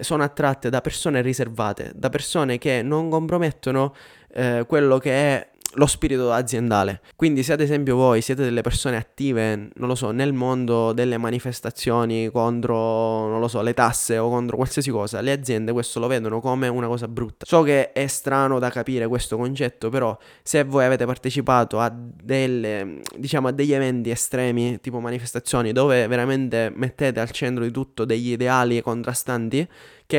sono 0.00 0.24
attratte 0.24 0.70
da 0.70 0.80
persone 0.80 1.22
riservate, 1.22 1.92
da 1.94 2.08
persone 2.08 2.58
che 2.58 2.82
non 2.82 3.08
compromettono 3.08 3.94
eh, 4.32 4.64
quello 4.66 4.98
che 4.98 5.12
è 5.12 5.48
lo 5.74 5.86
spirito 5.86 6.32
aziendale. 6.32 7.00
Quindi 7.16 7.42
se 7.42 7.52
ad 7.52 7.60
esempio 7.60 7.96
voi 7.96 8.20
siete 8.20 8.42
delle 8.42 8.60
persone 8.60 8.96
attive, 8.96 9.70
non 9.74 9.88
lo 9.88 9.94
so, 9.94 10.10
nel 10.10 10.32
mondo 10.32 10.92
delle 10.92 11.18
manifestazioni 11.18 12.30
contro, 12.30 13.28
non 13.28 13.40
lo 13.40 13.48
so, 13.48 13.62
le 13.62 13.74
tasse 13.74 14.18
o 14.18 14.28
contro 14.28 14.56
qualsiasi 14.56 14.90
cosa, 14.90 15.20
le 15.20 15.32
aziende 15.32 15.72
questo 15.72 16.00
lo 16.00 16.06
vedono 16.06 16.40
come 16.40 16.68
una 16.68 16.86
cosa 16.86 17.08
brutta. 17.08 17.44
So 17.46 17.62
che 17.62 17.92
è 17.92 18.06
strano 18.06 18.58
da 18.58 18.70
capire 18.70 19.06
questo 19.06 19.36
concetto, 19.36 19.88
però 19.88 20.16
se 20.42 20.64
voi 20.64 20.84
avete 20.84 21.06
partecipato 21.06 21.80
a 21.80 21.92
delle, 21.94 23.00
diciamo, 23.16 23.48
a 23.48 23.52
degli 23.52 23.72
eventi 23.72 24.10
estremi, 24.10 24.80
tipo 24.80 25.00
manifestazioni, 25.00 25.72
dove 25.72 26.06
veramente 26.06 26.72
mettete 26.74 27.20
al 27.20 27.30
centro 27.30 27.64
di 27.64 27.70
tutto 27.70 28.04
degli 28.04 28.32
ideali 28.32 28.80
contrastanti, 28.82 29.66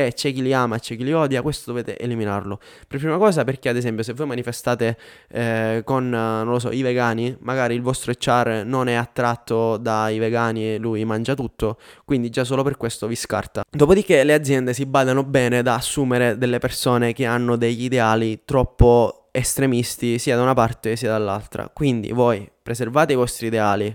che 0.04 0.12
c'è 0.12 0.32
chi 0.32 0.42
li 0.42 0.52
ama, 0.52 0.78
c'è 0.78 0.96
chi 0.96 1.04
li 1.04 1.12
odia, 1.12 1.42
questo 1.42 1.70
dovete 1.70 1.98
eliminarlo. 1.98 2.58
Per 2.86 2.98
prima 2.98 3.16
cosa 3.16 3.44
perché 3.44 3.68
ad 3.68 3.76
esempio 3.76 4.02
se 4.02 4.12
voi 4.12 4.26
manifestate 4.26 4.96
eh, 5.28 5.82
con, 5.84 6.08
non 6.08 6.46
lo 6.48 6.58
so, 6.58 6.70
i 6.70 6.82
vegani, 6.82 7.36
magari 7.40 7.74
il 7.74 7.82
vostro 7.82 8.12
HR 8.12 8.62
non 8.64 8.88
è 8.88 8.94
attratto 8.94 9.76
dai 9.76 10.18
vegani 10.18 10.74
e 10.74 10.78
lui 10.78 11.04
mangia 11.04 11.34
tutto, 11.34 11.78
quindi 12.04 12.30
già 12.30 12.44
solo 12.44 12.62
per 12.62 12.76
questo 12.76 13.06
vi 13.06 13.16
scarta. 13.16 13.64
Dopodiché 13.70 14.24
le 14.24 14.34
aziende 14.34 14.74
si 14.74 14.86
badano 14.86 15.24
bene 15.24 15.62
da 15.62 15.74
assumere 15.74 16.36
delle 16.38 16.58
persone 16.58 17.12
che 17.12 17.24
hanno 17.24 17.56
degli 17.56 17.84
ideali 17.84 18.42
troppo 18.44 19.28
estremisti 19.30 20.18
sia 20.18 20.36
da 20.36 20.42
una 20.42 20.54
parte 20.54 20.96
sia 20.96 21.10
dall'altra. 21.10 21.70
Quindi 21.72 22.10
voi 22.12 22.48
preservate 22.62 23.12
i 23.12 23.16
vostri 23.16 23.46
ideali, 23.48 23.94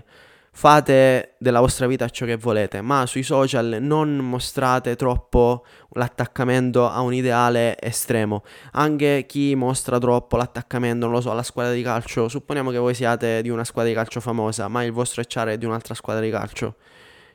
fate 0.54 1.34
della 1.38 1.60
vostra 1.60 1.86
vita 1.86 2.08
ciò 2.08 2.26
che 2.26 2.36
volete, 2.36 2.82
ma 2.82 3.06
sui 3.06 3.22
social 3.22 3.78
non 3.80 4.16
mostrate 4.16 4.96
troppo 4.96 5.64
l'attaccamento 5.92 6.88
a 6.88 7.00
un 7.00 7.14
ideale 7.14 7.76
estremo. 7.80 8.44
Anche 8.72 9.24
chi 9.26 9.54
mostra 9.54 9.98
troppo 9.98 10.36
l'attaccamento, 10.36 11.06
non 11.06 11.14
lo 11.14 11.20
so, 11.20 11.30
alla 11.30 11.42
squadra 11.42 11.72
di 11.72 11.82
calcio, 11.82 12.28
supponiamo 12.28 12.70
che 12.70 12.78
voi 12.78 12.94
siate 12.94 13.42
di 13.42 13.48
una 13.48 13.64
squadra 13.64 13.90
di 13.90 13.96
calcio 13.96 14.20
famosa, 14.20 14.68
ma 14.68 14.84
il 14.84 14.92
vostro 14.92 15.22
HR 15.22 15.48
è 15.48 15.58
di 15.58 15.64
un'altra 15.64 15.94
squadra 15.94 16.22
di 16.22 16.30
calcio. 16.30 16.76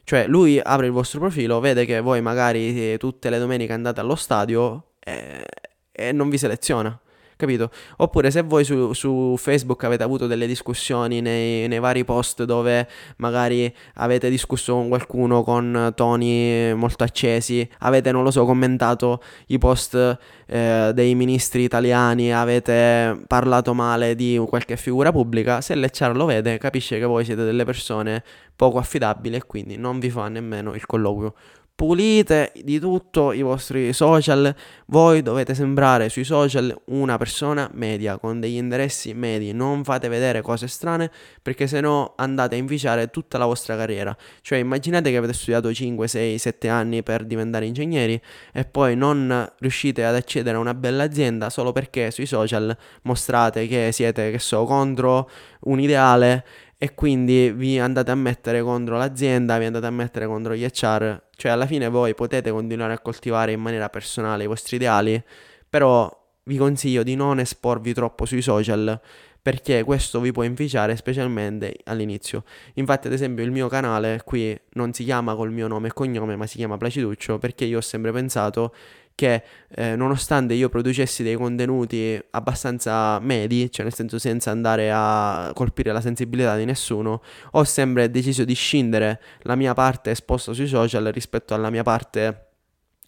Cioè, 0.04 0.28
lui 0.28 0.60
apre 0.64 0.86
il 0.86 0.94
vostro 0.94 1.20
profilo, 1.20 1.60
vede 1.60 1.86
che 1.86 2.00
voi 2.00 2.22
magari 2.22 2.94
eh, 2.94 2.98
tutte 2.98 3.30
le 3.30 3.40
domeniche 3.40 3.74
andate 3.74 4.00
allo 4.00 4.16
stadio 4.16 4.92
e, 5.00 5.44
e 5.92 6.12
non 6.14 6.30
vi 6.30 6.38
seleziona 6.38 6.98
capito? 7.38 7.70
Oppure 7.98 8.32
se 8.32 8.42
voi 8.42 8.66
su, 8.66 8.92
su 8.92 9.36
Facebook 9.38 9.84
avete 9.86 10.04
avuto 10.04 10.28
delle 10.28 10.48
discussioni 10.48 11.22
nei, 11.22 11.68
nei, 11.68 11.80
vari 11.80 12.04
post 12.04 12.44
dove 12.44 12.88
magari 13.18 13.74
avete 13.96 14.30
discusso 14.30 14.74
con 14.74 14.90
qualcuno 14.90 15.44
con 15.44 15.94
toni 15.96 16.74
molto 16.74 17.06
accesi, 17.06 17.68
avete, 17.80 18.12
non 18.12 18.24
lo 18.24 18.32
so, 18.32 18.44
commentato 18.44 19.22
i 19.48 19.58
post 19.58 20.18
eh, 20.48 20.92
dei 20.94 21.16
ministri 21.16 21.64
italiani, 21.64 22.34
avete 22.34 23.22
parlato 23.28 23.74
male 23.74 24.16
di 24.16 24.44
qualche 24.50 24.76
figura 24.76 25.12
pubblica, 25.12 25.62
se 25.62 25.76
l'HR 25.76 26.16
lo 26.16 26.26
vede 26.26 26.58
capisce 26.58 26.98
che 27.00 27.06
voi 27.06 27.24
siete 27.24 27.44
delle 27.44 27.64
persone 27.64 28.24
poco 28.56 28.80
affidabili 28.80 29.36
e 29.36 29.46
quindi 29.46 29.78
non 29.78 30.00
vi 30.00 30.10
fa 30.10 30.28
nemmeno 30.28 30.74
il 30.74 30.86
colloquio 30.86 31.34
pulite 31.78 32.54
di 32.64 32.80
tutto 32.80 33.32
i 33.32 33.44
vostri 33.44 33.94
social, 33.94 34.54
voi 34.88 35.22
dovete 35.22 35.54
sembrare 35.54 36.10
sui 36.10 36.24
social 36.24 36.76
una 36.86 37.20
persona 37.20 37.70
media 37.74 38.18
con 38.18 38.40
degli 38.40 38.56
interessi 38.56 39.14
medi, 39.14 39.54
non 39.54 39.84
fate 39.84 40.08
vedere 40.08 40.42
cose 40.42 40.68
strane 40.68 41.12
perché 41.40 41.68
se 41.68 41.80
no 41.80 42.16
andate 42.18 42.56
a 42.56 42.58
inficiare 42.58 43.12
tutta 43.12 43.38
la 43.38 43.46
vostra 43.46 43.78
carriera. 43.78 44.18
Cioè 44.42 44.58
immaginate 44.58 45.12
che 45.12 45.18
avete 45.18 45.34
studiato 45.34 45.72
5, 45.72 46.08
6, 46.08 46.38
7 46.40 46.68
anni 46.68 47.04
per 47.04 47.26
diventare 47.26 47.68
ingegneri 47.68 48.20
e 48.52 48.66
poi 48.66 48.96
non 48.96 49.48
riuscite 49.60 50.04
ad 50.04 50.16
accedere 50.16 50.58
a 50.58 50.60
una 50.60 50.74
bella 50.74 51.04
azienda 51.04 51.52
solo 51.52 51.74
perché 51.74 52.10
sui 52.10 52.26
social 52.26 52.76
mostrate 53.04 53.68
che 53.68 53.92
siete, 53.92 54.32
che 54.32 54.40
so, 54.40 54.64
contro 54.64 55.30
un 55.60 55.80
ideale 55.80 56.44
e 56.78 56.94
quindi 56.94 57.52
vi 57.52 57.80
andate 57.80 58.12
a 58.12 58.16
mettere 58.16 58.62
contro 58.62 58.98
l'azienda, 58.98 59.58
vi 59.58 59.66
andate 59.66 59.88
a 59.88 59.92
mettere 59.92 60.28
contro 60.28 60.54
gli 60.54 60.64
HR, 60.64 61.24
cioè 61.36 61.52
alla 61.52 61.66
fine 61.66 61.90
voi 61.90 62.14
potete 62.14 62.52
continuare 62.52 62.94
a 62.94 63.00
coltivare 63.00 63.52
in 63.52 63.60
maniera 63.60 63.90
personale 63.90 64.44
i 64.44 64.48
vostri 64.48 64.76
ideali, 64.76 65.22
però 65.68 66.10
vi 66.44 66.58
consiglio 66.58 67.04
di 67.04 67.16
non 67.16 67.40
esporvi 67.40 67.94
troppo 67.94 68.26
sui 68.26 68.42
social 68.42 69.00
perché 69.42 69.84
questo 69.84 70.20
vi 70.20 70.32
può 70.32 70.44
inficiare 70.44 70.96
specialmente 70.98 71.78
all'inizio. 71.86 72.44
Infatti 72.74 73.08
ad 73.08 73.14
esempio 73.14 73.46
il 73.46 73.52
mio 73.52 73.70
canale 73.70 74.22
qui 74.26 74.58
non 74.74 74.92
si 74.92 75.06
chiama 75.06 75.36
col 75.36 75.52
mio 75.52 75.68
nome 75.68 75.88
e 75.88 75.94
cognome 75.94 76.36
ma 76.36 76.46
si 76.46 76.58
chiama 76.58 76.76
Placiduccio 76.76 77.38
perché 77.38 77.64
io 77.64 77.78
ho 77.78 77.82
sempre 77.82 78.12
pensato 78.12 78.74
che 79.18 79.44
eh, 79.70 79.96
nonostante 79.96 80.54
io 80.54 80.70
producessi 80.70 81.24
dei 81.24 81.34
contenuti 81.34 82.22
abbastanza 82.30 83.20
medi, 83.20 83.72
cioè 83.72 83.84
nel 83.84 83.94
senso 83.94 84.20
senza 84.20 84.52
andare 84.52 84.92
a 84.94 85.50
colpire 85.56 85.92
la 85.92 86.02
sensibilità 86.02 86.56
di 86.56 86.66
nessuno, 86.66 87.24
ho 87.52 87.64
sempre 87.64 88.12
deciso 88.12 88.44
di 88.46 88.54
scindere 88.54 89.20
la 89.42 89.56
mia 89.56 89.74
parte 89.74 90.12
esposta 90.12 90.54
sui 90.54 90.68
social 90.68 91.06
rispetto 91.06 91.56
alla 91.56 91.72
mia 91.72 91.82
parte 91.82 92.47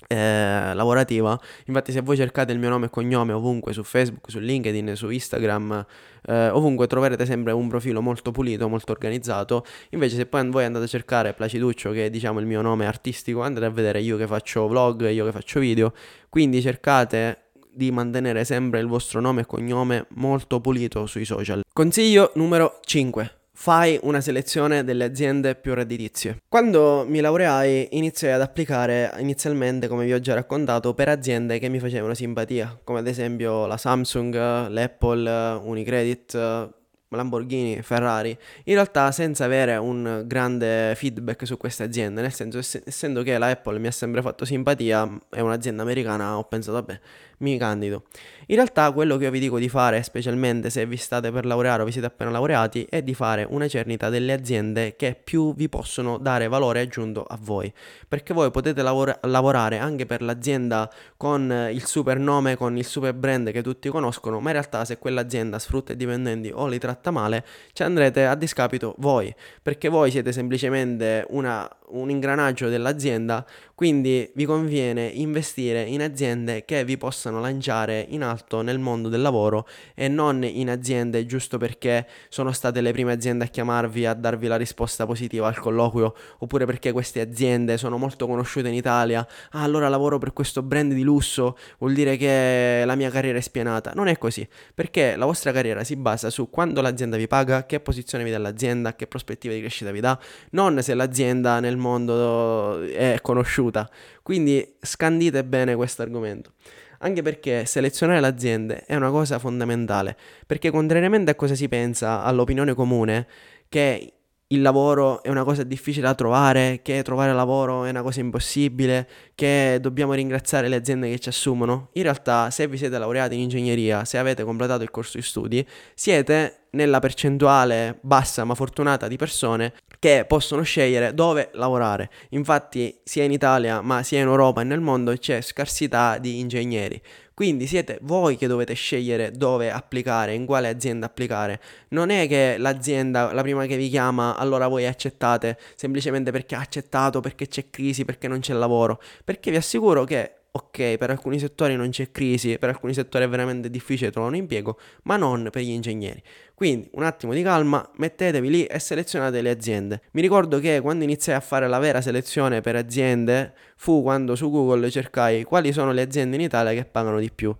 eh, 0.07 0.73
lavorativa. 0.73 1.39
Infatti, 1.65 1.91
se 1.91 2.01
voi 2.01 2.15
cercate 2.15 2.51
il 2.51 2.59
mio 2.59 2.69
nome 2.69 2.87
e 2.87 2.89
cognome 2.89 3.33
ovunque 3.33 3.73
su 3.73 3.83
Facebook, 3.83 4.29
su 4.29 4.39
LinkedIn, 4.39 4.95
su 4.95 5.09
Instagram, 5.09 5.85
eh, 6.25 6.49
ovunque 6.49 6.87
troverete 6.87 7.25
sempre 7.25 7.51
un 7.51 7.67
profilo 7.67 8.01
molto 8.01 8.31
pulito, 8.31 8.67
molto 8.67 8.91
organizzato. 8.91 9.65
Invece, 9.91 10.15
se 10.15 10.25
poi 10.25 10.47
voi 10.49 10.65
andate 10.65 10.85
a 10.85 10.87
cercare 10.87 11.33
Placiduccio, 11.33 11.91
che 11.91 12.05
è 12.05 12.09
diciamo 12.09 12.39
il 12.39 12.45
mio 12.45 12.61
nome 12.61 12.85
artistico, 12.85 13.41
andate 13.41 13.65
a 13.65 13.69
vedere 13.69 14.01
io 14.01 14.17
che 14.17 14.27
faccio 14.27 14.67
vlog, 14.67 15.09
io 15.09 15.25
che 15.25 15.31
faccio 15.31 15.59
video. 15.59 15.93
Quindi 16.29 16.61
cercate 16.61 17.49
di 17.71 17.91
mantenere 17.91 18.43
sempre 18.43 18.79
il 18.79 18.87
vostro 18.87 19.21
nome 19.21 19.41
e 19.41 19.45
cognome 19.45 20.07
molto 20.15 20.59
pulito 20.59 21.05
sui 21.05 21.25
social. 21.25 21.61
Consiglio 21.71 22.31
numero 22.35 22.79
5 22.83 23.38
fai 23.61 23.99
una 24.03 24.21
selezione 24.21 24.85
delle 24.85 25.03
aziende 25.03 25.53
più 25.53 25.73
redditizie. 25.73 26.37
Quando 26.47 27.03
mi 27.05 27.19
laureai 27.19 27.89
iniziai 27.91 28.31
ad 28.31 28.39
applicare 28.39 29.11
inizialmente, 29.19 29.89
come 29.89 30.05
vi 30.05 30.13
ho 30.13 30.19
già 30.21 30.33
raccontato, 30.33 30.93
per 30.93 31.09
aziende 31.09 31.59
che 31.59 31.67
mi 31.67 31.79
facevano 31.79 32.13
simpatia, 32.13 32.79
come 32.85 32.99
ad 32.99 33.07
esempio 33.07 33.65
la 33.65 33.75
Samsung, 33.75 34.33
l'Apple, 34.69 35.29
Unicredit, 35.61 36.77
Lamborghini, 37.09 37.81
Ferrari, 37.81 38.37
in 38.65 38.73
realtà 38.75 39.11
senza 39.11 39.45
avere 39.45 39.77
un 39.77 40.23
grande 40.25 40.93
feedback 40.95 41.45
su 41.47 41.57
queste 41.57 41.83
aziende, 41.83 42.21
nel 42.21 42.33
senso 42.33 42.59
essendo 42.59 43.23
che 43.23 43.37
la 43.37 43.47
Apple 43.47 43.79
mi 43.79 43.87
ha 43.87 43.91
sempre 43.91 44.21
fatto 44.21 44.45
simpatia, 44.45 45.09
è 45.29 45.39
un'azienda 45.39 45.81
americana, 45.81 46.37
ho 46.37 46.43
pensato 46.43 46.77
vabbè, 46.77 46.99
mi 47.39 47.57
candido. 47.57 48.03
In 48.47 48.55
realtà 48.55 48.91
quello 48.91 49.17
che 49.17 49.25
io 49.25 49.31
vi 49.31 49.39
dico 49.39 49.59
di 49.59 49.69
fare, 49.69 50.03
specialmente 50.03 50.69
se 50.69 50.85
vi 50.85 50.97
state 50.97 51.31
per 51.31 51.45
laureare 51.45 51.81
o 51.81 51.85
vi 51.85 51.91
siete 51.91 52.07
appena 52.07 52.29
laureati, 52.31 52.85
è 52.89 53.01
di 53.01 53.13
fare 53.13 53.45
una 53.47 53.67
cernita 53.67 54.09
delle 54.09 54.33
aziende 54.33 54.95
che 54.95 55.19
più 55.21 55.53
vi 55.55 55.69
possono 55.69 56.17
dare 56.17 56.47
valore 56.47 56.81
aggiunto 56.81 57.23
a 57.23 57.37
voi. 57.39 57.71
Perché 58.07 58.33
voi 58.33 58.51
potete 58.51 58.81
lavora- 58.81 59.17
lavorare 59.23 59.77
anche 59.77 60.05
per 60.05 60.21
l'azienda 60.21 60.91
con 61.15 61.69
il 61.71 61.85
super 61.85 62.19
nome, 62.19 62.55
con 62.55 62.77
il 62.77 62.85
super 62.85 63.13
brand 63.13 63.51
che 63.51 63.61
tutti 63.61 63.87
conoscono, 63.89 64.39
ma 64.39 64.47
in 64.47 64.53
realtà 64.53 64.83
se 64.83 64.97
quell'azienda 64.97 65.59
sfrutta 65.59 65.93
i 65.93 65.95
dipendenti 65.95 66.51
o 66.53 66.67
li 66.67 66.77
tratta 66.77 66.98
male, 67.07 67.45
ci 67.73 67.83
andrete 67.83 68.25
a 68.25 68.35
discapito 68.35 68.95
voi. 68.97 69.33
Perché 69.61 69.89
voi 69.89 70.11
siete 70.11 70.31
semplicemente 70.31 71.25
una, 71.29 71.69
un 71.89 72.09
ingranaggio 72.09 72.67
dell'azienda, 72.67 73.45
quindi 73.75 74.29
vi 74.35 74.45
conviene 74.45 75.05
investire 75.05 75.81
in 75.83 76.01
aziende 76.01 76.65
che 76.65 76.83
vi 76.83 76.97
possano 76.97 77.39
lanciare 77.39 78.05
in 78.09 78.23
alto 78.23 78.61
nel 78.61 78.77
mondo 78.77 79.07
del 79.07 79.21
lavoro 79.21 79.67
e 79.95 80.07
non 80.07 80.43
in 80.43 80.69
aziende 80.69 81.25
giusto 81.25 81.57
perché 81.57 82.05
sono 82.27 82.51
state 82.51 82.81
le 82.81 82.91
prime 82.91 83.13
aziende 83.13 83.45
a 83.45 83.47
chiamarvi 83.47 84.05
a 84.05 84.13
darvi 84.13 84.47
la 84.47 84.57
risposta 84.57 85.05
positiva 85.05 85.47
al 85.47 85.57
colloquio 85.57 86.13
oppure 86.39 86.65
perché 86.65 86.91
queste 86.91 87.21
aziende 87.21 87.77
sono 87.77 87.97
molto 87.97 88.27
conosciute 88.27 88.67
in 88.67 88.73
Italia. 88.73 89.25
Ah, 89.51 89.63
allora 89.63 89.87
lavoro 89.87 90.17
per 90.17 90.33
questo 90.33 90.61
brand 90.61 90.93
di 90.93 91.03
lusso, 91.03 91.57
vuol 91.77 91.93
dire 91.93 92.17
che 92.17 92.83
la 92.85 92.95
mia 92.95 93.09
carriera 93.09 93.37
è 93.37 93.41
spianata. 93.41 93.93
Non 93.95 94.07
è 94.07 94.17
così, 94.17 94.47
perché 94.73 95.15
la 95.15 95.25
vostra 95.25 95.51
carriera 95.51 95.83
si 95.83 95.95
basa 95.95 96.29
su 96.29 96.49
quando 96.49 96.81
l'azienda 96.89 97.17
vi 97.17 97.27
paga, 97.27 97.65
che 97.65 97.79
posizione 97.79 98.23
vi 98.23 98.31
dà 98.31 98.37
l'azienda, 98.37 98.95
che 98.95 99.07
prospettive 99.07 99.53
di 99.53 99.59
crescita 99.59 99.91
vi 99.91 99.99
dà, 99.99 100.19
non 100.51 100.81
se 100.81 100.93
l'azienda 100.93 101.59
nel 101.59 101.77
mondo 101.77 102.81
è 102.81 103.19
conosciuta. 103.21 103.89
Quindi 104.21 104.75
scandite 104.81 105.43
bene 105.43 105.75
questo 105.75 106.01
argomento. 106.01 106.53
Anche 106.99 107.21
perché 107.21 107.65
selezionare 107.65 108.19
le 108.19 108.27
aziende 108.27 108.83
è 108.85 108.95
una 108.95 109.09
cosa 109.09 109.39
fondamentale, 109.39 110.17
perché 110.45 110.69
contrariamente 110.69 111.31
a 111.31 111.35
cosa 111.35 111.55
si 111.55 111.69
pensa 111.69 112.23
all'opinione 112.23 112.73
comune, 112.73 113.25
che 113.69 114.13
il 114.51 114.61
lavoro 114.61 115.21
è 115.21 115.29
una 115.29 115.43
cosa 115.43 115.63
difficile 115.63 116.07
da 116.07 116.15
trovare, 116.15 116.79
che 116.81 117.03
trovare 117.03 117.33
lavoro 117.33 117.85
è 117.85 117.89
una 117.89 118.01
cosa 118.01 118.19
impossibile, 118.19 119.07
che 119.35 119.77
dobbiamo 119.79 120.13
ringraziare 120.13 120.67
le 120.67 120.75
aziende 120.75 121.09
che 121.09 121.19
ci 121.19 121.29
assumono. 121.29 121.89
In 121.93 122.03
realtà, 122.03 122.49
se 122.49 122.67
vi 122.67 122.75
siete 122.75 122.97
laureati 122.97 123.35
in 123.35 123.41
ingegneria, 123.41 124.05
se 124.05 124.17
avete 124.17 124.43
completato 124.43 124.81
il 124.81 124.89
corso 124.89 125.17
di 125.17 125.23
studi, 125.23 125.65
siete 125.93 126.58
nella 126.71 126.99
percentuale 126.99 127.97
bassa 128.01 128.43
ma 128.43 128.55
fortunata 128.55 129.07
di 129.07 129.15
persone 129.15 129.73
che 129.99 130.25
possono 130.27 130.61
scegliere 130.61 131.13
dove 131.13 131.49
lavorare. 131.53 132.09
Infatti 132.29 132.99
sia 133.03 133.23
in 133.23 133.31
Italia 133.31 133.81
ma 133.81 134.03
sia 134.03 134.19
in 134.19 134.27
Europa 134.27 134.61
e 134.61 134.63
nel 134.63 134.79
mondo 134.79 135.13
c'è 135.13 135.41
scarsità 135.41 136.17
di 136.17 136.39
ingegneri. 136.39 137.01
Quindi 137.39 137.67
siete 137.67 137.99
voi 138.01 138.35
che 138.35 138.47
dovete 138.47 138.73
scegliere 138.73 139.31
dove 139.31 139.71
applicare, 139.71 140.33
in 140.33 140.45
quale 140.45 140.67
azienda 140.67 141.05
applicare. 141.05 141.61
Non 141.91 142.09
è 142.09 142.27
che 142.27 142.57
l'azienda, 142.57 143.31
la 143.31 143.41
prima 143.43 143.65
che 143.65 143.77
vi 143.77 143.87
chiama, 143.87 144.35
allora 144.35 144.67
voi 144.67 144.85
accettate 144.85 145.57
semplicemente 145.75 146.31
perché 146.31 146.55
ha 146.55 146.59
accettato, 146.59 147.21
perché 147.21 147.47
c'è 147.47 147.69
crisi, 147.69 148.03
perché 148.03 148.27
non 148.27 148.41
c'è 148.41 148.51
lavoro. 148.51 149.01
Perché 149.23 149.51
vi 149.51 149.55
assicuro 149.55 150.03
che 150.03 150.38
ok, 150.51 150.97
per 150.97 151.09
alcuni 151.09 151.39
settori 151.39 151.75
non 151.75 151.89
c'è 151.89 152.11
crisi, 152.11 152.57
per 152.57 152.69
alcuni 152.69 152.93
settori 152.93 153.23
è 153.23 153.29
veramente 153.29 153.69
difficile 153.69 154.11
trovare 154.11 154.35
un 154.35 154.41
impiego, 154.41 154.79
ma 155.03 155.17
non 155.17 155.49
per 155.51 155.61
gli 155.61 155.69
ingegneri. 155.69 156.21
Quindi 156.53 156.89
un 156.93 157.03
attimo 157.03 157.33
di 157.33 157.41
calma, 157.41 157.87
mettetevi 157.97 158.49
lì 158.49 158.65
e 158.65 158.79
selezionate 158.79 159.41
le 159.41 159.49
aziende. 159.49 160.01
Mi 160.11 160.21
ricordo 160.21 160.59
che 160.59 160.79
quando 160.81 161.03
iniziai 161.03 161.35
a 161.35 161.39
fare 161.39 161.67
la 161.67 161.79
vera 161.79 162.01
selezione 162.01 162.61
per 162.61 162.75
aziende 162.75 163.53
fu 163.75 164.01
quando 164.01 164.35
su 164.35 164.49
Google 164.49 164.89
cercai 164.89 165.43
quali 165.43 165.71
sono 165.71 165.91
le 165.91 166.01
aziende 166.01 166.35
in 166.35 166.41
Italia 166.41 166.73
che 166.73 166.85
pagano 166.85 167.19
di 167.19 167.31
più 167.31 167.55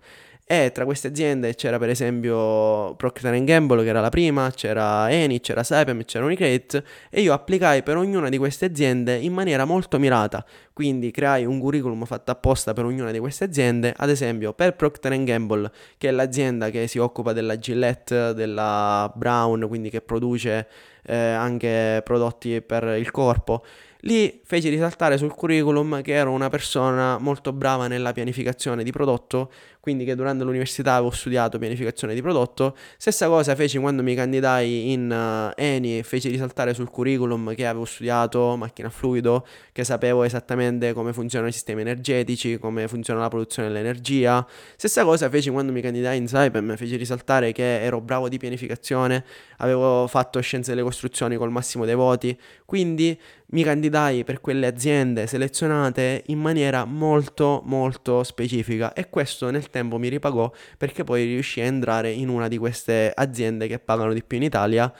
e 0.52 0.72
tra 0.72 0.84
queste 0.84 1.06
aziende 1.06 1.54
c'era 1.54 1.78
per 1.78 1.90
esempio 1.90 2.96
Procter 2.96 3.44
Gamble 3.44 3.84
che 3.84 3.88
era 3.88 4.00
la 4.00 4.08
prima, 4.08 4.50
c'era 4.50 5.08
Eni, 5.08 5.38
c'era 5.38 5.62
Saipem, 5.62 6.02
c'era 6.04 6.24
Unicredit 6.24 6.82
e 7.08 7.20
io 7.20 7.32
applicai 7.32 7.84
per 7.84 7.96
ognuna 7.96 8.28
di 8.28 8.36
queste 8.36 8.64
aziende 8.64 9.14
in 9.14 9.32
maniera 9.32 9.64
molto 9.64 10.00
mirata, 10.00 10.44
quindi 10.72 11.12
creai 11.12 11.44
un 11.44 11.60
curriculum 11.60 12.04
fatto 12.04 12.32
apposta 12.32 12.72
per 12.72 12.84
ognuna 12.84 13.12
di 13.12 13.20
queste 13.20 13.44
aziende, 13.44 13.94
ad 13.96 14.10
esempio 14.10 14.52
per 14.52 14.74
Procter 14.74 15.22
Gamble 15.22 15.70
che 15.96 16.08
è 16.08 16.10
l'azienda 16.10 16.68
che 16.70 16.88
si 16.88 16.98
occupa 16.98 17.32
della 17.32 17.56
Gillette, 17.56 18.34
della 18.34 19.08
Brown, 19.14 19.68
quindi 19.68 19.88
che 19.88 20.00
produce 20.00 20.66
eh, 21.04 21.16
anche 21.16 22.00
prodotti 22.04 22.60
per 22.60 22.96
il 22.98 23.12
corpo. 23.12 23.62
Lì 24.04 24.40
feci 24.44 24.70
risaltare 24.70 25.18
sul 25.18 25.34
curriculum 25.34 26.00
che 26.00 26.14
ero 26.14 26.30
una 26.30 26.48
persona 26.48 27.18
molto 27.18 27.52
brava 27.52 27.86
nella 27.86 28.12
pianificazione 28.12 28.82
di 28.82 28.90
prodotto 28.92 29.52
quindi 29.80 30.04
che 30.04 30.14
durante 30.14 30.44
l'università 30.44 30.94
avevo 30.94 31.10
studiato 31.10 31.58
pianificazione 31.58 32.14
di 32.14 32.20
prodotto. 32.20 32.76
Stessa 32.96 33.26
cosa 33.26 33.54
feci 33.54 33.78
quando 33.78 34.02
mi 34.02 34.14
candidai 34.14 34.92
in 34.92 35.10
uh, 35.10 35.52
Eni, 35.60 36.02
feci 36.02 36.28
risaltare 36.28 36.74
sul 36.74 36.90
curriculum 36.90 37.54
che 37.54 37.66
avevo 37.66 37.86
studiato 37.86 38.56
macchina 38.56 38.88
a 38.88 38.90
fluido, 38.90 39.46
che 39.72 39.82
sapevo 39.82 40.22
esattamente 40.22 40.92
come 40.92 41.12
funzionano 41.12 41.48
i 41.50 41.52
sistemi 41.52 41.80
energetici, 41.80 42.58
come 42.58 42.86
funziona 42.88 43.20
la 43.20 43.28
produzione 43.28 43.68
dell'energia. 43.68 44.46
Stessa 44.76 45.02
cosa 45.04 45.28
feci 45.30 45.50
quando 45.50 45.72
mi 45.72 45.80
candidai 45.80 46.18
in 46.18 46.28
Saipem, 46.28 46.76
feci 46.76 46.96
risaltare 46.96 47.52
che 47.52 47.80
ero 47.82 48.00
bravo 48.00 48.28
di 48.28 48.36
pianificazione, 48.36 49.24
avevo 49.58 50.06
fatto 50.06 50.40
scienze 50.40 50.70
delle 50.70 50.82
costruzioni 50.82 51.36
col 51.36 51.50
massimo 51.50 51.86
dei 51.86 51.94
voti, 51.94 52.38
quindi 52.66 53.18
mi 53.52 53.64
candidai 53.64 54.22
per 54.22 54.40
quelle 54.40 54.66
aziende 54.66 55.26
selezionate 55.26 56.22
in 56.26 56.38
maniera 56.38 56.84
molto 56.84 57.62
molto 57.64 58.22
specifica 58.22 58.92
e 58.92 59.08
questo 59.08 59.50
nel 59.50 59.69
tempo 59.70 59.98
mi 59.98 60.08
ripagò 60.08 60.52
perché 60.76 61.04
poi 61.04 61.24
riuscii 61.24 61.62
a 61.62 61.66
entrare 61.66 62.10
in 62.10 62.28
una 62.28 62.48
di 62.48 62.58
queste 62.58 63.12
aziende 63.14 63.66
che 63.66 63.78
pagano 63.78 64.12
di 64.12 64.22
più 64.22 64.36
in 64.36 64.42
Italia, 64.42 64.92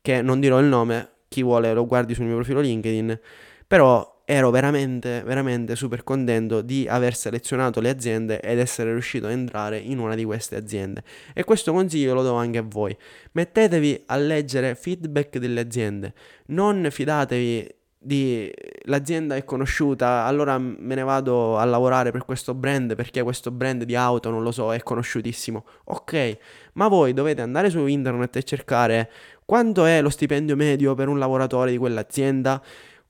che 0.00 0.22
non 0.22 0.40
dirò 0.40 0.58
il 0.58 0.66
nome, 0.66 1.10
chi 1.28 1.42
vuole 1.42 1.72
lo 1.74 1.86
guardi 1.86 2.14
sul 2.14 2.24
mio 2.24 2.36
profilo 2.36 2.60
LinkedIn, 2.60 3.20
però 3.66 4.12
ero 4.24 4.50
veramente, 4.50 5.22
veramente 5.24 5.76
super 5.76 6.04
contento 6.04 6.62
di 6.62 6.86
aver 6.88 7.14
selezionato 7.14 7.80
le 7.80 7.90
aziende 7.90 8.40
ed 8.40 8.58
essere 8.58 8.92
riuscito 8.92 9.26
a 9.26 9.30
entrare 9.30 9.78
in 9.78 9.98
una 9.98 10.14
di 10.14 10.24
queste 10.24 10.56
aziende. 10.56 11.02
E 11.34 11.44
questo 11.44 11.72
consiglio 11.72 12.14
lo 12.14 12.22
do 12.22 12.34
anche 12.34 12.58
a 12.58 12.64
voi. 12.66 12.96
Mettetevi 13.32 14.04
a 14.06 14.16
leggere 14.16 14.74
feedback 14.74 15.38
delle 15.38 15.60
aziende, 15.60 16.14
non 16.46 16.86
fidatevi 16.90 17.74
di 18.02 18.50
l'azienda 18.84 19.36
è 19.36 19.44
conosciuta, 19.44 20.24
allora 20.24 20.58
me 20.58 20.94
ne 20.94 21.02
vado 21.02 21.56
a 21.56 21.64
lavorare 21.64 22.10
per 22.10 22.24
questo 22.24 22.52
brand 22.52 22.94
perché 22.96 23.22
questo 23.22 23.50
brand 23.50 23.84
di 23.84 23.94
auto, 23.94 24.30
non 24.30 24.42
lo 24.42 24.50
so, 24.50 24.74
è 24.74 24.82
conosciutissimo. 24.82 25.64
Ok, 25.84 26.38
ma 26.74 26.88
voi 26.88 27.12
dovete 27.12 27.42
andare 27.42 27.70
su 27.70 27.86
internet 27.86 28.36
e 28.36 28.42
cercare 28.42 29.10
quanto 29.44 29.84
è 29.84 30.00
lo 30.00 30.10
stipendio 30.10 30.56
medio 30.56 30.94
per 30.94 31.08
un 31.08 31.18
lavoratore 31.18 31.70
di 31.70 31.78
quell'azienda 31.78 32.60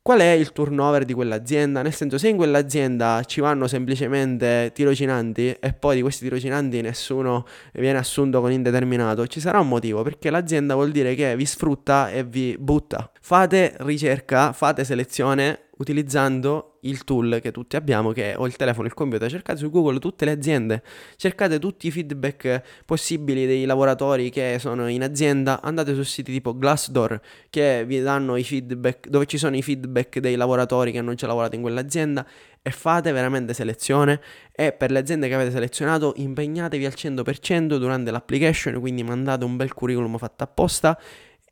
qual 0.03 0.19
è 0.19 0.31
il 0.31 0.53
turnover 0.53 1.05
di 1.05 1.15
quell'azienda? 1.15 1.81
Nel 1.81 1.95
senso, 1.95 2.19
se 2.19 2.29
in 2.29 2.37
quell'azienda 2.37 3.23
ci 3.25 3.41
vanno 3.41 3.69
semplicemente 3.69 4.73
tirocinanti 4.75 5.57
e 5.61 5.73
poi 5.73 5.95
di 5.95 6.03
questi 6.03 6.25
tirocinanti 6.25 6.81
nessuno 6.81 7.47
viene 7.75 7.99
assunto 7.99 8.41
con 8.41 8.51
indeterminato, 8.51 9.29
ci 9.29 9.39
sarà 9.39 9.61
un 9.61 9.69
motivo, 9.69 10.03
perché 10.03 10.31
l'azienda 10.31 10.75
vuol 10.75 10.91
dire 10.91 11.15
che 11.15 11.37
vi 11.37 11.47
sfrutta 11.47 12.11
e 12.11 12.25
vi 12.25 12.57
butta. 12.59 13.13
Fate 13.21 13.75
ricerca, 13.79 14.53
fate 14.53 14.83
selezione 14.83 15.69
utilizzando 15.83 16.78
il 16.83 17.05
tool 17.05 17.41
che 17.43 17.51
tutti 17.51 17.76
abbiamo, 17.76 18.12
che 18.12 18.33
è 18.33 18.39
o 18.39 18.47
il 18.47 18.57
telefono 18.57 18.87
il 18.87 18.95
computer, 18.95 19.28
cercate 19.28 19.59
su 19.59 19.68
Google 19.68 19.99
tutte 19.99 20.24
le 20.24 20.30
aziende, 20.30 20.83
cercate 21.16 21.59
tutti 21.59 21.89
i 21.89 21.91
feedback 21.91 22.62
possibili 22.85 23.47
dei 23.47 23.64
lavoratori 23.64 24.30
che 24.30 24.57
sono 24.59 24.89
in 24.89 25.03
azienda, 25.03 25.61
andate 25.61 25.95
su 25.95 26.03
siti 26.03 26.33
tipo 26.33 26.57
Glassdoor 26.57 27.20
che 27.51 27.85
vi 27.85 28.01
danno 28.01 28.37
i 28.37 28.45
feedback, 28.45 29.09
dove 29.09 29.26
ci 29.26 29.39
sono 29.39 29.57
i 29.57 29.62
feedback 29.62 30.20
dei 30.20 30.37
lavoratori 30.37 30.93
che 30.93 30.99
hanno 30.99 31.14
già 31.14 31.26
lavorato 31.26 31.57
in 31.57 31.62
quell'azienda 31.62 32.26
e 32.62 32.70
fate 32.70 33.11
veramente 33.11 33.53
selezione. 33.53 34.20
E 34.53 34.72
per 34.72 34.93
le 34.93 35.01
aziende 35.01 35.28
che 35.28 35.35
avete 35.35 35.51
selezionato 35.51 36.12
impegnatevi 36.16 36.87
al 36.87 36.95
100% 36.97 37.76
durante 37.76 38.11
l'application, 38.11 38.78
quindi 38.80 39.03
mandate 39.03 39.45
un 39.45 39.57
bel 39.57 39.74
curriculum 39.74 40.16
fatto 40.16 40.45
apposta 40.45 40.99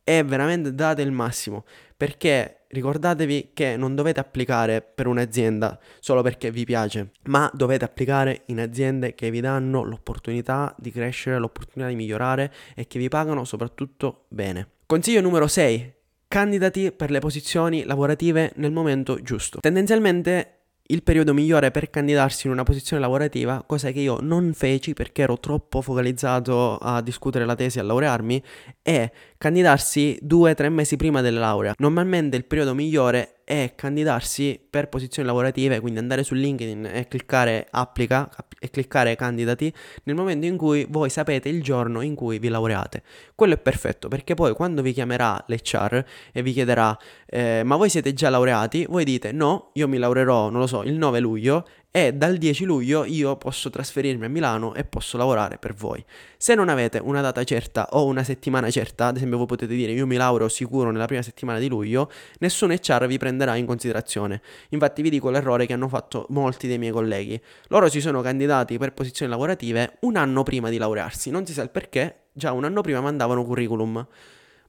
e 0.04 0.22
veramente 0.22 0.74
date 0.74 1.02
il 1.02 1.12
massimo 1.12 1.64
perché 1.96 2.59
ricordatevi 2.70 3.50
che 3.52 3.76
non 3.76 3.94
dovete 3.94 4.20
applicare 4.20 4.80
per 4.80 5.06
un'azienda 5.06 5.78
solo 5.98 6.22
perché 6.22 6.50
vi 6.50 6.64
piace, 6.64 7.10
ma 7.24 7.50
dovete 7.52 7.84
applicare 7.84 8.42
in 8.46 8.60
aziende 8.60 9.14
che 9.14 9.30
vi 9.30 9.40
danno 9.40 9.82
l'opportunità 9.82 10.74
di 10.78 10.90
crescere, 10.90 11.38
l'opportunità 11.38 11.88
di 11.88 11.96
migliorare 11.96 12.52
e 12.74 12.86
che 12.86 12.98
vi 12.98 13.08
pagano 13.08 13.44
soprattutto 13.44 14.24
bene. 14.28 14.68
Consiglio 14.86 15.20
numero 15.20 15.46
6. 15.46 15.94
Candidati 16.28 16.92
per 16.92 17.10
le 17.10 17.18
posizioni 17.18 17.84
lavorative 17.84 18.52
nel 18.56 18.70
momento 18.70 19.20
giusto. 19.20 19.58
Tendenzialmente 19.60 20.60
il 20.90 21.02
periodo 21.02 21.32
migliore 21.32 21.70
per 21.70 21.88
candidarsi 21.88 22.46
in 22.46 22.52
una 22.52 22.64
posizione 22.64 23.00
lavorativa, 23.00 23.62
cosa 23.64 23.90
che 23.92 24.00
io 24.00 24.18
non 24.20 24.52
feci 24.54 24.92
perché 24.92 25.22
ero 25.22 25.38
troppo 25.38 25.80
focalizzato 25.82 26.76
a 26.78 27.00
discutere 27.00 27.44
la 27.44 27.54
tesi 27.54 27.78
e 27.78 27.80
a 27.80 27.84
laurearmi, 27.84 28.42
è 28.82 29.10
candidarsi 29.40 30.18
due 30.20 30.50
o 30.50 30.54
tre 30.54 30.68
mesi 30.68 30.96
prima 30.96 31.22
della 31.22 31.40
laurea. 31.40 31.72
Normalmente 31.78 32.36
il 32.36 32.44
periodo 32.44 32.74
migliore 32.74 33.36
è 33.42 33.72
candidarsi 33.74 34.60
per 34.68 34.90
posizioni 34.90 35.26
lavorative, 35.26 35.80
quindi 35.80 35.98
andare 35.98 36.24
su 36.24 36.34
LinkedIn 36.34 36.84
e 36.84 37.08
cliccare 37.08 37.66
applica 37.70 38.28
e 38.58 38.68
cliccare 38.68 39.16
candidati 39.16 39.72
nel 40.04 40.14
momento 40.14 40.44
in 40.44 40.58
cui 40.58 40.86
voi 40.90 41.08
sapete 41.08 41.48
il 41.48 41.62
giorno 41.62 42.02
in 42.02 42.14
cui 42.14 42.38
vi 42.38 42.48
laureate. 42.48 43.02
Quello 43.34 43.54
è 43.54 43.58
perfetto 43.58 44.08
perché 44.08 44.34
poi 44.34 44.52
quando 44.52 44.82
vi 44.82 44.92
chiamerà 44.92 45.42
l'HR 45.46 46.04
e 46.32 46.42
vi 46.42 46.52
chiederà 46.52 46.96
eh, 47.24 47.62
ma 47.64 47.76
voi 47.76 47.88
siete 47.88 48.12
già 48.12 48.28
laureati, 48.28 48.84
voi 48.90 49.04
dite 49.04 49.32
no, 49.32 49.70
io 49.72 49.88
mi 49.88 49.96
laureerò, 49.96 50.50
non 50.50 50.60
lo 50.60 50.66
so, 50.66 50.82
il 50.82 50.98
9 50.98 51.18
luglio 51.18 51.66
e 51.92 52.12
dal 52.12 52.36
10 52.36 52.64
luglio 52.64 53.04
io 53.04 53.36
posso 53.36 53.68
trasferirmi 53.68 54.24
a 54.24 54.28
Milano 54.28 54.74
e 54.74 54.84
posso 54.84 55.16
lavorare 55.16 55.58
per 55.58 55.74
voi. 55.74 56.04
Se 56.36 56.54
non 56.54 56.68
avete 56.68 57.00
una 57.02 57.20
data 57.20 57.42
certa 57.42 57.88
o 57.90 58.04
una 58.06 58.22
settimana 58.22 58.70
certa, 58.70 59.06
ad 59.06 59.16
esempio 59.16 59.38
voi 59.38 59.46
potete 59.46 59.74
dire 59.74 59.92
io 59.92 60.06
mi 60.06 60.16
laureo 60.16 60.48
sicuro 60.48 60.90
nella 60.90 61.06
prima 61.06 61.22
settimana 61.22 61.58
di 61.58 61.68
luglio, 61.68 62.10
nessun 62.38 62.70
HR 62.70 63.06
vi 63.06 63.18
prenderà 63.18 63.56
in 63.56 63.66
considerazione. 63.66 64.40
Infatti 64.68 65.02
vi 65.02 65.10
dico 65.10 65.30
l'errore 65.30 65.66
che 65.66 65.72
hanno 65.72 65.88
fatto 65.88 66.26
molti 66.28 66.68
dei 66.68 66.78
miei 66.78 66.92
colleghi. 66.92 67.40
Loro 67.68 67.88
si 67.88 68.00
sono 68.00 68.20
candidati 68.20 68.78
per 68.78 68.92
posizioni 68.92 69.30
lavorative 69.30 69.96
un 70.00 70.16
anno 70.16 70.44
prima 70.44 70.68
di 70.68 70.78
laurearsi, 70.78 71.30
non 71.30 71.44
si 71.44 71.52
sa 71.52 71.62
il 71.62 71.70
perché, 71.70 72.26
già 72.32 72.52
un 72.52 72.64
anno 72.64 72.82
prima 72.82 73.00
mandavano 73.00 73.44
curriculum. 73.44 74.06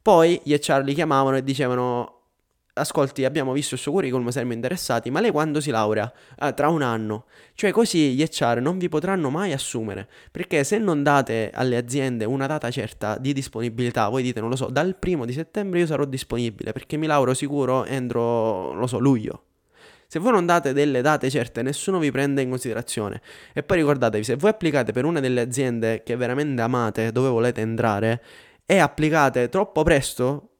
Poi 0.02 0.42
gli 0.44 0.56
HR 0.56 0.82
li 0.84 0.96
chiamavano 0.96 1.38
e 1.38 1.44
dicevano 1.44 2.21
ascolti, 2.74 3.26
abbiamo 3.26 3.52
visto 3.54 3.76
il 3.76 3.80
suo 3.80 3.92
curriculum, 3.92 4.30
saremmo 4.30 4.54
interessati, 4.54 5.10
ma 5.10 5.20
lei 5.20 5.32
quando 5.32 5.60
si 5.60 5.72
laurea? 5.72 6.12
Ah, 6.38 6.54
tra 6.54 6.70
un 6.70 6.82
anno. 6.82 7.26
Cioè 7.54 7.72
così 7.72 8.14
gli 8.14 8.24
HR 8.24 8.60
non 8.62 8.78
vi 8.78 8.90
potranno 8.90 9.30
mai 9.30 9.52
assumere, 9.54 10.08
perché 10.32 10.64
se 10.64 10.78
non 10.78 11.04
date 11.04 11.52
alle 11.54 11.78
aziende 11.78 12.26
una 12.26 12.48
data 12.48 12.70
certa 12.72 13.18
di 13.18 13.34
disponibilità, 13.34 14.08
voi 14.10 14.24
dite, 14.24 14.40
non 14.40 14.50
lo 14.50 14.56
so, 14.56 14.68
dal 14.68 14.96
primo 14.98 15.26
di 15.26 15.34
settembre 15.34 15.80
io 15.80 15.86
sarò 15.86 16.06
disponibile, 16.06 16.72
perché 16.72 16.98
mi 16.98 17.08
lauro 17.08 17.34
sicuro 17.34 17.86
entro, 17.86 18.74
lo 18.74 18.88
so, 18.88 19.00
luglio. 19.00 19.44
Se 20.08 20.20
voi 20.20 20.34
non 20.34 20.46
date 20.46 20.74
delle 20.74 21.02
date 21.02 21.30
certe, 21.30 21.62
nessuno 21.62 21.98
vi 21.98 22.12
prende 22.12 22.42
in 22.42 22.50
considerazione. 22.50 23.22
E 23.54 23.64
poi 23.64 23.78
ricordatevi, 23.78 24.26
se 24.26 24.36
voi 24.36 24.50
applicate 24.50 24.92
per 24.92 25.06
una 25.06 25.22
delle 25.22 25.40
aziende 25.40 26.04
che 26.04 26.18
veramente 26.18 26.62
amate, 26.62 27.14
dove 27.14 27.30
volete 27.30 27.62
entrare, 27.62 28.22
e 28.66 28.78
applicate 28.80 29.48
troppo 29.48 29.84
presto, 29.84 30.51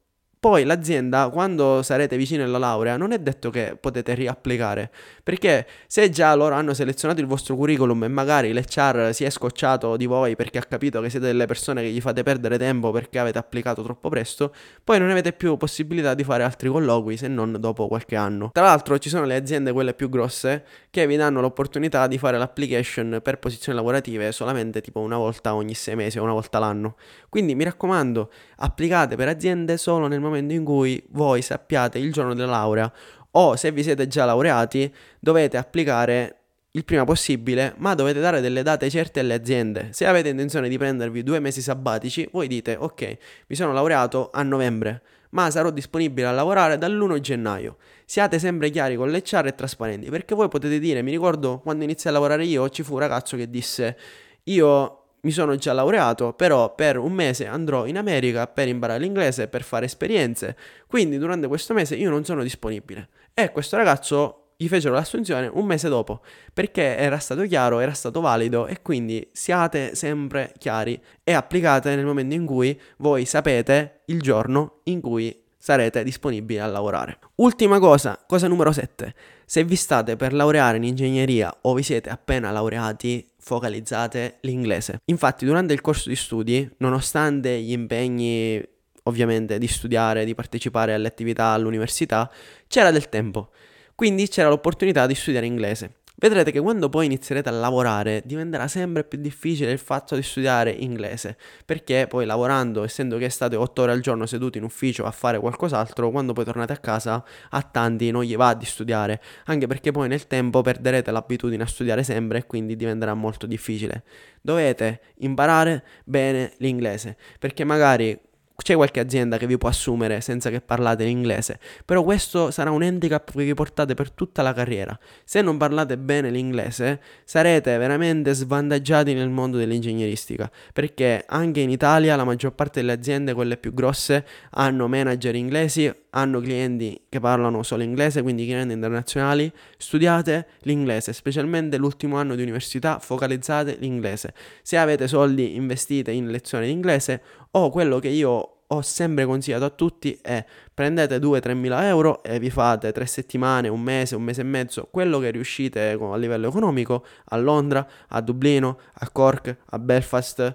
poi 0.42 0.64
l'azienda, 0.64 1.28
quando 1.28 1.82
sarete 1.84 2.16
vicini 2.16 2.42
alla 2.42 2.58
laurea, 2.58 2.96
non 2.96 3.12
è 3.12 3.20
detto 3.20 3.48
che 3.48 3.76
potete 3.80 4.12
riapplicare, 4.14 4.90
perché 5.22 5.64
se 5.86 6.10
già 6.10 6.34
loro 6.34 6.56
hanno 6.56 6.74
selezionato 6.74 7.20
il 7.20 7.28
vostro 7.28 7.54
curriculum 7.54 8.02
e 8.02 8.08
magari 8.08 8.52
l'HR 8.52 9.10
si 9.12 9.22
è 9.22 9.30
scocciato 9.30 9.96
di 9.96 10.06
voi 10.06 10.34
perché 10.34 10.58
ha 10.58 10.64
capito 10.64 11.00
che 11.00 11.10
siete 11.10 11.26
delle 11.26 11.46
persone 11.46 11.82
che 11.82 11.90
gli 11.90 12.00
fate 12.00 12.24
perdere 12.24 12.58
tempo 12.58 12.90
perché 12.90 13.20
avete 13.20 13.38
applicato 13.38 13.84
troppo 13.84 14.08
presto, 14.08 14.52
poi 14.82 14.98
non 14.98 15.10
avete 15.10 15.32
più 15.32 15.56
possibilità 15.56 16.14
di 16.14 16.24
fare 16.24 16.42
altri 16.42 16.70
colloqui 16.70 17.16
se 17.16 17.28
non 17.28 17.58
dopo 17.60 17.86
qualche 17.86 18.16
anno. 18.16 18.50
Tra 18.52 18.64
l'altro 18.64 18.98
ci 18.98 19.10
sono 19.10 19.24
le 19.24 19.36
aziende, 19.36 19.70
quelle 19.70 19.94
più 19.94 20.08
grosse, 20.08 20.64
che 20.90 21.06
vi 21.06 21.14
danno 21.14 21.40
l'opportunità 21.40 22.08
di 22.08 22.18
fare 22.18 22.36
l'application 22.36 23.20
per 23.22 23.38
posizioni 23.38 23.78
lavorative 23.78 24.32
solamente 24.32 24.80
tipo 24.80 24.98
una 24.98 25.18
volta 25.18 25.54
ogni 25.54 25.74
sei 25.74 25.94
mesi 25.94 26.18
o 26.18 26.24
una 26.24 26.32
volta 26.32 26.58
l'anno. 26.58 26.96
Quindi 27.28 27.54
mi 27.54 27.62
raccomando, 27.62 28.28
applicate 28.56 29.14
per 29.14 29.28
aziende 29.28 29.76
solo 29.76 30.08
nel 30.08 30.18
momento 30.18 30.30
in 30.38 30.64
cui 30.64 31.02
voi 31.10 31.42
sappiate 31.42 31.98
il 31.98 32.12
giorno 32.12 32.34
della 32.34 32.50
laurea 32.50 32.92
o 33.32 33.56
se 33.56 33.70
vi 33.70 33.82
siete 33.82 34.08
già 34.08 34.24
laureati 34.24 34.92
dovete 35.18 35.56
applicare 35.56 36.36
il 36.74 36.84
prima 36.84 37.04
possibile, 37.04 37.74
ma 37.78 37.94
dovete 37.94 38.20
dare 38.20 38.40
delle 38.40 38.62
date 38.62 38.88
certe 38.88 39.20
alle 39.20 39.34
aziende. 39.34 39.88
Se 39.92 40.06
avete 40.06 40.30
intenzione 40.30 40.68
di 40.70 40.78
prendervi 40.78 41.22
due 41.22 41.38
mesi 41.38 41.60
sabbatici, 41.60 42.26
voi 42.32 42.48
dite 42.48 42.76
ok, 42.78 43.16
mi 43.48 43.56
sono 43.56 43.72
laureato 43.74 44.30
a 44.32 44.42
novembre, 44.42 45.02
ma 45.30 45.50
sarò 45.50 45.70
disponibile 45.70 46.26
a 46.26 46.30
lavorare 46.30 46.78
dall'1 46.78 47.20
gennaio. 47.20 47.76
Siate 48.06 48.38
sempre 48.38 48.70
chiari 48.70 48.96
con 48.96 49.10
l'HR 49.10 49.46
e 49.48 49.54
trasparenti, 49.54 50.08
perché 50.08 50.34
voi 50.34 50.48
potete 50.48 50.78
dire, 50.78 51.02
mi 51.02 51.10
ricordo 51.10 51.60
quando 51.60 51.84
iniziai 51.84 52.12
a 52.12 52.16
lavorare 52.16 52.44
io, 52.46 52.68
ci 52.70 52.82
fu 52.82 52.94
un 52.94 53.00
ragazzo 53.00 53.36
che 53.36 53.50
disse, 53.50 53.96
io 54.44 55.01
mi 55.24 55.30
sono 55.30 55.54
già 55.56 55.72
laureato, 55.72 56.32
però 56.32 56.74
per 56.74 56.98
un 56.98 57.12
mese 57.12 57.46
andrò 57.46 57.86
in 57.86 57.96
America 57.96 58.46
per 58.46 58.68
imparare 58.68 59.00
l'inglese, 59.00 59.48
per 59.48 59.62
fare 59.62 59.86
esperienze, 59.86 60.56
quindi 60.86 61.18
durante 61.18 61.46
questo 61.46 61.74
mese 61.74 61.94
io 61.94 62.10
non 62.10 62.24
sono 62.24 62.42
disponibile. 62.42 63.08
E 63.34 63.50
questo 63.52 63.76
ragazzo 63.76 64.38
gli 64.56 64.68
fecero 64.68 64.94
l'assunzione 64.94 65.48
un 65.52 65.64
mese 65.64 65.88
dopo, 65.88 66.22
perché 66.52 66.96
era 66.96 67.18
stato 67.18 67.42
chiaro, 67.42 67.80
era 67.80 67.92
stato 67.92 68.20
valido 68.20 68.66
e 68.66 68.82
quindi 68.82 69.28
siate 69.32 69.94
sempre 69.94 70.52
chiari 70.58 71.00
e 71.22 71.32
applicate 71.32 71.94
nel 71.94 72.04
momento 72.04 72.34
in 72.34 72.44
cui 72.44 72.78
voi 72.98 73.24
sapete 73.24 74.02
il 74.06 74.20
giorno 74.20 74.80
in 74.84 75.00
cui 75.00 75.42
sarete 75.56 76.02
disponibili 76.02 76.58
a 76.58 76.66
lavorare. 76.66 77.18
Ultima 77.36 77.78
cosa, 77.78 78.18
cosa 78.26 78.48
numero 78.48 78.72
7. 78.72 79.14
Se 79.52 79.64
vi 79.64 79.76
state 79.76 80.16
per 80.16 80.32
laureare 80.32 80.78
in 80.78 80.84
ingegneria 80.84 81.54
o 81.60 81.74
vi 81.74 81.82
siete 81.82 82.08
appena 82.08 82.50
laureati, 82.50 83.32
focalizzate 83.36 84.38
l'inglese. 84.40 85.00
Infatti, 85.04 85.44
durante 85.44 85.74
il 85.74 85.82
corso 85.82 86.08
di 86.08 86.16
studi, 86.16 86.66
nonostante 86.78 87.60
gli 87.60 87.72
impegni 87.72 88.66
ovviamente 89.02 89.58
di 89.58 89.66
studiare, 89.68 90.24
di 90.24 90.34
partecipare 90.34 90.94
alle 90.94 91.06
attività 91.06 91.48
all'università, 91.48 92.32
c'era 92.66 92.90
del 92.90 93.10
tempo. 93.10 93.50
Quindi 93.94 94.26
c'era 94.26 94.48
l'opportunità 94.48 95.06
di 95.06 95.14
studiare 95.14 95.44
inglese. 95.44 95.96
Vedrete 96.22 96.52
che 96.52 96.60
quando 96.60 96.88
poi 96.88 97.06
inizierete 97.06 97.48
a 97.48 97.52
lavorare 97.52 98.22
diventerà 98.24 98.68
sempre 98.68 99.02
più 99.02 99.18
difficile 99.18 99.72
il 99.72 99.80
fatto 99.80 100.14
di 100.14 100.22
studiare 100.22 100.70
inglese, 100.70 101.36
perché 101.64 102.06
poi 102.08 102.26
lavorando, 102.26 102.84
essendo 102.84 103.18
che 103.18 103.28
state 103.28 103.56
8 103.56 103.82
ore 103.82 103.90
al 103.90 103.98
giorno 103.98 104.24
seduti 104.24 104.58
in 104.58 104.62
ufficio 104.62 105.04
a 105.04 105.10
fare 105.10 105.40
qualcos'altro, 105.40 106.12
quando 106.12 106.32
poi 106.32 106.44
tornate 106.44 106.74
a 106.74 106.76
casa 106.76 107.24
a 107.50 107.62
tanti 107.62 108.12
non 108.12 108.22
gli 108.22 108.36
va 108.36 108.54
di 108.54 108.64
studiare, 108.64 109.20
anche 109.46 109.66
perché 109.66 109.90
poi 109.90 110.06
nel 110.06 110.28
tempo 110.28 110.60
perderete 110.60 111.10
l'abitudine 111.10 111.64
a 111.64 111.66
studiare 111.66 112.04
sempre 112.04 112.38
e 112.38 112.46
quindi 112.46 112.76
diventerà 112.76 113.14
molto 113.14 113.46
difficile. 113.46 114.04
Dovete 114.40 115.00
imparare 115.16 115.82
bene 116.04 116.52
l'inglese, 116.58 117.16
perché 117.40 117.64
magari 117.64 118.16
c'è 118.56 118.74
qualche 118.74 119.00
azienda 119.00 119.36
che 119.38 119.46
vi 119.46 119.58
può 119.58 119.68
assumere 119.68 120.20
senza 120.20 120.50
che 120.50 120.60
parlate 120.60 121.04
l'inglese, 121.04 121.58
però 121.84 122.02
questo 122.02 122.50
sarà 122.50 122.70
un 122.70 122.82
handicap 122.82 123.32
che 123.32 123.44
vi 123.44 123.54
portate 123.54 123.94
per 123.94 124.10
tutta 124.10 124.42
la 124.42 124.52
carriera. 124.52 124.98
Se 125.24 125.42
non 125.42 125.56
parlate 125.56 125.98
bene 125.98 126.30
l'inglese, 126.30 127.00
sarete 127.24 127.76
veramente 127.78 128.32
svantaggiati 128.32 129.14
nel 129.14 129.30
mondo 129.30 129.56
dell'ingegneristica, 129.56 130.50
perché 130.72 131.24
anche 131.26 131.60
in 131.60 131.70
Italia 131.70 132.16
la 132.16 132.24
maggior 132.24 132.54
parte 132.54 132.80
delle 132.80 132.92
aziende, 132.92 133.34
quelle 133.34 133.56
più 133.56 133.74
grosse, 133.74 134.24
hanno 134.50 134.88
manager 134.88 135.34
inglesi, 135.34 135.92
hanno 136.14 136.40
clienti 136.40 137.00
che 137.08 137.20
parlano 137.20 137.62
solo 137.62 137.82
inglese, 137.82 138.22
quindi 138.22 138.44
clienti 138.44 138.74
internazionali. 138.74 139.50
Studiate 139.76 140.46
l'inglese, 140.62 141.12
specialmente 141.12 141.76
l'ultimo 141.76 142.16
anno 142.16 142.34
di 142.34 142.42
università, 142.42 142.98
focalizzate 142.98 143.76
l'inglese. 143.80 144.34
Se 144.62 144.76
avete 144.76 145.08
soldi, 145.08 145.56
investite 145.56 146.10
in 146.10 146.30
lezioni 146.30 146.66
di 146.66 146.72
inglese 146.72 147.22
o 147.52 147.70
quello 147.70 147.98
che 147.98 148.08
io 148.08 148.56
ho 148.72 148.80
sempre 148.80 149.26
consigliato 149.26 149.66
a 149.66 149.70
tutti 149.70 150.18
è 150.22 150.42
prendete 150.72 151.18
2-3 151.18 151.54
mila 151.54 151.86
euro 151.86 152.22
e 152.22 152.38
vi 152.38 152.48
fate 152.48 152.90
3 152.90 153.04
settimane, 153.04 153.68
un 153.68 153.80
mese, 153.80 154.16
un 154.16 154.22
mese 154.22 154.40
e 154.40 154.44
mezzo, 154.44 154.88
quello 154.90 155.18
che 155.18 155.30
riuscite 155.30 155.90
a 155.90 156.16
livello 156.16 156.48
economico 156.48 157.04
a 157.26 157.36
Londra, 157.36 157.86
a 158.08 158.20
Dublino, 158.22 158.78
a 158.94 159.10
Cork, 159.10 159.56
a 159.66 159.78
Belfast 159.78 160.54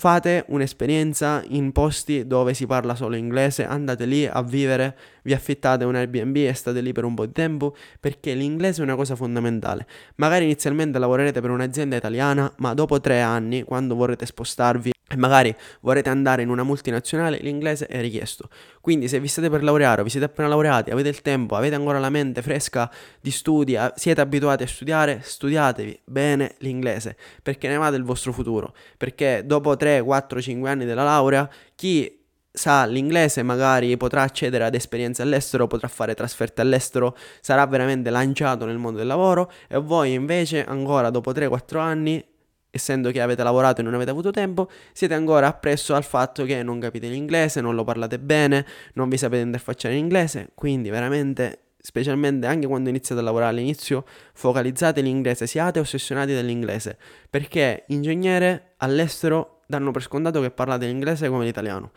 Fate 0.00 0.46
un'esperienza 0.48 1.42
in 1.48 1.72
posti 1.72 2.26
dove 2.26 2.54
si 2.54 2.64
parla 2.64 2.94
solo 2.94 3.16
inglese, 3.16 3.66
andate 3.66 4.06
lì 4.06 4.24
a 4.24 4.42
vivere, 4.42 4.96
vi 5.24 5.34
affittate 5.34 5.84
un 5.84 5.94
Airbnb 5.94 6.36
e 6.36 6.54
state 6.54 6.80
lì 6.80 6.92
per 6.92 7.04
un 7.04 7.14
po' 7.14 7.26
di 7.26 7.32
tempo 7.32 7.76
perché 8.00 8.32
l'inglese 8.32 8.80
è 8.80 8.84
una 8.84 8.94
cosa 8.94 9.14
fondamentale. 9.14 9.86
Magari 10.14 10.44
inizialmente 10.44 10.98
lavorerete 10.98 11.42
per 11.42 11.50
un'azienda 11.50 11.96
italiana, 11.96 12.50
ma 12.60 12.72
dopo 12.72 12.98
tre 12.98 13.20
anni, 13.20 13.62
quando 13.62 13.94
vorrete 13.94 14.24
spostarvi 14.24 14.90
e 15.12 15.16
magari 15.16 15.52
vorrete 15.80 16.08
andare 16.08 16.42
in 16.42 16.50
una 16.50 16.62
multinazionale, 16.62 17.38
l'inglese 17.38 17.88
è 17.88 18.00
richiesto. 18.00 18.48
Quindi 18.80 19.08
se 19.08 19.18
vi 19.18 19.26
state 19.26 19.50
per 19.50 19.64
laureare 19.64 20.02
o 20.02 20.04
vi 20.04 20.10
siete 20.10 20.26
appena 20.26 20.46
laureati, 20.46 20.90
avete 20.90 21.08
il 21.08 21.20
tempo, 21.20 21.56
avete 21.56 21.74
ancora 21.74 21.98
la 21.98 22.10
mente 22.10 22.42
fresca 22.42 22.88
di 23.20 23.32
studi, 23.32 23.76
siete 23.96 24.20
abituati 24.20 24.62
a 24.62 24.68
studiare, 24.68 25.20
studiatevi 25.20 26.02
bene 26.04 26.54
l'inglese, 26.58 27.16
perché 27.42 27.66
ne 27.66 27.76
va 27.76 27.90
del 27.90 28.04
vostro 28.04 28.32
futuro. 28.32 28.72
Perché 28.96 29.42
dopo 29.44 29.76
3, 29.76 30.00
4, 30.00 30.40
5 30.40 30.70
anni 30.70 30.84
della 30.84 31.02
laurea, 31.02 31.50
chi 31.74 32.16
sa 32.52 32.84
l'inglese 32.84 33.42
magari 33.42 33.96
potrà 33.96 34.22
accedere 34.22 34.62
ad 34.62 34.76
esperienze 34.76 35.22
all'estero, 35.22 35.66
potrà 35.66 35.88
fare 35.88 36.14
trasferte 36.14 36.60
all'estero, 36.60 37.16
sarà 37.40 37.66
veramente 37.66 38.10
lanciato 38.10 38.64
nel 38.64 38.78
mondo 38.78 38.98
del 38.98 39.08
lavoro 39.08 39.50
e 39.66 39.76
voi 39.78 40.12
invece 40.12 40.64
ancora 40.64 41.10
dopo 41.10 41.32
3-4 41.32 41.78
anni 41.78 42.24
essendo 42.70 43.10
che 43.10 43.20
avete 43.20 43.42
lavorato 43.42 43.80
e 43.80 43.84
non 43.84 43.94
avete 43.94 44.10
avuto 44.10 44.30
tempo, 44.30 44.70
siete 44.92 45.14
ancora 45.14 45.48
appresso 45.48 45.94
al 45.94 46.04
fatto 46.04 46.44
che 46.44 46.62
non 46.62 46.78
capite 46.78 47.08
l'inglese, 47.08 47.60
non 47.60 47.74
lo 47.74 47.84
parlate 47.84 48.18
bene, 48.18 48.64
non 48.94 49.08
vi 49.08 49.16
sapete 49.16 49.42
interfacciare 49.42 49.94
in 49.94 50.00
inglese, 50.00 50.50
quindi 50.54 50.90
veramente, 50.90 51.60
specialmente 51.78 52.46
anche 52.46 52.66
quando 52.66 52.88
iniziate 52.88 53.20
a 53.20 53.24
lavorare 53.24 53.50
all'inizio, 53.50 54.04
focalizzate 54.32 55.00
l'inglese, 55.00 55.46
siate 55.46 55.80
ossessionati 55.80 56.32
dall'inglese, 56.32 56.96
perché 57.28 57.84
ingegnere 57.88 58.74
all'estero 58.78 59.60
danno 59.66 59.90
per 59.90 60.02
scontato 60.02 60.40
che 60.40 60.50
parlate 60.50 60.86
l'inglese 60.86 61.28
come 61.28 61.44
l'italiano. 61.44 61.92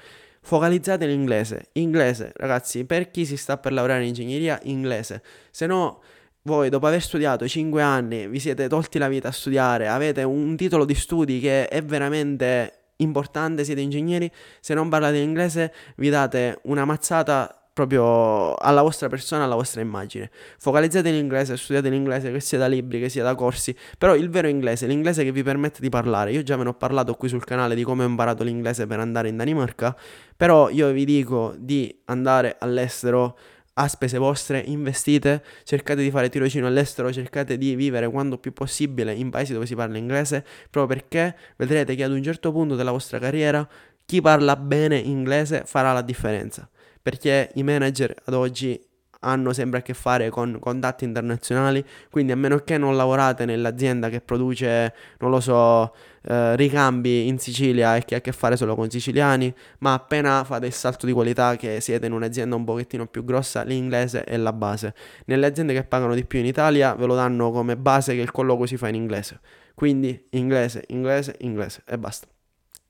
Focalizzate 0.46 1.06
l'inglese, 1.06 1.68
inglese, 1.74 2.34
ragazzi, 2.36 2.84
per 2.84 3.12
chi 3.12 3.26
si 3.26 3.38
sta 3.38 3.58
per 3.58 3.72
laureare 3.72 4.02
in 4.02 4.10
ingegneria, 4.10 4.60
inglese, 4.64 5.24
se 5.52 5.66
no 5.68 6.02
voi 6.44 6.70
dopo 6.70 6.88
aver 6.88 7.02
studiato 7.02 7.48
5 7.48 7.82
anni 7.82 8.28
vi 8.28 8.40
siete 8.40 8.68
tolti 8.68 8.98
la 9.00 9.08
vita 9.08 9.30
a 9.30 9.32
studiare, 9.32 9.88
avete 9.88 10.24
un 10.24 10.56
titolo 10.58 10.86
di 10.86 10.96
studi 10.96 11.40
che 11.40 11.68
è 11.68 11.84
veramente 11.84 12.92
importante, 12.98 13.64
siete 13.64 13.82
ingegneri, 13.82 14.30
se 14.60 14.74
non 14.74 14.90
parlate 14.90 15.18
inglese 15.18 15.74
vi 15.96 16.10
date 16.10 16.60
una 16.64 16.86
mazzata 16.86 17.58
proprio 17.74 18.54
alla 18.54 18.84
vostra 18.84 19.10
persona, 19.10 19.46
alla 19.46 19.56
vostra 19.56 19.82
immagine. 19.82 20.30
Focalizzate 20.60 21.10
l'inglese, 21.10 21.58
studiate 21.58 21.90
l'inglese, 21.90 22.32
che 22.32 22.40
sia 22.40 22.60
da 22.60 22.68
libri, 22.68 23.00
che 23.00 23.10
sia 23.10 23.24
da 23.24 23.34
corsi, 23.34 23.76
però 23.98 24.16
il 24.16 24.30
vero 24.30 24.48
inglese, 24.48 24.86
l'inglese 24.86 25.24
che 25.24 25.32
vi 25.32 25.42
permette 25.42 25.82
di 25.82 25.90
parlare. 25.90 26.32
Io 26.32 26.44
già 26.44 26.56
ve 26.56 26.64
ne 26.64 26.70
ho 26.70 26.74
parlato 26.74 27.16
qui 27.16 27.30
sul 27.30 27.44
canale 27.44 27.74
di 27.74 27.84
come 27.84 28.04
ho 28.04 28.08
imparato 28.08 28.44
l'inglese 28.44 28.86
per 28.86 29.00
andare 29.00 29.30
in 29.30 29.38
Danimarca, 29.38 29.98
però 30.38 30.70
io 30.70 30.92
vi 30.92 31.04
dico 31.04 31.56
di 31.58 32.02
andare 32.06 32.58
all'estero 32.60 33.36
a 33.76 33.88
spese 33.88 34.18
vostre, 34.18 34.60
investite, 34.60 35.44
cercate 35.64 36.02
di 36.02 36.12
fare 36.12 36.30
tirocino 36.30 36.68
all'estero, 36.68 37.12
cercate 37.12 37.58
di 37.58 37.76
vivere 37.76 38.10
quanto 38.10 38.38
più 38.38 38.54
possibile 38.54 39.14
in 39.14 39.30
paesi 39.30 39.54
dove 39.54 39.66
si 39.66 39.76
parla 39.76 39.98
inglese, 39.98 40.46
proprio 40.70 40.98
perché 40.98 41.36
vedrete 41.56 41.96
che 41.96 42.04
ad 42.04 42.12
un 42.12 42.22
certo 42.22 42.52
punto 42.52 42.76
della 42.76 42.92
vostra 42.92 43.20
carriera 43.20 43.68
chi 44.06 44.22
parla 44.22 44.56
bene 44.56 44.98
inglese 44.98 45.64
farà 45.66 45.94
la 45.94 46.02
differenza, 46.02 46.70
perché 47.02 47.52
i 47.56 47.64
manager 47.64 48.14
ad 48.26 48.34
oggi 48.34 48.80
hanno 49.24 49.54
sempre 49.54 49.80
a 49.80 49.82
che 49.82 49.94
fare 49.94 50.30
con 50.30 50.58
contatti 50.60 51.06
internazionali, 51.06 51.84
quindi 52.12 52.32
a 52.32 52.36
meno 52.36 52.60
che 52.60 52.78
non 52.78 52.96
lavorate 52.96 53.46
nell'azienda 53.46 54.10
che 54.10 54.22
produce, 54.22 54.94
non 55.20 55.32
lo 55.32 55.40
so, 55.40 55.94
eh, 56.24 56.56
ricambi 56.56 57.28
in 57.28 57.40
Sicilia 57.40 57.96
e 57.96 58.06
che 58.06 58.16
ha 58.16 58.18
a 58.20 58.22
che 58.22 58.32
fare 58.32 58.56
solo 58.56 58.76
con 58.76 58.90
siciliani, 58.90 59.54
ma 59.80 59.94
appena 59.94 60.44
fate 60.44 60.66
il 60.68 60.74
salto 60.74 61.06
di 61.06 61.12
qualità 61.12 61.56
che 61.56 61.82
siete 61.82 62.06
in 62.06 62.12
un'azienda 62.12 62.56
un 62.56 62.64
pochettino 62.64 63.08
più 63.08 63.24
grossa, 63.24 63.64
l'inglese 63.64 64.24
è 64.24 64.38
la 64.38 64.54
base. 64.54 64.94
Nelle 65.26 65.46
aziende 65.46 65.74
che 65.74 65.84
pagano 65.84 66.14
di 66.14 66.26
più 66.26 66.40
in 66.40 66.46
Italia 66.46 66.94
ve 66.96 67.06
lo 67.06 67.16
danno 67.16 67.52
come 67.52 67.78
base 67.78 68.16
che 68.16 68.22
il 68.22 68.32
colloquio 68.32 68.68
si 68.68 68.78
fa 68.78 68.88
in 68.90 68.96
inglese. 68.96 69.40
Quindi 69.74 70.28
inglese, 70.32 70.84
inglese, 70.88 71.36
inglese 71.40 71.82
e 71.86 71.98
basta. 71.98 72.28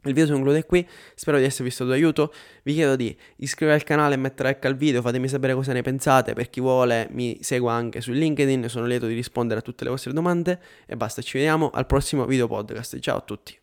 Il 0.05 0.13
video 0.13 0.25
si 0.25 0.31
conclude 0.33 0.65
qui, 0.65 0.85
spero 1.15 1.37
di 1.37 1.45
esservi 1.45 1.71
stato 1.71 1.89
d'aiuto, 1.91 2.33
vi 2.63 2.73
chiedo 2.73 2.97
di 2.97 3.15
iscrivervi 3.37 3.81
al 3.81 3.87
canale 3.87 4.15
e 4.15 4.17
mettere 4.17 4.49
like 4.49 4.67
al 4.67 4.75
video, 4.75 5.01
fatemi 5.01 5.29
sapere 5.29 5.53
cosa 5.53 5.71
ne 5.71 5.81
pensate, 5.81 6.33
per 6.33 6.49
chi 6.49 6.59
vuole 6.59 7.07
mi 7.11 7.37
segua 7.41 7.71
anche 7.73 8.01
su 8.01 8.11
LinkedIn, 8.11 8.67
sono 8.67 8.85
lieto 8.85 9.07
di 9.07 9.13
rispondere 9.13 9.61
a 9.61 9.63
tutte 9.63 9.85
le 9.85 9.91
vostre 9.91 10.11
domande 10.11 10.59
e 10.85 10.97
basta, 10.97 11.21
ci 11.21 11.37
vediamo 11.37 11.69
al 11.69 11.85
prossimo 11.85 12.25
video 12.25 12.47
podcast, 12.47 12.99
ciao 12.99 13.17
a 13.17 13.21
tutti. 13.21 13.57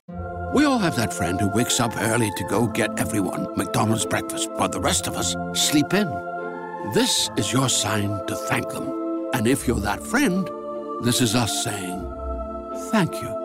We 0.55 0.64
all 0.64 0.80
have 0.80 0.97
that 0.97 1.12
friend 1.12 1.41
who 1.41 1.51
wakes 1.55 1.78
up 1.78 1.95
early 2.01 2.30
to 2.36 2.45
go 2.47 2.68
get 2.70 2.99
everyone 2.99 3.53
McDonald's 3.57 4.07
breakfast, 4.07 4.49
while 4.57 4.70
the 4.70 4.80
rest 4.80 5.07
of 5.07 5.16
us 5.16 5.36
sleep 5.53 5.93
in. 5.93 6.09
This 6.95 7.30
is 7.36 7.53
your 7.53 7.68
sign 7.68 8.24
to 8.26 8.34
thank 8.34 8.68
them. 8.72 8.88
And 9.32 9.47
if 9.47 9.66
you're 9.66 9.80
that 9.82 10.03
friend, 10.03 10.49
this 11.03 11.20
is 11.20 11.34
us 11.34 11.62
saying 11.62 12.01
thank 12.91 13.20
you. 13.22 13.39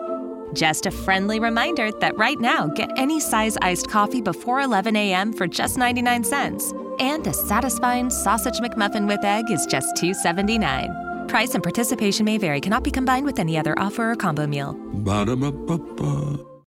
Just 0.52 0.86
a 0.86 0.90
friendly 0.90 1.40
reminder 1.40 1.90
that 2.00 2.16
right 2.16 2.40
now, 2.40 2.66
get 2.68 2.90
any 2.96 3.20
size 3.20 3.56
iced 3.62 3.88
coffee 3.88 4.20
before 4.20 4.60
11 4.60 4.96
a.m. 4.96 5.32
for 5.32 5.46
just 5.46 5.76
99 5.76 6.24
cents. 6.24 6.72
And 6.98 7.26
a 7.26 7.32
satisfying 7.32 8.10
sausage 8.10 8.60
McMuffin 8.60 9.06
with 9.06 9.24
egg 9.24 9.50
is 9.50 9.66
just 9.66 9.96
$2.79. 9.96 11.28
Price 11.28 11.54
and 11.54 11.62
participation 11.62 12.24
may 12.24 12.38
vary, 12.38 12.60
cannot 12.60 12.84
be 12.84 12.90
combined 12.90 13.26
with 13.26 13.38
any 13.38 13.58
other 13.58 13.78
offer 13.78 14.12
or 14.12 14.16
combo 14.16 14.46
meal. 14.46 14.72
Ba-da-ba-ba-ba. 14.72 16.55